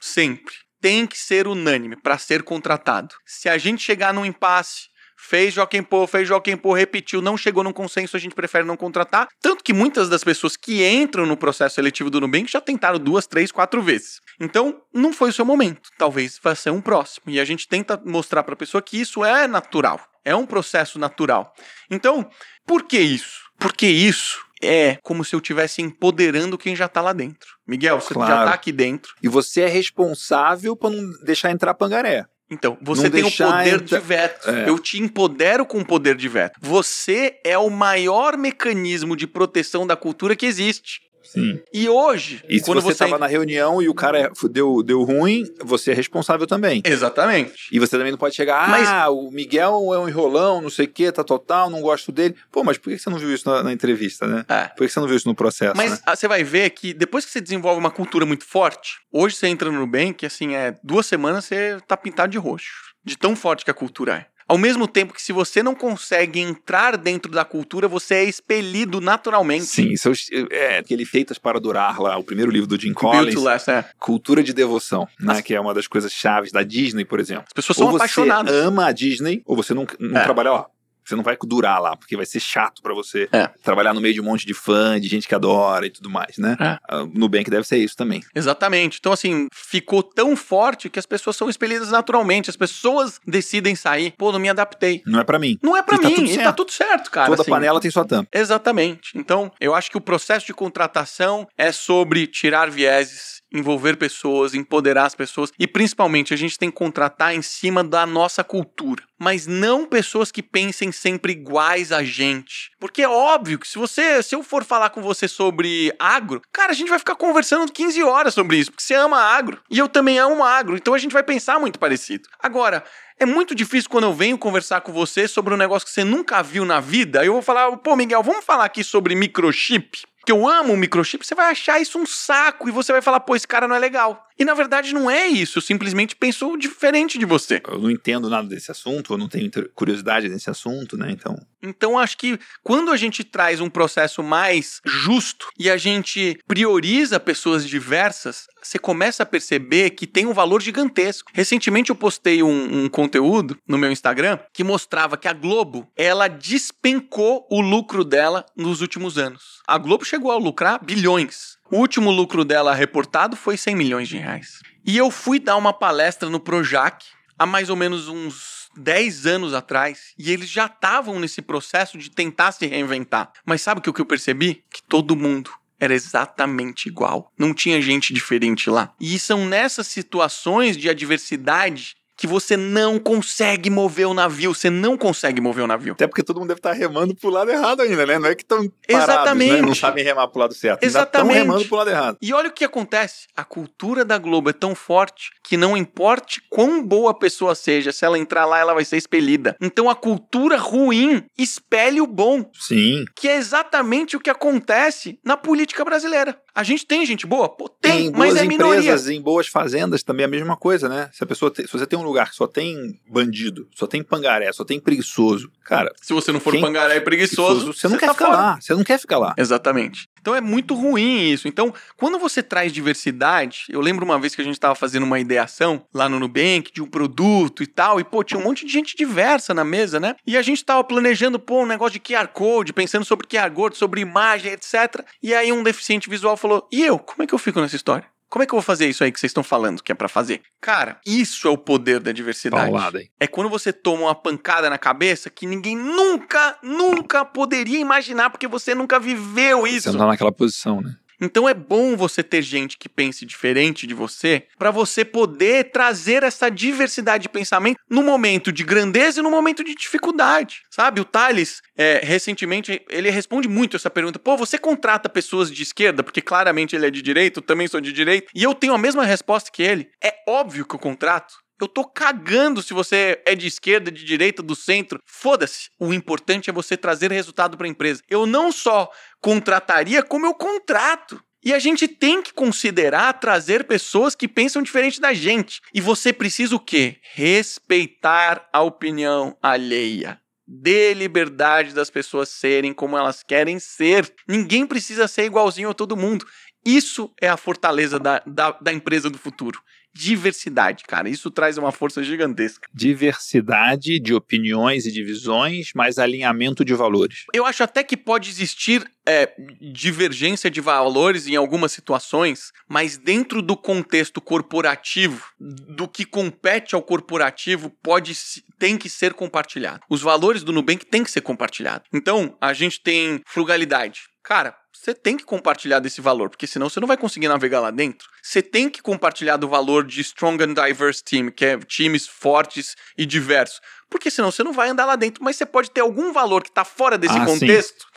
[0.00, 0.54] Sempre.
[0.80, 3.14] Tem que ser unânime para ser contratado.
[3.24, 7.64] Se a gente chegar num impasse, fez Joaquim Pô, fez Joaquim Pô, repetiu, não chegou
[7.64, 9.28] num consenso, a gente prefere não contratar.
[9.40, 13.26] Tanto que muitas das pessoas que entram no processo seletivo do Nubank já tentaram duas,
[13.26, 14.20] três, quatro vezes.
[14.38, 15.88] Então, não foi o seu momento.
[15.96, 17.24] Talvez vá ser um próximo.
[17.28, 20.00] E a gente tenta mostrar para a pessoa que isso é natural.
[20.24, 21.52] É um processo natural.
[21.90, 22.28] Então,
[22.66, 23.42] por que isso?
[23.58, 27.48] Porque isso é como se eu estivesse empoderando quem já está lá dentro.
[27.66, 28.32] Miguel, você claro.
[28.32, 29.14] já está aqui dentro.
[29.22, 32.26] E você é responsável para não deixar entrar pangaré.
[32.50, 33.98] Então, você não tem o poder entra...
[33.98, 34.50] de veto.
[34.50, 34.68] É.
[34.68, 36.58] Eu te empodero com o poder de veto.
[36.60, 41.00] Você é o maior mecanismo de proteção da cultura que existe.
[41.24, 41.60] Sim.
[41.72, 45.90] E hoje, e quando você estava na reunião e o cara deu, deu ruim, você
[45.90, 46.82] é responsável também.
[46.84, 47.68] Exatamente.
[47.72, 48.86] E você também não pode chegar, mas...
[48.88, 52.36] ah, o Miguel é um enrolão, não sei o que, tá total, não gosto dele.
[52.52, 54.44] Pô, mas por que você não viu isso na, na entrevista, né?
[54.48, 54.68] É.
[54.68, 55.76] Por que você não viu isso no processo?
[55.76, 55.98] Mas né?
[56.14, 59.70] você vai ver que depois que você desenvolve uma cultura muito forte, hoje você entra
[59.70, 62.94] no Nubank, assim, é duas semanas você tá pintado de roxo.
[63.04, 64.33] De tão forte que a cultura é.
[64.46, 69.00] Ao mesmo tempo que se você não consegue entrar dentro da cultura, você é expelido
[69.00, 69.64] naturalmente.
[69.64, 70.10] Sim, isso
[70.50, 73.34] é, é aquele Feitas para Durar lá, o primeiro livro do Jim Collins.
[73.34, 73.84] Last, é.
[73.98, 75.34] Cultura de devoção, né?
[75.34, 75.40] As...
[75.40, 77.44] Que é uma das coisas chaves da Disney, por exemplo.
[77.46, 78.54] As pessoas são ou apaixonadas.
[78.54, 80.24] Você ama a Disney, ou você não, não é.
[80.24, 80.66] trabalha lá.
[81.04, 83.48] Você não vai durar lá, porque vai ser chato para você é.
[83.62, 86.38] trabalhar no meio de um monte de fã, de gente que adora e tudo mais,
[86.38, 86.56] né?
[86.60, 86.96] É.
[86.96, 88.22] Uh, Nubank deve ser isso também.
[88.34, 88.98] Exatamente.
[88.98, 92.50] Então, assim, ficou tão forte que as pessoas são expelidas naturalmente.
[92.50, 94.14] As pessoas decidem sair.
[94.16, 95.02] Pô, não me adaptei.
[95.06, 95.58] Não é para mim.
[95.62, 96.14] Não é para tá mim.
[96.14, 97.28] Tá e tá tudo certo, cara.
[97.28, 97.50] Toda assim.
[97.50, 98.28] panela tem sua tampa.
[98.32, 99.12] Exatamente.
[99.14, 105.06] Então, eu acho que o processo de contratação é sobre tirar vieses envolver pessoas, empoderar
[105.06, 109.46] as pessoas e principalmente a gente tem que contratar em cima da nossa cultura, mas
[109.46, 112.70] não pessoas que pensem sempre iguais a gente.
[112.78, 116.72] Porque é óbvio que se você, se eu for falar com você sobre agro, cara,
[116.72, 119.88] a gente vai ficar conversando 15 horas sobre isso, porque você ama agro e eu
[119.88, 122.28] também amo agro, então a gente vai pensar muito parecido.
[122.38, 122.84] Agora,
[123.18, 126.42] é muito difícil quando eu venho conversar com você sobre um negócio que você nunca
[126.42, 127.24] viu na vida.
[127.24, 130.02] Eu vou falar, pô, Miguel, vamos falar aqui sobre microchip?
[130.24, 133.20] Que eu amo o microchip, você vai achar isso um saco e você vai falar,
[133.20, 134.26] pô, esse cara não é legal.
[134.38, 137.62] E na verdade não é isso, eu simplesmente penso diferente de você.
[137.66, 141.10] Eu não entendo nada desse assunto, eu não tenho curiosidade nesse assunto, né?
[141.10, 141.36] Então.
[141.62, 147.18] Então acho que quando a gente traz um processo mais justo e a gente prioriza
[147.20, 151.30] pessoas diversas, você começa a perceber que tem um valor gigantesco.
[151.32, 156.28] Recentemente eu postei um, um conteúdo no meu Instagram que mostrava que a Globo ela
[156.28, 159.62] despencou o lucro dela nos últimos anos.
[159.66, 161.58] A Globo chegou a lucrar bilhões.
[161.74, 164.60] O último lucro dela reportado foi 100 milhões de reais.
[164.86, 167.04] E eu fui dar uma palestra no Projac
[167.36, 172.12] há mais ou menos uns 10 anos atrás e eles já estavam nesse processo de
[172.12, 173.32] tentar se reinventar.
[173.44, 174.62] Mas sabe o que eu percebi?
[174.72, 177.32] Que todo mundo era exatamente igual.
[177.36, 178.94] Não tinha gente diferente lá.
[179.00, 184.96] E são nessas situações de adversidade que você não consegue mover o navio, você não
[184.96, 185.94] consegue mover o navio.
[185.94, 188.18] Até porque todo mundo deve estar remando pro lado errado ainda, né?
[188.18, 189.52] Não é que estão Exatamente.
[189.52, 189.62] Né?
[189.62, 190.84] Não sabem remar pro lado certo.
[190.84, 191.38] Exatamente.
[191.38, 192.18] Estão remando pro lado errado.
[192.20, 193.26] E olha o que acontece.
[193.36, 197.92] A cultura da Globo é tão forte que não importe quão boa a pessoa seja,
[197.92, 199.56] se ela entrar lá, ela vai ser expelida.
[199.60, 202.48] Então a cultura ruim espelha o bom.
[202.54, 203.04] Sim.
[203.16, 206.38] Que é exatamente o que acontece na política brasileira.
[206.54, 207.48] A gente tem gente boa?
[207.48, 208.76] Pô, tem, mas é minoria.
[208.76, 211.10] Em empresas, em boas fazendas também é a mesma coisa, né?
[211.12, 214.52] Se a pessoa se você tem um lugar que só tem bandido, só tem pangaré,
[214.52, 215.92] só tem preguiçoso, cara.
[216.00, 216.60] Se você não for quem...
[216.60, 218.36] pangaré e preguiçoso, você não quer tá ficar fora.
[218.36, 218.60] lá.
[218.60, 219.34] Você não quer ficar lá.
[219.36, 220.08] Exatamente.
[220.24, 221.46] Então é muito ruim isso.
[221.46, 225.20] Então, quando você traz diversidade, eu lembro uma vez que a gente estava fazendo uma
[225.20, 228.72] ideação lá no Nubank de um produto e tal, e pô, tinha um monte de
[228.72, 230.16] gente diversa na mesa, né?
[230.26, 233.76] E a gente estava planejando, pô, um negócio de QR Code, pensando sobre QR Code,
[233.76, 235.04] sobre imagem, etc.
[235.22, 236.98] E aí um deficiente visual falou: e eu?
[236.98, 238.13] Como é que eu fico nessa história?
[238.34, 240.08] Como é que eu vou fazer isso aí que vocês estão falando que é para
[240.08, 240.42] fazer?
[240.60, 242.64] Cara, isso é o poder da diversidade.
[242.64, 243.08] Paulada, hein?
[243.20, 248.48] É quando você toma uma pancada na cabeça que ninguém nunca, nunca poderia imaginar porque
[248.48, 249.82] você nunca viveu isso.
[249.82, 250.96] Você não tá naquela posição, né?
[251.20, 256.22] Então é bom você ter gente que pense diferente de você, para você poder trazer
[256.22, 260.62] essa diversidade de pensamento no momento de grandeza e no momento de dificuldade.
[260.70, 265.62] Sabe, o Thales, é, recentemente, ele responde muito essa pergunta: pô, você contrata pessoas de
[265.62, 266.02] esquerda?
[266.02, 268.78] Porque claramente ele é de direita, eu também sou de direita, e eu tenho a
[268.78, 269.88] mesma resposta que ele.
[270.02, 271.43] É óbvio que eu contrato.
[271.64, 275.00] Eu tô cagando se você é de esquerda, de direita, do centro.
[275.06, 275.70] Foda-se.
[275.80, 278.02] O importante é você trazer resultado para a empresa.
[278.06, 281.18] Eu não só contrataria, como eu contrato.
[281.42, 285.62] E a gente tem que considerar trazer pessoas que pensam diferente da gente.
[285.72, 286.98] E você precisa o quê?
[287.14, 290.20] Respeitar a opinião alheia.
[290.46, 294.12] Dê liberdade das pessoas serem como elas querem ser.
[294.28, 296.26] Ninguém precisa ser igualzinho a todo mundo.
[296.62, 299.62] Isso é a fortaleza da, da, da empresa do futuro
[299.94, 301.08] diversidade, cara.
[301.08, 302.68] Isso traz uma força gigantesca.
[302.72, 307.24] Diversidade de opiniões e de visões, mas alinhamento de valores.
[307.32, 309.32] Eu acho até que pode existir é,
[309.72, 316.82] divergência de valores em algumas situações, mas dentro do contexto corporativo, do que compete ao
[316.82, 318.14] corporativo, pode
[318.58, 319.80] tem que ser compartilhado.
[319.90, 321.88] Os valores do Nubank têm que ser compartilhados.
[321.92, 324.02] Então, a gente tem frugalidade.
[324.24, 327.70] Cara, você tem que compartilhar desse valor, porque senão você não vai conseguir navegar lá
[327.70, 328.08] dentro.
[328.22, 332.74] Você tem que compartilhar do valor de Strong and Diverse Team, que é times fortes
[332.96, 333.60] e diversos.
[333.88, 336.48] Porque senão você não vai andar lá dentro, mas você pode ter algum valor que
[336.48, 337.80] está fora desse ah, contexto.
[337.80, 337.94] Sim.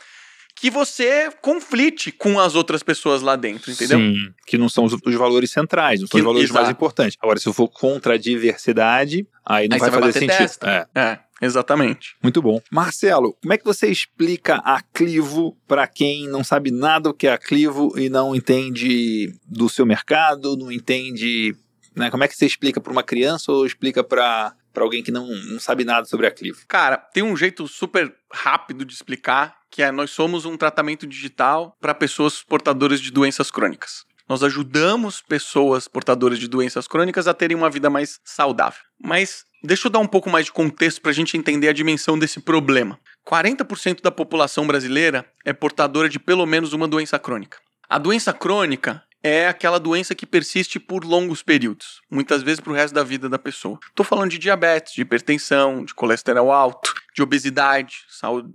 [0.54, 3.98] Que você conflite com as outras pessoas lá dentro, entendeu?
[3.98, 6.64] Sim, que não são os, os valores centrais, não são que, os valores exato.
[6.64, 7.16] mais importantes.
[7.22, 10.36] Agora, se eu for contra a diversidade, aí não aí vai fazer sentido.
[10.36, 10.88] Testa.
[10.94, 11.00] É.
[11.00, 11.18] é.
[11.40, 12.16] Exatamente.
[12.22, 12.60] Muito bom.
[12.70, 17.26] Marcelo, como é que você explica a Clivo para quem não sabe nada o que
[17.26, 21.56] é a Clivo e não entende do seu mercado, não entende.
[21.94, 22.10] Né?
[22.10, 25.60] Como é que você explica para uma criança ou explica para alguém que não, não
[25.60, 26.60] sabe nada sobre a Clivo?
[26.66, 31.76] Cara, tem um jeito super rápido de explicar, que é nós somos um tratamento digital
[31.80, 34.06] para pessoas portadoras de doenças crônicas.
[34.28, 38.80] Nós ajudamos pessoas portadoras de doenças crônicas a terem uma vida mais saudável.
[39.02, 42.16] Mas Deixa eu dar um pouco mais de contexto para a gente entender a dimensão
[42.16, 42.98] desse problema.
[43.26, 47.58] 40% da população brasileira é portadora de pelo menos uma doença crônica.
[47.88, 52.76] A doença crônica é aquela doença que persiste por longos períodos, muitas vezes para o
[52.76, 53.80] resto da vida da pessoa.
[53.88, 57.96] Estou falando de diabetes, de hipertensão, de colesterol alto, de obesidade,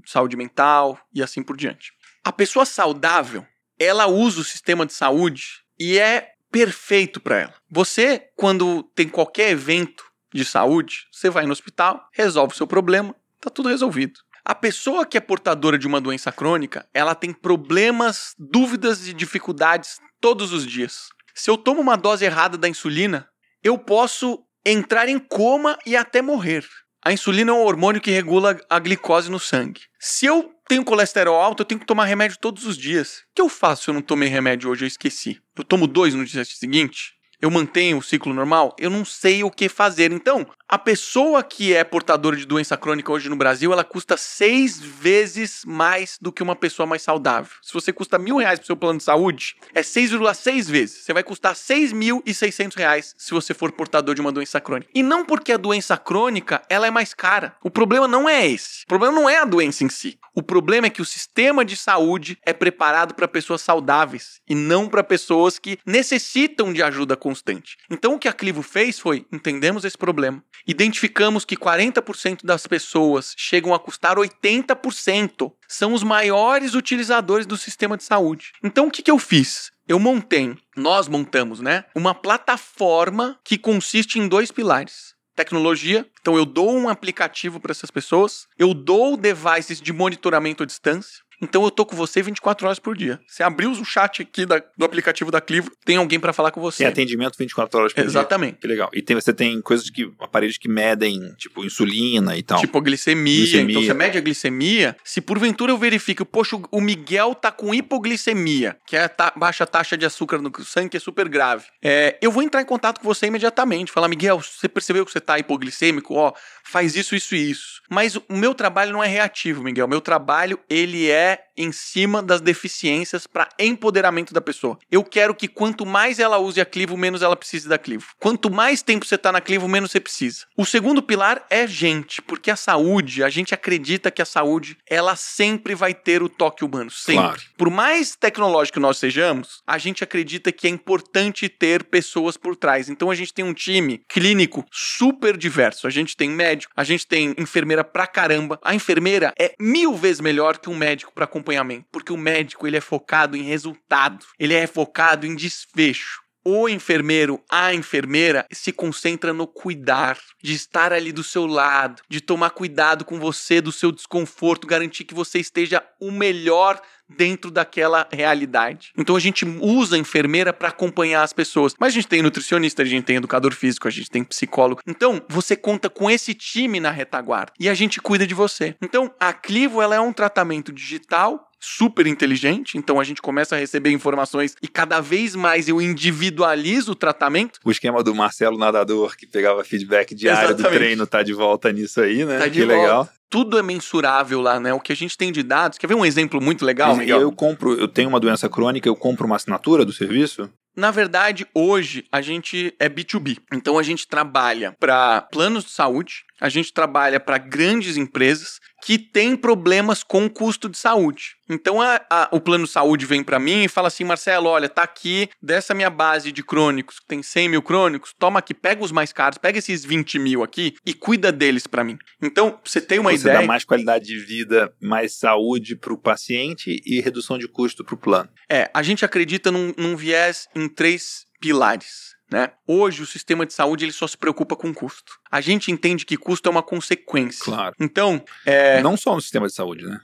[0.05, 1.91] saúde, mental e assim por diante.
[2.23, 3.45] A pessoa saudável,
[3.77, 7.53] ela usa o sistema de saúde e é perfeito para ela.
[7.69, 13.15] Você, quando tem qualquer evento de saúde, você vai no hospital, resolve o seu problema,
[13.39, 14.19] tá tudo resolvido.
[14.45, 19.99] A pessoa que é portadora de uma doença crônica, ela tem problemas, dúvidas e dificuldades
[20.19, 21.09] todos os dias.
[21.33, 23.27] Se eu tomo uma dose errada da insulina,
[23.63, 26.65] eu posso entrar em coma e até morrer.
[27.03, 29.81] A insulina é um hormônio que regula a glicose no sangue.
[29.99, 33.19] Se eu tenho colesterol alto, eu tenho que tomar remédio todos os dias.
[33.31, 34.85] O que eu faço se eu não tomei remédio hoje?
[34.85, 35.41] Eu esqueci.
[35.57, 37.13] Eu tomo dois no dia seguinte?
[37.43, 38.73] Eu mantenho o ciclo normal?
[38.79, 40.13] Eu não sei o que fazer.
[40.13, 44.79] Então, a pessoa que é portadora de doença crônica hoje no Brasil, ela custa seis
[44.79, 47.51] vezes mais do que uma pessoa mais saudável.
[47.61, 51.03] Se você custa mil reais pro seu plano de saúde, é 6,6 vezes.
[51.03, 54.61] Você vai custar seis mil e seiscentos reais se você for portador de uma doença
[54.61, 54.89] crônica.
[54.95, 57.57] E não porque a doença crônica ela é mais cara.
[57.61, 58.83] O problema não é esse.
[58.85, 60.17] O problema não é a doença em si.
[60.33, 64.89] O problema é que o sistema de saúde é preparado para pessoas saudáveis e não
[64.89, 67.77] para pessoas que necessitam de ajuda constante.
[67.89, 73.33] Então o que a Clivo fez foi entendemos esse problema identificamos que 40% das pessoas
[73.37, 75.51] chegam a custar 80%.
[75.67, 78.51] São os maiores utilizadores do sistema de saúde.
[78.63, 79.71] Então, o que, que eu fiz?
[79.87, 81.85] Eu montei, nós montamos, né?
[81.93, 86.07] Uma plataforma que consiste em dois pilares tecnologia.
[86.21, 91.22] Então eu dou um aplicativo para essas pessoas, eu dou devices de monitoramento à distância,
[91.43, 93.19] então eu tô com você 24 horas por dia.
[93.27, 96.61] Você abriu o chat aqui da, do aplicativo da Clivo, tem alguém para falar com
[96.61, 96.79] você.
[96.79, 98.11] Tem atendimento 24 horas por Exatamente.
[98.11, 98.21] dia.
[98.23, 98.57] Exatamente.
[98.59, 98.89] Que legal.
[98.93, 102.59] E tem, você tem coisas que aparelhos que medem, tipo insulina e tal.
[102.59, 103.41] Tipo glicemia.
[103.41, 103.71] glicemia.
[103.71, 104.95] Então você mede a glicemia.
[105.03, 109.65] Se porventura eu verifico, poxa, o Miguel tá com hipoglicemia, que é a ta baixa
[109.65, 111.65] taxa de açúcar no sangue, que é super grave.
[111.81, 113.91] É, eu vou entrar em contato com você imediatamente.
[113.91, 116.15] Falar, Miguel, você percebeu que você tá hipoglicêmico?
[116.15, 116.33] Ó,
[116.63, 117.81] faz isso, isso e isso.
[117.89, 119.85] Mas o meu trabalho não é reativo, Miguel.
[119.85, 124.77] O meu trabalho, ele é em cima das deficiências para empoderamento da pessoa.
[124.91, 128.07] Eu quero que quanto mais ela use a Clivo, menos ela precise da Clivo.
[128.19, 130.45] Quanto mais tempo você está na Clivo, menos você precisa.
[130.57, 135.15] O segundo pilar é gente, porque a saúde, a gente acredita que a saúde, ela
[135.15, 137.23] sempre vai ter o toque humano, sempre.
[137.23, 137.41] Claro.
[137.57, 142.89] Por mais tecnológico nós sejamos, a gente acredita que é importante ter pessoas por trás.
[142.89, 145.87] Então a gente tem um time clínico super diverso.
[145.87, 148.59] A gente tem médico, a gente tem enfermeira pra caramba.
[148.63, 152.77] A enfermeira é mil vezes melhor que um médico para acompanhamento, porque o médico ele
[152.77, 156.21] é focado em resultado, ele é focado em desfecho.
[156.45, 162.19] O enfermeiro, a enfermeira, se concentra no cuidar, de estar ali do seu lado, de
[162.19, 166.81] tomar cuidado com você, do seu desconforto, garantir que você esteja o melhor
[167.17, 168.91] dentro daquela realidade.
[168.97, 171.73] Então a gente usa a enfermeira para acompanhar as pessoas.
[171.79, 174.81] Mas a gente tem nutricionista, a gente tem educador físico, a gente tem psicólogo.
[174.87, 178.75] Então você conta com esse time na retaguarda e a gente cuida de você.
[178.81, 183.57] Então a Clivo ela é um tratamento digital super inteligente, então a gente começa a
[183.57, 187.57] receber informações e cada vez mais eu individualizo o tratamento.
[187.63, 190.71] O esquema do Marcelo Nadador, que pegava feedback diário Exatamente.
[190.71, 192.37] do treino, tá de volta nisso aí, né?
[192.37, 192.81] Tá de que volta.
[192.81, 194.71] legal tudo é mensurável lá, né?
[194.75, 195.79] O que a gente tem de dados.
[195.79, 197.19] Quer ver um exemplo muito legal, Miguel?
[197.19, 200.47] Eu compro, eu tenho uma doença crônica, eu compro uma assinatura do serviço?
[200.75, 203.37] Na verdade, hoje a gente é B2B.
[203.51, 208.97] Então a gente trabalha para planos de saúde, a gente trabalha para grandes empresas que
[208.97, 211.35] têm problemas com o custo de saúde.
[211.49, 214.67] Então a, a, o plano de saúde vem para mim e fala assim, Marcelo, olha,
[214.67, 218.83] tá aqui dessa minha base de crônicos, que tem 100 mil crônicos, toma aqui, pega
[218.83, 221.97] os mais caros, pega esses 20 mil aqui e cuida deles para mim.
[222.21, 223.22] Então você tem uma você.
[223.23, 227.83] Você dá mais qualidade de vida, mais saúde para o paciente e redução de custo
[227.83, 228.29] para o plano.
[228.49, 232.13] É, a gente acredita num, num viés em três pilares.
[232.31, 232.51] Né?
[232.67, 235.19] Hoje o sistema de saúde ele só se preocupa com custo.
[235.31, 237.45] A gente entende que custo é uma consequência.
[237.45, 237.75] Claro.
[237.79, 238.81] Então, é...
[238.81, 239.99] não só no sistema de saúde, né?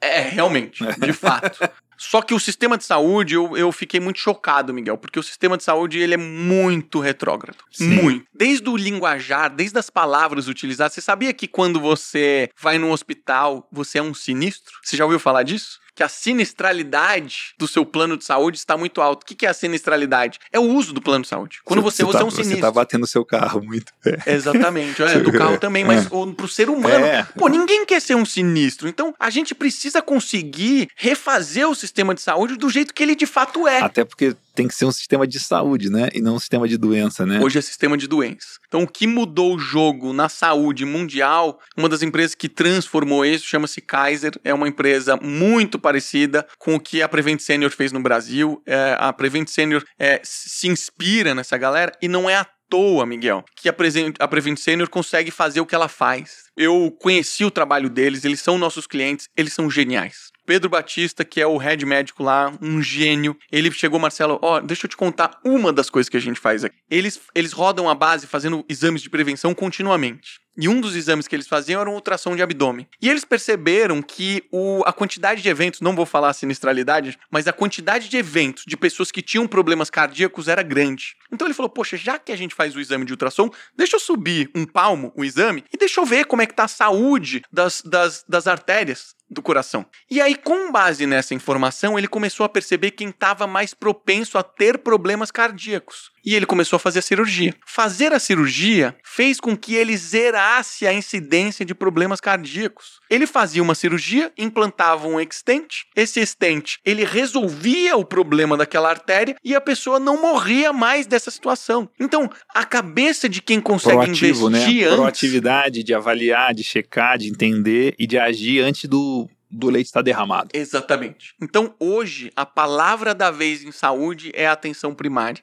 [0.00, 1.58] É, realmente, de fato.
[1.96, 5.56] Só que o sistema de saúde, eu, eu fiquei muito chocado, Miguel, porque o sistema
[5.56, 7.58] de saúde ele é muito retrógrado.
[7.70, 7.88] Sim.
[7.88, 8.26] Muito.
[8.34, 10.92] Desde o linguajar, desde as palavras utilizadas.
[10.92, 14.74] Você sabia que quando você vai num hospital, você é um sinistro?
[14.82, 15.80] Você já ouviu falar disso?
[15.96, 19.24] Que a sinistralidade do seu plano de saúde está muito alta.
[19.24, 20.38] O que é a sinistralidade?
[20.52, 21.60] É o uso do plano de saúde.
[21.64, 22.50] Quando você, você usa, tá, é um sinistro.
[22.50, 23.90] Você está batendo seu carro muito.
[24.04, 24.34] É.
[24.34, 25.02] Exatamente.
[25.02, 26.08] É, do carro também, mas é.
[26.08, 27.06] para o ser humano.
[27.06, 27.26] É.
[27.36, 28.88] Pô, ninguém quer ser um sinistro.
[28.88, 33.26] Então, a gente precisa conseguir refazer o sistema de saúde do jeito que ele de
[33.26, 33.80] fato é.
[33.80, 36.08] Até porque tem que ser um sistema de saúde, né?
[36.14, 37.40] E não um sistema de doença, né?
[37.40, 38.58] Hoje é sistema de doença.
[38.66, 43.46] Então, o que mudou o jogo na saúde mundial, uma das empresas que transformou isso
[43.46, 44.32] chama-se Kaiser.
[44.42, 48.62] É uma empresa muito parecida com o que a Prevent Senior fez no Brasil.
[48.66, 53.44] É, a Prevent Senior é, se inspira nessa galera e não é à toa, Miguel,
[53.54, 53.74] que a,
[54.18, 56.46] a Prevent Senior consegue fazer o que ela faz.
[56.56, 60.30] Eu conheci o trabalho deles, eles são nossos clientes, eles são geniais.
[60.46, 63.36] Pedro Batista, que é o head médico lá, um gênio.
[63.50, 66.64] Ele chegou, Marcelo, ó, deixa eu te contar uma das coisas que a gente faz
[66.64, 66.76] aqui.
[66.88, 70.46] Eles, eles rodam a base fazendo exames de prevenção continuamente.
[70.58, 72.88] E um dos exames que eles faziam era uma ultrassom de abdômen.
[73.00, 77.46] E eles perceberam que o, a quantidade de eventos, não vou falar a sinistralidade, mas
[77.46, 81.14] a quantidade de eventos de pessoas que tinham problemas cardíacos era grande.
[81.30, 84.00] Então ele falou: Poxa, já que a gente faz o exame de ultrassom, deixa eu
[84.00, 87.42] subir um palmo o exame e deixa eu ver como é que tá a saúde
[87.52, 89.84] das, das, das artérias do coração.
[90.10, 94.42] E aí, com base nessa informação, ele começou a perceber quem estava mais propenso a
[94.42, 96.12] ter problemas cardíacos.
[96.26, 97.54] E ele começou a fazer a cirurgia.
[97.64, 102.98] Fazer a cirurgia fez com que ele zerasse a incidência de problemas cardíacos.
[103.08, 109.36] Ele fazia uma cirurgia, implantava um stent, esse stent ele resolvia o problema daquela artéria
[109.44, 111.88] e a pessoa não morria mais dessa situação.
[112.00, 114.86] Então, a cabeça de quem consegue Proativo, investir né?
[114.86, 119.86] antes Proatividade de avaliar, de checar, de entender e de agir antes do, do leite
[119.86, 120.48] estar derramado.
[120.52, 121.34] Exatamente.
[121.40, 125.42] Então, hoje, a palavra da vez em saúde é a atenção primária.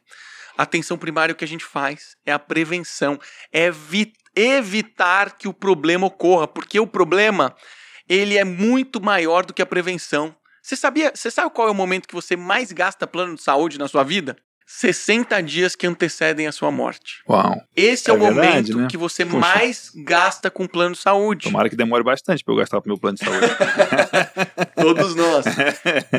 [0.58, 3.20] A atenção primária, o que a gente faz é a prevenção,
[3.52, 7.56] é vi- evitar que o problema ocorra, porque o problema
[8.08, 10.36] ele é muito maior do que a prevenção.
[10.62, 11.12] Você sabia?
[11.16, 14.04] Você sabe qual é o momento que você mais gasta plano de saúde na sua
[14.04, 14.36] vida?
[14.76, 17.22] 60 dias que antecedem a sua morte.
[17.30, 17.62] Uau.
[17.76, 18.88] Esse é, É o momento verdade, né?
[18.90, 19.38] que você Poxa.
[19.38, 21.44] mais gasta com plano de saúde.
[21.44, 23.48] Tomara que demore bastante para eu gastar pro meu plano de saúde.
[24.76, 25.46] Todos nós.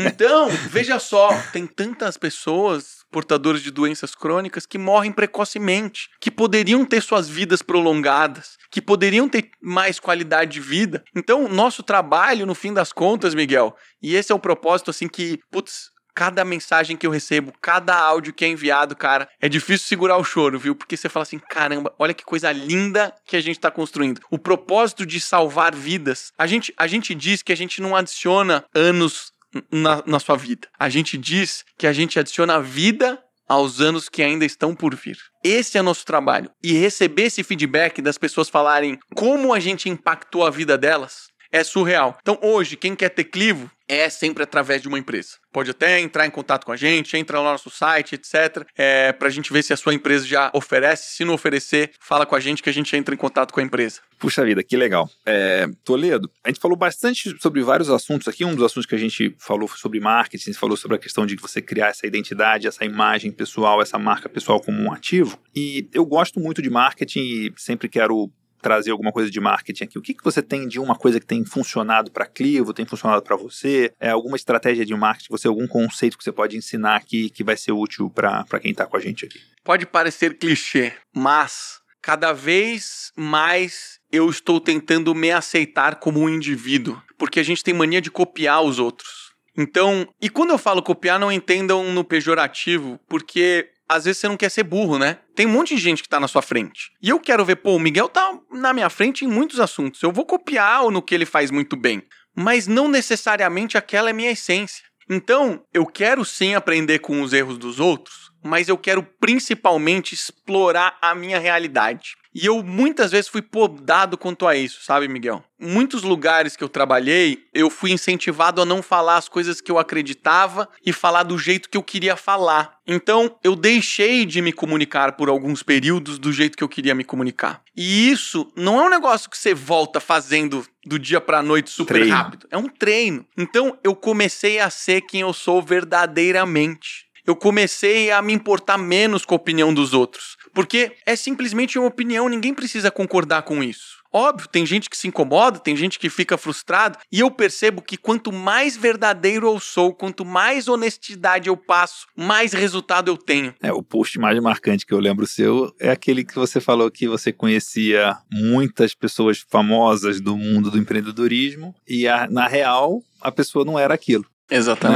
[0.07, 6.85] Então, veja só, tem tantas pessoas portadores de doenças crônicas que morrem precocemente, que poderiam
[6.85, 11.03] ter suas vidas prolongadas, que poderiam ter mais qualidade de vida.
[11.15, 15.39] Então, nosso trabalho, no fim das contas, Miguel, e esse é o propósito assim que,
[15.51, 20.17] putz, cada mensagem que eu recebo, cada áudio que é enviado, cara, é difícil segurar
[20.17, 20.75] o choro, viu?
[20.75, 24.21] Porque você fala assim, caramba, olha que coisa linda que a gente tá construindo.
[24.31, 26.33] O propósito de salvar vidas.
[26.39, 29.33] A gente, a gente diz que a gente não adiciona anos
[29.71, 30.69] na, na sua vida.
[30.79, 35.19] A gente diz que a gente adiciona vida aos anos que ainda estão por vir.
[35.43, 36.51] Esse é nosso trabalho.
[36.63, 41.63] E receber esse feedback das pessoas falarem como a gente impactou a vida delas é
[41.63, 42.19] surreal.
[42.21, 45.31] Então, hoje, quem quer ter clivo é sempre através de uma empresa.
[45.53, 48.67] Pode até entrar em contato com a gente, entra no nosso site, etc.
[48.77, 51.17] É, pra gente ver se a sua empresa já oferece.
[51.17, 53.63] Se não oferecer, fala com a gente que a gente entra em contato com a
[53.63, 54.01] empresa.
[54.19, 55.09] Puxa vida, que legal.
[55.27, 58.45] É, Toledo, a gente falou bastante sobre vários assuntos aqui.
[58.45, 61.37] Um dos assuntos que a gente falou foi sobre marketing, falou sobre a questão de
[61.37, 65.39] você criar essa identidade, essa imagem pessoal, essa marca pessoal como um ativo.
[65.55, 68.33] E eu gosto muito de marketing e sempre quero
[68.65, 69.99] trazer alguma coisa de marketing aqui.
[69.99, 73.21] O que, que você tem de uma coisa que tem funcionado para Clivo, tem funcionado
[73.21, 73.93] para você?
[74.01, 77.59] É alguma estratégia de marketing, você algum conceito que você pode ensinar aqui que vai
[77.59, 79.39] ser útil para quem está com a gente aqui?
[79.63, 86.99] Pode parecer clichê, mas cada vez mais eu estou tentando me aceitar como um indivíduo,
[87.19, 89.35] porque a gente tem mania de copiar os outros.
[89.57, 94.37] Então, e quando eu falo copiar, não entendam no pejorativo, porque às vezes você não
[94.37, 95.19] quer ser burro, né?
[95.35, 96.91] Tem um monte de gente que tá na sua frente.
[97.03, 100.03] E eu quero ver, pô, o Miguel tá na minha frente em muitos assuntos.
[100.03, 102.03] Eu vou copiar no que ele faz muito bem.
[102.35, 104.85] Mas não necessariamente aquela é minha essência.
[105.09, 110.97] Então, eu quero sim aprender com os erros dos outros, mas eu quero principalmente explorar
[111.01, 112.17] a minha realidade.
[112.35, 115.45] E eu muitas vezes fui podado quanto a isso, sabe, Miguel?
[115.59, 119.79] Muitos lugares que eu trabalhei, eu fui incentivado a não falar as coisas que eu
[119.79, 122.79] acreditava e falar do jeito que eu queria falar.
[122.87, 127.05] Então, eu deixei de me comunicar por alguns períodos do jeito que eu queria me
[127.05, 127.63] comunicar.
[127.77, 131.95] E isso não é um negócio que você volta fazendo do dia pra noite super
[131.95, 132.15] Treino.
[132.15, 132.49] rápido.
[132.51, 133.25] É um treino.
[133.39, 139.25] Então, eu comecei a ser quem eu sou verdadeiramente eu comecei a me importar menos
[139.25, 140.34] com a opinião dos outros.
[140.55, 144.03] Porque é simplesmente uma opinião, ninguém precisa concordar com isso.
[144.13, 147.97] Óbvio, tem gente que se incomoda, tem gente que fica frustrado, e eu percebo que
[147.97, 153.53] quanto mais verdadeiro eu sou, quanto mais honestidade eu passo, mais resultado eu tenho.
[153.61, 157.09] É, o post mais marcante que eu lembro seu é aquele que você falou que
[157.09, 163.65] você conhecia muitas pessoas famosas do mundo do empreendedorismo e a- na real a pessoa
[163.65, 164.25] não era aquilo.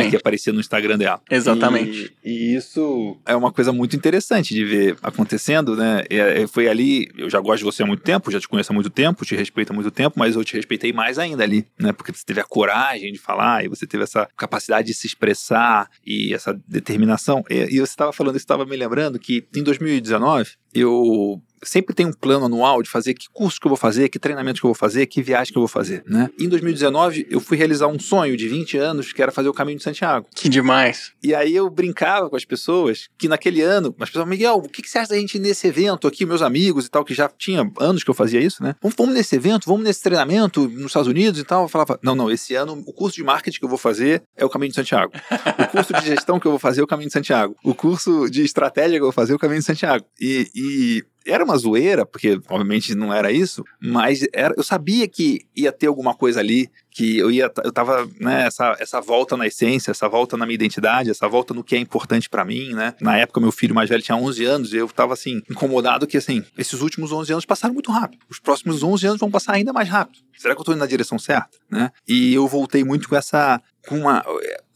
[0.05, 1.21] Né, que aparecia no Instagram dela.
[1.31, 2.13] Exatamente.
[2.25, 6.05] E, e isso é uma coisa muito interessante de ver acontecendo, né?
[6.09, 8.75] É, foi ali, eu já gosto de você há muito tempo, já te conheço há
[8.75, 11.93] muito tempo, te respeito há muito tempo, mas eu te respeitei mais ainda ali, né?
[11.93, 15.89] Porque você teve a coragem de falar e você teve essa capacidade de se expressar
[16.05, 17.45] e essa determinação.
[17.51, 22.11] E, e você estava falando isso, estava me lembrando que em 2019 eu sempre tenho
[22.11, 24.69] um plano anual de fazer que curso que eu vou fazer, que treinamento que eu
[24.69, 26.31] vou fazer, que viagem que eu vou fazer, né?
[26.39, 29.79] Em 2019, eu fui realizar um sonho de 20 anos, que era fazer o Caminho
[29.79, 30.27] de Santiago.
[30.35, 31.13] Que demais.
[31.23, 34.83] E aí eu brincava com as pessoas que naquele ano, as pessoas, Miguel, o que,
[34.83, 37.29] que você acha da gente ir nesse evento aqui, meus amigos e tal, que já
[37.29, 38.75] tinha anos que eu fazia isso, né?
[38.81, 41.63] Vamos, vamos nesse evento, vamos nesse treinamento nos Estados Unidos e tal.
[41.63, 44.45] Eu falava, não, não, esse ano o curso de marketing que eu vou fazer é
[44.45, 45.13] o Caminho de Santiago.
[45.59, 47.57] O curso de gestão que eu vou fazer é o Caminho de Santiago.
[47.65, 50.05] O curso de estratégia que eu vou fazer é o Caminho de Santiago.
[50.21, 55.47] E, e era uma zoeira, porque obviamente não era isso, mas era, eu sabia que
[55.55, 59.47] ia ter alguma coisa ali, que eu ia, eu tava, né, essa, essa volta na
[59.47, 62.95] essência, essa volta na minha identidade, essa volta no que é importante para mim, né?
[63.01, 66.17] Na época, meu filho mais velho tinha 11 anos e eu tava, assim, incomodado que,
[66.17, 68.25] assim, esses últimos 11 anos passaram muito rápido.
[68.29, 70.19] Os próximos 11 anos vão passar ainda mais rápido.
[70.37, 71.93] Será que eu tô indo na direção certa, né?
[72.07, 74.25] E eu voltei muito com essa, com uma,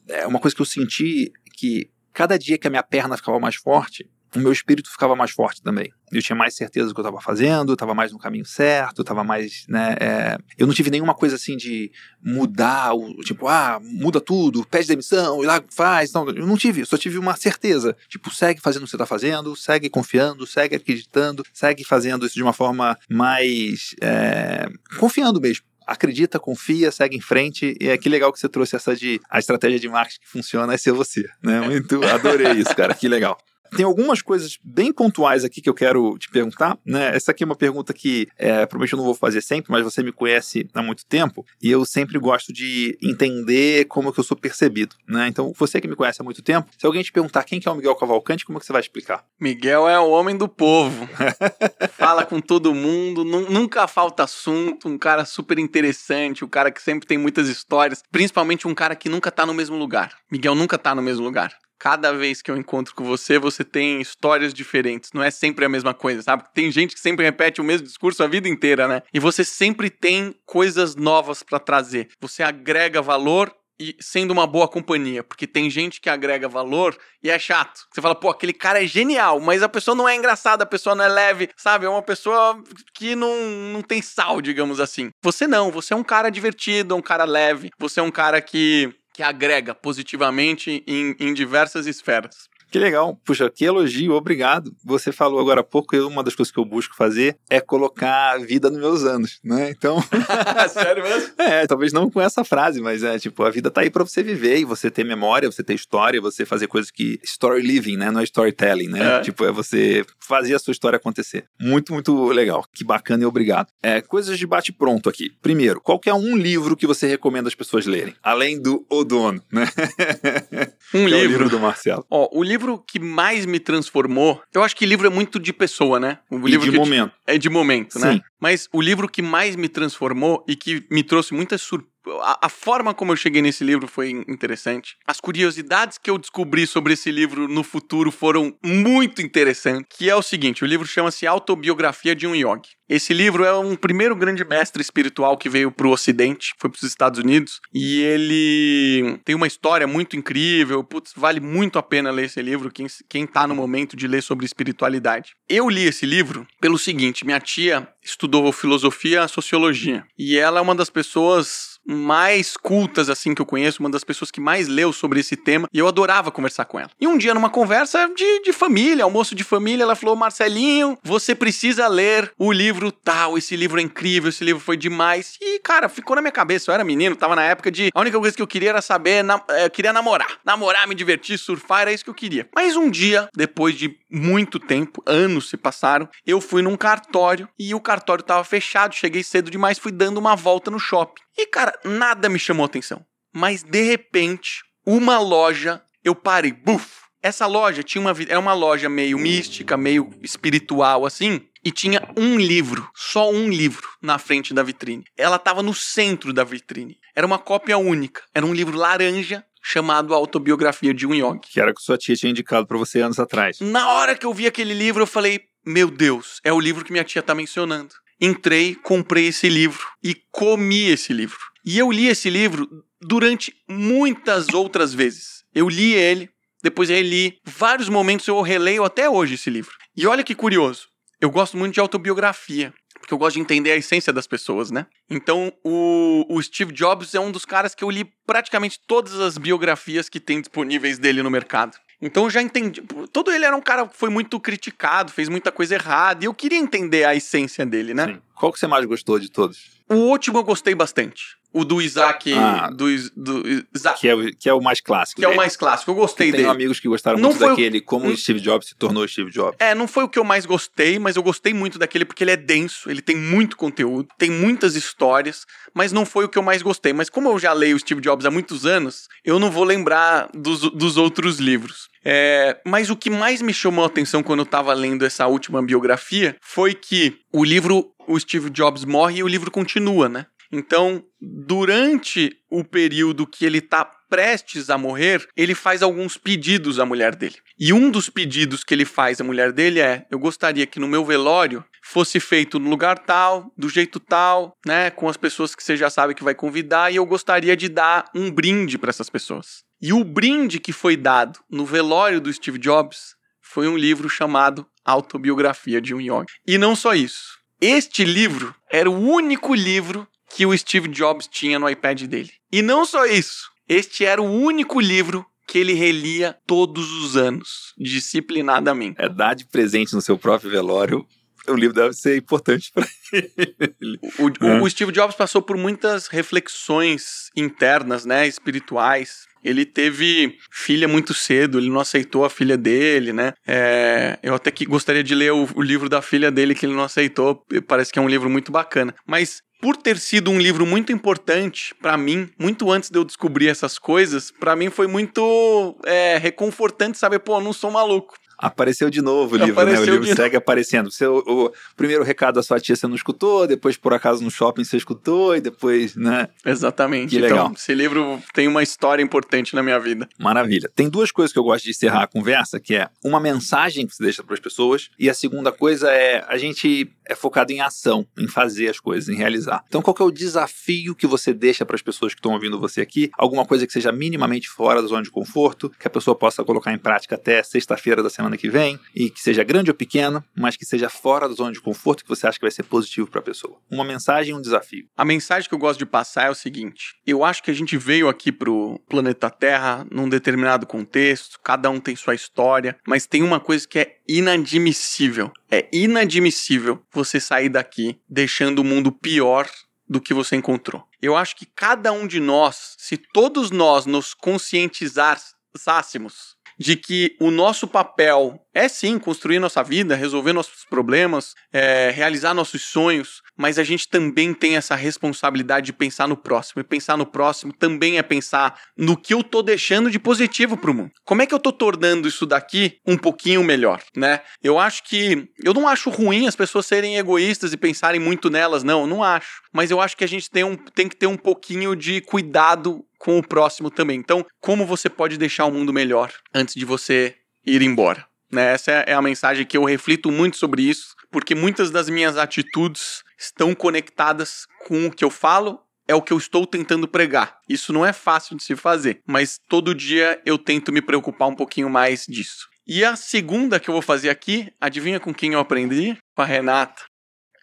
[0.09, 3.57] é uma coisa que eu senti que cada dia que a minha perna ficava mais
[3.57, 5.93] forte, o meu espírito ficava mais forte também.
[6.11, 9.25] Eu tinha mais certeza do que eu estava fazendo, estava mais no caminho certo, estava
[9.25, 10.39] mais, né, é...
[10.59, 11.91] eu não tive nenhuma coisa assim de
[12.23, 16.85] mudar, o, tipo, ah, muda tudo, pede demissão, e lá faz, não, eu não tive,
[16.85, 20.77] só tive uma certeza, tipo, segue fazendo o que você está fazendo, segue confiando, segue
[20.77, 24.67] acreditando, segue fazendo isso de uma forma mais, é...
[24.99, 27.77] confiando mesmo acredita, confia, segue em frente.
[27.81, 30.73] E é que legal que você trouxe essa de a estratégia de marketing que funciona
[30.73, 31.61] é ser você, né?
[31.61, 32.95] Muito adorei isso, cara.
[32.95, 33.37] Que legal.
[33.77, 37.15] Tem algumas coisas bem pontuais aqui que eu quero te perguntar, né?
[37.15, 40.03] Essa aqui é uma pergunta que é, provavelmente eu não vou fazer sempre, mas você
[40.03, 44.37] me conhece há muito tempo e eu sempre gosto de entender como que eu sou
[44.37, 45.29] percebido, né?
[45.29, 47.71] Então, você que me conhece há muito tempo, se alguém te perguntar quem que é
[47.73, 49.25] o Miguel Cavalcante, como que você vai explicar?
[49.41, 51.09] Miguel é o homem do povo.
[51.97, 57.07] Fala com todo mundo, nunca falta assunto, um cara super interessante, um cara que sempre
[57.07, 60.13] tem muitas histórias, principalmente um cara que nunca tá no mesmo lugar.
[60.31, 64.01] Miguel nunca tá no mesmo lugar cada vez que eu encontro com você, você tem
[64.01, 65.11] histórias diferentes.
[65.13, 66.45] Não é sempre a mesma coisa, sabe?
[66.55, 69.03] Tem gente que sempre repete o mesmo discurso a vida inteira, né?
[69.13, 72.11] E você sempre tem coisas novas para trazer.
[72.21, 77.29] Você agrega valor e sendo uma boa companhia, porque tem gente que agrega valor e
[77.29, 77.81] é chato.
[77.91, 80.95] Você fala, pô, aquele cara é genial, mas a pessoa não é engraçada, a pessoa
[80.95, 81.85] não é leve, sabe?
[81.85, 82.63] É uma pessoa
[82.95, 83.35] que não,
[83.73, 85.11] não tem sal, digamos assim.
[85.21, 88.95] Você não, você é um cara divertido, um cara leve, você é um cara que
[89.13, 92.49] que agrega positivamente em, em diversas esferas.
[92.73, 93.21] Que legal.
[93.23, 94.75] Puxa, que elogio, obrigado.
[94.83, 98.33] Você falou agora há pouco, eu, uma das coisas que eu busco fazer é colocar
[98.33, 99.69] a vida nos meus anos, né?
[99.69, 100.03] Então.
[100.73, 101.33] Sério mesmo?
[101.43, 104.23] É, talvez não com essa frase, mas é tipo, a vida tá aí pra você
[104.23, 107.19] viver e você ter memória, você ter história, você fazer coisas que.
[107.23, 108.11] Story living, né?
[108.11, 109.19] Não é storytelling, né?
[109.19, 109.21] É.
[109.21, 111.45] Tipo, é você fazer a sua história acontecer.
[111.61, 112.65] Muito, muito legal.
[112.73, 113.69] Que bacana e obrigado.
[113.83, 115.31] É, coisas de bate-pronto aqui.
[115.43, 118.15] Primeiro, qual é um livro que você recomenda as pessoas lerem?
[118.23, 119.69] Além do O Dono, né?
[120.95, 121.17] Um livro.
[121.17, 122.07] É o livro do Marcelo.
[122.11, 125.53] Ó, o livro livro que mais me transformou, eu acho que livro é muito de
[125.53, 126.19] pessoa, né?
[126.31, 127.13] O livro de momento.
[127.27, 128.13] é de momento, né?
[128.13, 128.17] Sim.
[128.19, 128.23] né?
[128.41, 131.92] Mas o livro que mais me transformou e que me trouxe muitas surpresas
[132.41, 134.97] a, forma como eu cheguei nesse livro foi interessante.
[135.07, 139.97] As curiosidades que eu descobri sobre esse livro no futuro foram muito interessantes.
[139.97, 142.71] Que é o seguinte: o livro chama-se Autobiografia de um Yogi.
[142.89, 146.77] Esse livro é um primeiro grande mestre espiritual que veio para o Ocidente, foi para
[146.77, 150.85] os Estados Unidos, e ele tem uma história muito incrível.
[150.85, 154.23] Putz, vale muito a pena ler esse livro, quem, quem tá no momento de ler
[154.23, 155.33] sobre espiritualidade.
[155.49, 160.63] Eu li esse livro pelo seguinte: minha tia estudou filosofia e sociologia, e ela é
[160.63, 164.93] uma das pessoas mais cultas assim que eu conheço, uma das pessoas que mais leu
[164.93, 166.91] sobre esse tema, e eu adorava conversar com ela.
[167.01, 171.35] E um dia, numa conversa de, de família, almoço de família, ela falou: Marcelinho, você
[171.35, 175.37] precisa ler o livro tal, esse livro é incrível, esse livro foi demais.
[175.41, 176.71] E, cara, ficou na minha cabeça.
[176.71, 177.91] Eu era menino, tava na época de.
[177.95, 180.39] A única coisa que eu queria era saber, na, eu queria namorar.
[180.45, 182.49] Namorar, me divertir, surfar, era isso que eu queria.
[182.55, 187.75] Mas um dia, depois de muito tempo, anos se passaram, eu fui num cartório e
[187.75, 191.23] o cartório tava fechado, cheguei cedo demais, fui dando uma volta no shopping.
[191.37, 193.05] E, cara, nada me chamou atenção.
[193.35, 197.03] Mas, de repente, uma loja, eu parei, buf!
[197.23, 202.37] Essa loja tinha uma é uma loja meio mística, meio espiritual assim, e tinha um
[202.37, 205.05] livro, só um livro na frente da vitrine.
[205.17, 206.99] Ela estava no centro da vitrine.
[207.15, 208.23] Era uma cópia única.
[208.35, 211.53] Era um livro laranja chamado Autobiografia de um Yogi.
[211.53, 213.61] Que era o que sua tia tinha indicado para você anos atrás.
[213.61, 216.91] Na hora que eu vi aquele livro, eu falei: "Meu Deus, é o livro que
[216.91, 221.39] minha tia tá mencionando" entrei, comprei esse livro e comi esse livro.
[221.65, 222.69] E eu li esse livro
[223.01, 225.43] durante muitas outras vezes.
[225.53, 226.31] Eu li ele,
[226.63, 227.39] depois reli.
[227.45, 229.73] Vários momentos eu releio até hoje esse livro.
[229.97, 230.87] E olha que curioso.
[231.21, 232.73] Eu gosto muito de autobiografia
[233.03, 234.87] porque eu gosto de entender a essência das pessoas, né?
[235.11, 239.37] Então, o, o, Steve Jobs é um dos caras que eu li praticamente todas as
[239.37, 241.77] biografias que tem disponíveis dele no mercado.
[242.03, 242.83] Então eu já entendi.
[243.13, 246.35] Todo ele era um cara que foi muito criticado, fez muita coisa errada, e eu
[246.35, 248.07] queria entender a essência dele, né?
[248.09, 248.23] Sim.
[248.35, 249.71] Qual que você mais gostou de todos?
[249.89, 251.37] O último eu gostei bastante.
[251.53, 252.33] O do Isaac.
[252.33, 254.01] Ah, do, do Isaac.
[254.01, 255.21] Que, é, o, que é o mais clássico.
[255.21, 255.33] Que dele.
[255.33, 255.91] é o mais clássico.
[255.91, 256.43] Eu gostei tem dele.
[256.45, 257.85] Tenho amigos que gostaram não muito daquele, o...
[257.85, 259.57] como o Steve Jobs se tornou Steve Jobs.
[259.59, 262.31] É, não foi o que eu mais gostei, mas eu gostei muito daquele porque ele
[262.31, 266.43] é denso, ele tem muito conteúdo, tem muitas histórias, mas não foi o que eu
[266.43, 266.93] mais gostei.
[266.93, 270.29] Mas como eu já leio o Steve Jobs há muitos anos, eu não vou lembrar
[270.35, 271.93] dos, dos outros livros.
[272.05, 275.63] É, mas o que mais me chamou a atenção quando eu estava lendo essa última
[275.63, 280.27] biografia foi que o livro, o Steve Jobs morre e o livro continua, né?
[280.53, 286.85] Então, durante o período que ele está prestes a morrer, ele faz alguns pedidos à
[286.85, 287.37] mulher dele.
[287.59, 290.87] E um dos pedidos que ele faz à mulher dele é: eu gostaria que no
[290.87, 295.65] meu velório fosse feito no lugar tal, do jeito tal, né, com as pessoas que
[295.65, 299.09] você já sabe que vai convidar, e eu gostaria de dar um brinde para essas
[299.09, 299.65] pessoas.
[299.81, 304.67] E o brinde que foi dado no velório do Steve Jobs foi um livro chamado
[304.85, 306.35] Autobiografia de um Yogi.
[306.47, 307.39] E não só isso.
[307.61, 312.33] Este livro era o único livro que o Steve Jobs tinha no iPad dele.
[312.51, 317.75] E não só isso, este era o único livro que ele relia todos os anos,
[317.79, 318.97] disciplinadamente.
[318.99, 321.07] É dar de presente no seu próprio velório.
[321.49, 323.99] O livro deve ser importante para ele.
[324.19, 330.87] O, o, o Steve Jobs passou por muitas reflexões internas, né, espirituais, ele teve filha
[330.87, 333.33] muito cedo, ele não aceitou a filha dele, né?
[333.47, 336.75] É, eu até que gostaria de ler o, o, livro da filha dele que ele
[336.75, 338.95] não aceitou, parece que é um livro muito bacana.
[339.07, 343.49] Mas por ter sido um livro muito importante para mim, muito antes de eu descobrir
[343.49, 348.15] essas coisas, para mim foi muito é, reconfortante saber, pô, eu não sou maluco.
[348.43, 349.93] Apareceu de novo o livro, Apareceu né?
[349.93, 350.91] O livro segue aparecendo.
[350.91, 354.65] Seu, o primeiro recado da sua tia você não escutou, depois por acaso no shopping
[354.65, 356.29] você escutou e depois, né?
[356.45, 357.11] Exatamente.
[357.11, 357.47] Que legal.
[357.47, 360.09] Então, esse livro tem uma história importante na minha vida.
[360.19, 360.69] Maravilha.
[360.75, 363.95] Tem duas coisas que eu gosto de encerrar a conversa, que é uma mensagem que
[363.95, 367.61] você deixa para as pessoas e a segunda coisa é a gente é focado em
[367.61, 369.65] ação, em fazer as coisas, em realizar.
[369.69, 372.81] Então, qual é o desafio que você deixa para as pessoas que estão ouvindo você
[372.81, 373.11] aqui?
[373.17, 376.73] Alguma coisa que seja minimamente fora da zona de conforto, que a pessoa possa colocar
[376.73, 380.57] em prática até sexta-feira da semana que vem, e que seja grande ou pequeno, mas
[380.57, 383.21] que seja fora da zona de conforto que você acha que vai ser positivo para
[383.21, 383.59] a pessoa.
[383.71, 384.87] Uma mensagem e um desafio.
[384.97, 387.77] A mensagem que eu gosto de passar é o seguinte: eu acho que a gente
[387.77, 393.23] veio aqui pro planeta Terra num determinado contexto, cada um tem sua história, mas tem
[393.23, 395.31] uma coisa que é inadmissível.
[395.51, 399.49] É inadmissível você sair daqui deixando o mundo pior
[399.89, 400.87] do que você encontrou.
[401.01, 407.31] Eu acho que cada um de nós, se todos nós nos conscientizássemos de que o
[407.31, 413.59] nosso papel é sim construir nossa vida, resolver nossos problemas, é, realizar nossos sonhos, mas
[413.59, 416.61] a gente também tem essa responsabilidade de pensar no próximo.
[416.61, 420.75] E pensar no próximo também é pensar no que eu tô deixando de positivo pro
[420.75, 420.91] mundo.
[421.05, 424.21] Como é que eu tô tornando isso daqui um pouquinho melhor, né?
[424.43, 425.29] Eu acho que.
[425.43, 429.41] Eu não acho ruim as pessoas serem egoístas e pensarem muito nelas, não, não acho.
[429.53, 432.85] Mas eu acho que a gente tem, um, tem que ter um pouquinho de cuidado
[432.99, 433.99] com o próximo também.
[433.99, 438.12] Então, como você pode deixar o mundo melhor antes de você ir embora?
[438.33, 438.55] Né?
[438.55, 443.03] Essa é a mensagem que eu reflito muito sobre isso, porque muitas das minhas atitudes
[443.19, 447.39] estão conectadas com o que eu falo é o que eu estou tentando pregar.
[447.49, 451.35] Isso não é fácil de se fazer, mas todo dia eu tento me preocupar um
[451.35, 452.49] pouquinho mais disso.
[452.67, 455.97] E a segunda que eu vou fazer aqui, adivinha com quem eu aprendi?
[456.15, 456.85] Com a Renata.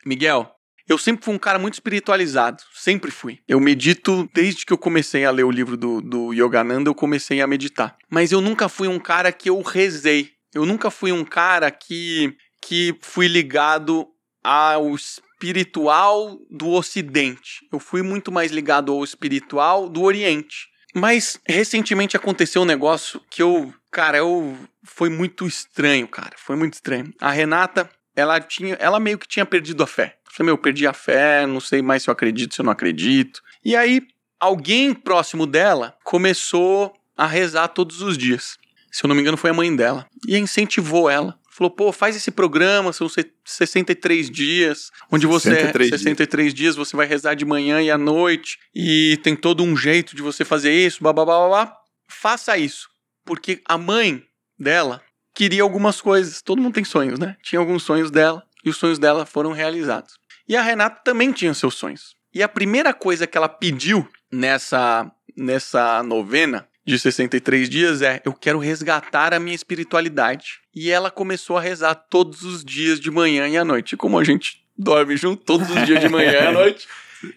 [0.05, 0.49] Miguel,
[0.87, 3.39] eu sempre fui um cara muito espiritualizado, sempre fui.
[3.47, 7.41] Eu medito desde que eu comecei a ler o livro do, do Yogananda, eu comecei
[7.41, 7.95] a meditar.
[8.09, 10.31] Mas eu nunca fui um cara que eu rezei.
[10.53, 14.07] Eu nunca fui um cara que, que fui ligado
[14.43, 17.65] ao espiritual do Ocidente.
[17.71, 20.67] Eu fui muito mais ligado ao espiritual do Oriente.
[20.93, 26.73] Mas recentemente aconteceu um negócio que eu, cara, eu foi muito estranho, cara, foi muito
[26.73, 27.13] estranho.
[27.21, 30.17] A Renata, ela tinha, ela meio que tinha perdido a fé.
[30.31, 33.41] Falei, meu, perdi a fé, não sei mais se eu acredito, se eu não acredito.
[33.63, 34.01] E aí,
[34.39, 38.57] alguém próximo dela começou a rezar todos os dias.
[38.91, 40.07] Se eu não me engano, foi a mãe dela.
[40.27, 41.37] E incentivou ela.
[41.49, 43.07] Falou, pô, faz esse programa, são
[43.43, 45.49] 63 dias, onde você.
[45.49, 46.55] 63, 63 dias.
[46.55, 48.57] dias você vai rezar de manhã e à noite.
[48.73, 51.77] E tem todo um jeito de você fazer isso, blá blá blá blá.
[52.07, 52.87] Faça isso.
[53.25, 54.23] Porque a mãe
[54.57, 55.01] dela
[55.35, 56.41] queria algumas coisas.
[56.41, 57.35] Todo mundo tem sonhos, né?
[57.43, 60.13] Tinha alguns sonhos dela e os sonhos dela foram realizados.
[60.47, 62.15] E a Renata também tinha seus sonhos.
[62.33, 68.33] E a primeira coisa que ela pediu nessa, nessa novena de 63 dias é: eu
[68.33, 70.59] quero resgatar a minha espiritualidade.
[70.75, 73.95] E ela começou a rezar todos os dias de manhã e à noite.
[73.95, 76.87] Como a gente dorme junto todos os dias de manhã e à noite,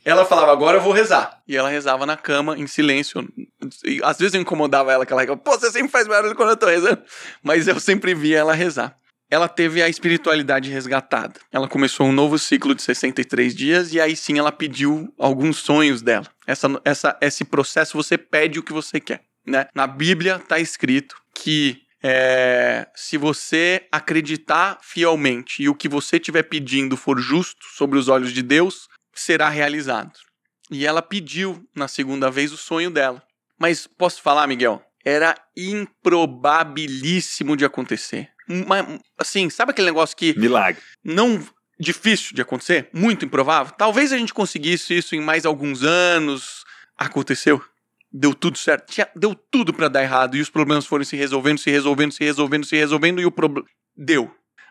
[0.04, 1.42] ela falava, agora eu vou rezar.
[1.46, 3.28] E ela rezava na cama, em silêncio.
[3.84, 6.56] E, às vezes eu incomodava ela, que ela pô, você sempre faz barulho quando eu
[6.56, 7.02] tô rezando.
[7.42, 8.96] Mas eu sempre via ela rezar.
[9.30, 11.34] Ela teve a espiritualidade resgatada.
[11.50, 16.00] Ela começou um novo ciclo de 63 dias e aí sim ela pediu alguns sonhos
[16.00, 16.26] dela.
[16.46, 19.22] Essa, essa, esse processo você pede o que você quer.
[19.46, 19.66] Né?
[19.74, 26.42] Na Bíblia está escrito que é, se você acreditar fielmente e o que você estiver
[26.42, 30.12] pedindo for justo sobre os olhos de Deus, será realizado.
[30.70, 33.22] E ela pediu na segunda vez o sonho dela.
[33.58, 34.82] Mas posso falar, Miguel?
[35.04, 38.30] Era improbabilíssimo de acontecer.
[38.48, 40.38] Uma, assim, sabe aquele negócio que.
[40.38, 40.80] Milagre.
[41.04, 41.44] Não.
[41.78, 42.88] Difícil de acontecer?
[42.92, 43.74] Muito improvável?
[43.76, 46.64] Talvez a gente conseguisse isso em mais alguns anos.
[46.96, 47.62] Aconteceu
[48.12, 48.90] deu tudo certo.
[48.92, 50.36] Tinha, deu tudo para dar errado.
[50.36, 53.20] E os problemas foram se resolvendo, se resolvendo, se resolvendo, se resolvendo.
[53.20, 53.66] E o problema.
[53.96, 54.30] Deu.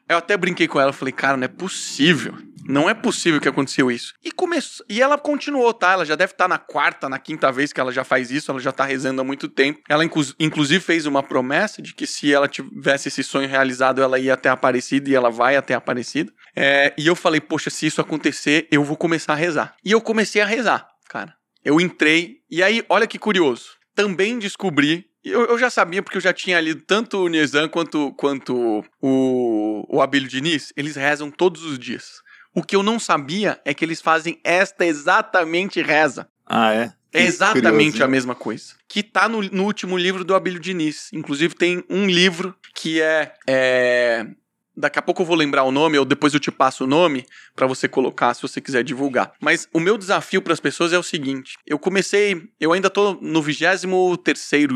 [0.09, 2.38] Eu até brinquei com ela, falei, cara, não é possível.
[2.68, 4.13] Não é possível que aconteceu isso.
[4.23, 5.93] E começou, e ela continuou, tá?
[5.93, 8.51] Ela já deve estar tá na quarta, na quinta vez que ela já faz isso,
[8.51, 9.80] ela já tá rezando há muito tempo.
[9.89, 14.19] Ela inclu inclusive fez uma promessa de que se ela tivesse esse sonho realizado, ela
[14.19, 16.31] ia até Aparecida e ela vai até Aparecida.
[16.55, 19.76] É, e eu falei, poxa, se isso acontecer, eu vou começar a rezar.
[19.84, 21.34] E eu comecei a rezar, cara.
[21.63, 23.71] Eu entrei, e aí, olha que curioso.
[23.95, 25.05] Também descobri.
[25.23, 29.85] Eu, eu já sabia, porque eu já tinha lido tanto o Nizam quanto, quanto o,
[29.88, 30.73] o Abílio Diniz.
[30.75, 32.21] Eles rezam todos os dias.
[32.53, 36.27] O que eu não sabia é que eles fazem esta exatamente reza.
[36.45, 36.93] Ah, é?
[37.13, 38.73] É exatamente curioso, a mesma coisa.
[38.88, 41.09] Que tá no, no, último livro do Abílio Diniz.
[41.13, 44.25] Inclusive, tem um livro que é, é
[44.82, 47.24] Daqui a pouco eu vou lembrar o nome, ou depois eu te passo o nome
[47.56, 49.32] para você colocar se você quiser divulgar.
[49.40, 53.14] Mas o meu desafio para as pessoas é o seguinte: eu comecei, eu ainda tô
[53.22, 53.86] no 23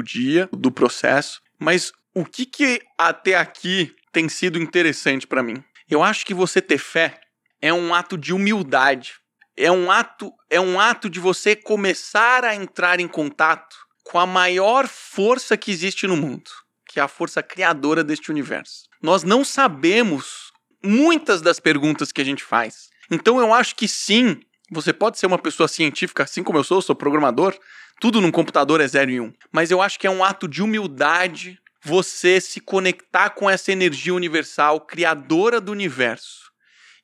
[0.03, 5.63] dia do processo, mas o que que até aqui tem sido interessante para mim?
[5.89, 7.19] Eu acho que você ter fé
[7.59, 9.13] é um ato de humildade.
[9.57, 14.27] É um ato, é um ato de você começar a entrar em contato com a
[14.27, 16.51] maior força que existe no mundo,
[16.95, 20.51] que é a força criadora deste universo nós não sabemos
[20.83, 22.89] muitas das perguntas que a gente faz.
[23.09, 26.81] Então eu acho que sim, você pode ser uma pessoa científica, assim como eu sou,
[26.81, 27.55] sou programador,
[28.01, 29.23] tudo num computador é 0 e 1.
[29.23, 29.33] Um.
[29.51, 34.13] Mas eu acho que é um ato de humildade você se conectar com essa energia
[34.13, 36.45] universal, criadora do universo.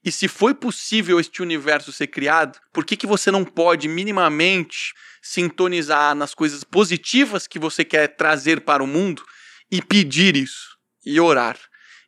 [0.03, 4.93] E se foi possível este universo ser criado, por que, que você não pode minimamente
[5.21, 9.23] sintonizar nas coisas positivas que você quer trazer para o mundo
[9.71, 11.57] e pedir isso e orar?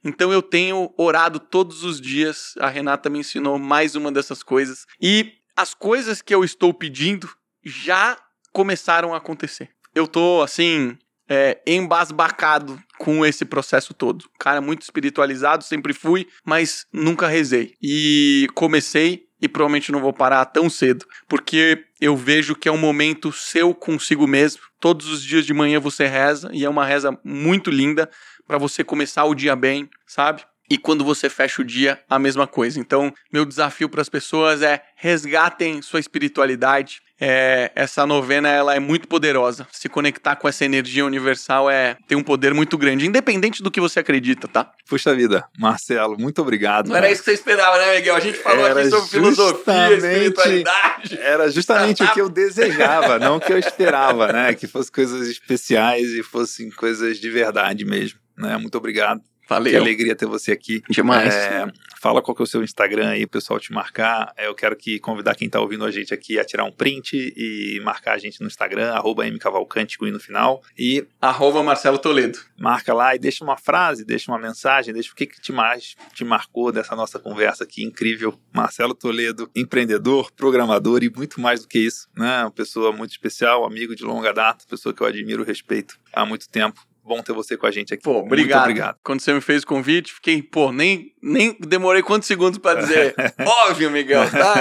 [0.04, 2.54] Então eu tenho orado todos os dias.
[2.60, 4.86] A Renata me ensinou mais uma dessas coisas.
[5.02, 7.30] E as coisas que eu estou pedindo
[7.64, 8.18] já
[8.52, 9.70] começaram a acontecer.
[9.96, 10.98] Eu tô assim,
[11.30, 14.26] é, embasbacado com esse processo todo.
[14.40, 17.74] Cara, muito espiritualizado, sempre fui, mas nunca rezei.
[17.82, 22.78] E comecei e provavelmente não vou parar tão cedo, porque eu vejo que é um
[22.78, 24.62] momento seu consigo mesmo.
[24.78, 28.10] Todos os dias de manhã você reza e é uma reza muito linda
[28.46, 30.44] para você começar o dia bem, sabe?
[30.70, 32.80] E quando você fecha o dia, a mesma coisa.
[32.80, 37.02] Então, meu desafio para as pessoas é resgatem sua espiritualidade.
[37.20, 39.68] É, essa novena ela é muito poderosa.
[39.72, 43.80] Se conectar com essa energia universal é tem um poder muito grande, independente do que
[43.80, 44.72] você acredita, tá?
[44.90, 46.90] Puxa vida, Marcelo, muito obrigado.
[46.90, 48.16] Não era isso que você esperava, né, Miguel?
[48.16, 51.18] A gente falou era aqui sobre filosofia, espiritualidade.
[51.20, 54.54] Era justamente o que eu desejava, não o que eu esperava, né?
[54.54, 58.20] Que fossem coisas especiais e fossem coisas de verdade mesmo.
[58.38, 58.58] Né?
[58.58, 59.22] Muito obrigado.
[59.48, 59.72] Valeu.
[59.72, 60.82] Que alegria ter você aqui.
[60.90, 61.34] Demais.
[61.34, 61.68] É,
[62.02, 64.34] fala qual que é o seu Instagram aí, o pessoal te marcar.
[64.38, 67.34] É, eu quero que convidar quem está ouvindo a gente aqui a tirar um print
[67.36, 70.62] e marcar a gente no Instagram, arroba mcavalcante no final.
[70.78, 72.40] E arroba Marcelo Toledo.
[72.58, 75.96] Marca lá e deixa uma frase, deixa uma mensagem, deixa o que, que te mais
[76.14, 78.38] te marcou dessa nossa conversa aqui incrível.
[78.54, 82.08] Marcelo Toledo, empreendedor, programador e muito mais do que isso.
[82.16, 82.42] Né?
[82.44, 86.26] Uma pessoa muito especial, amigo de longa data, pessoa que eu admiro e respeito há
[86.26, 88.04] muito tempo bom ter você com a gente aqui.
[88.04, 88.60] Pô, obrigado.
[88.60, 88.98] Muito obrigado.
[89.04, 93.16] Quando você me fez o convite, fiquei, pô, nem, nem demorei quantos segundos para dizer.
[93.66, 94.56] Óbvio, Miguel, tá?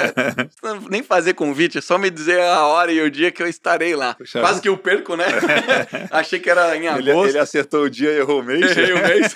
[0.89, 3.97] nem fazer convite, é só me dizer a hora e o dia que eu estarei
[3.97, 4.15] lá.
[4.15, 5.25] Puxa, Quase que eu perco, né?
[6.13, 7.09] Achei que era em agosto.
[7.09, 8.77] Ele, ele, acertou o dia e errou o mês.
[8.77, 9.35] Errei o mês.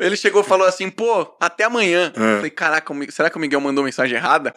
[0.00, 2.10] ele chegou e falou assim, pô, até amanhã.
[2.16, 2.32] É.
[2.32, 4.54] Eu falei, caraca, será que o Miguel mandou mensagem errada?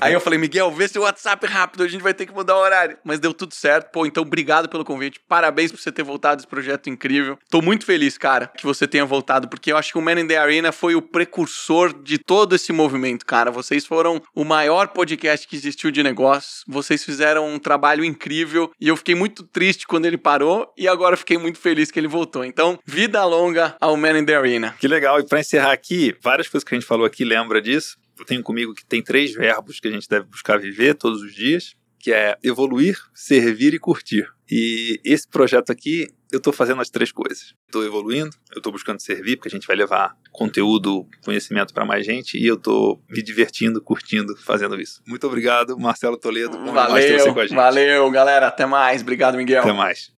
[0.00, 2.60] Aí eu falei, Miguel, vê seu WhatsApp rápido, a gente vai ter que mudar o
[2.60, 2.96] horário.
[3.02, 3.90] Mas deu tudo certo.
[3.90, 5.20] Pô, então obrigado pelo convite.
[5.28, 7.36] Parabéns por você ter voltado esse projeto incrível.
[7.50, 10.28] Tô muito feliz, cara, que você tenha voltado, porque eu acho que o Man in
[10.28, 13.50] the Arena foi o precursor de todo esse movimento, cara.
[13.50, 16.64] Vocês foram o maior podcast que existiu de negócios.
[16.66, 21.16] Vocês fizeram um trabalho incrível e eu fiquei muito triste quando ele parou e agora
[21.16, 22.44] fiquei muito feliz que ele voltou.
[22.44, 24.74] Então, vida longa ao Man in the Arena.
[24.78, 25.20] Que legal.
[25.20, 27.96] E para encerrar aqui, várias coisas que a gente falou aqui lembra disso.
[28.18, 31.34] eu tenho comigo que tem três verbos que a gente deve buscar viver todos os
[31.34, 34.26] dias, que é evoluir, servir e curtir.
[34.50, 37.54] E esse projeto aqui, eu estou fazendo as três coisas.
[37.66, 42.04] Estou evoluindo, eu estou buscando servir, porque a gente vai levar conteúdo, conhecimento para mais
[42.04, 45.02] gente, e eu estou me divertindo, curtindo, fazendo isso.
[45.06, 46.58] Muito obrigado, Marcelo Toledo.
[46.72, 48.48] Valeu, valeu, galera.
[48.48, 49.02] Até mais.
[49.02, 49.62] Obrigado, Miguel.
[49.62, 50.17] Até mais.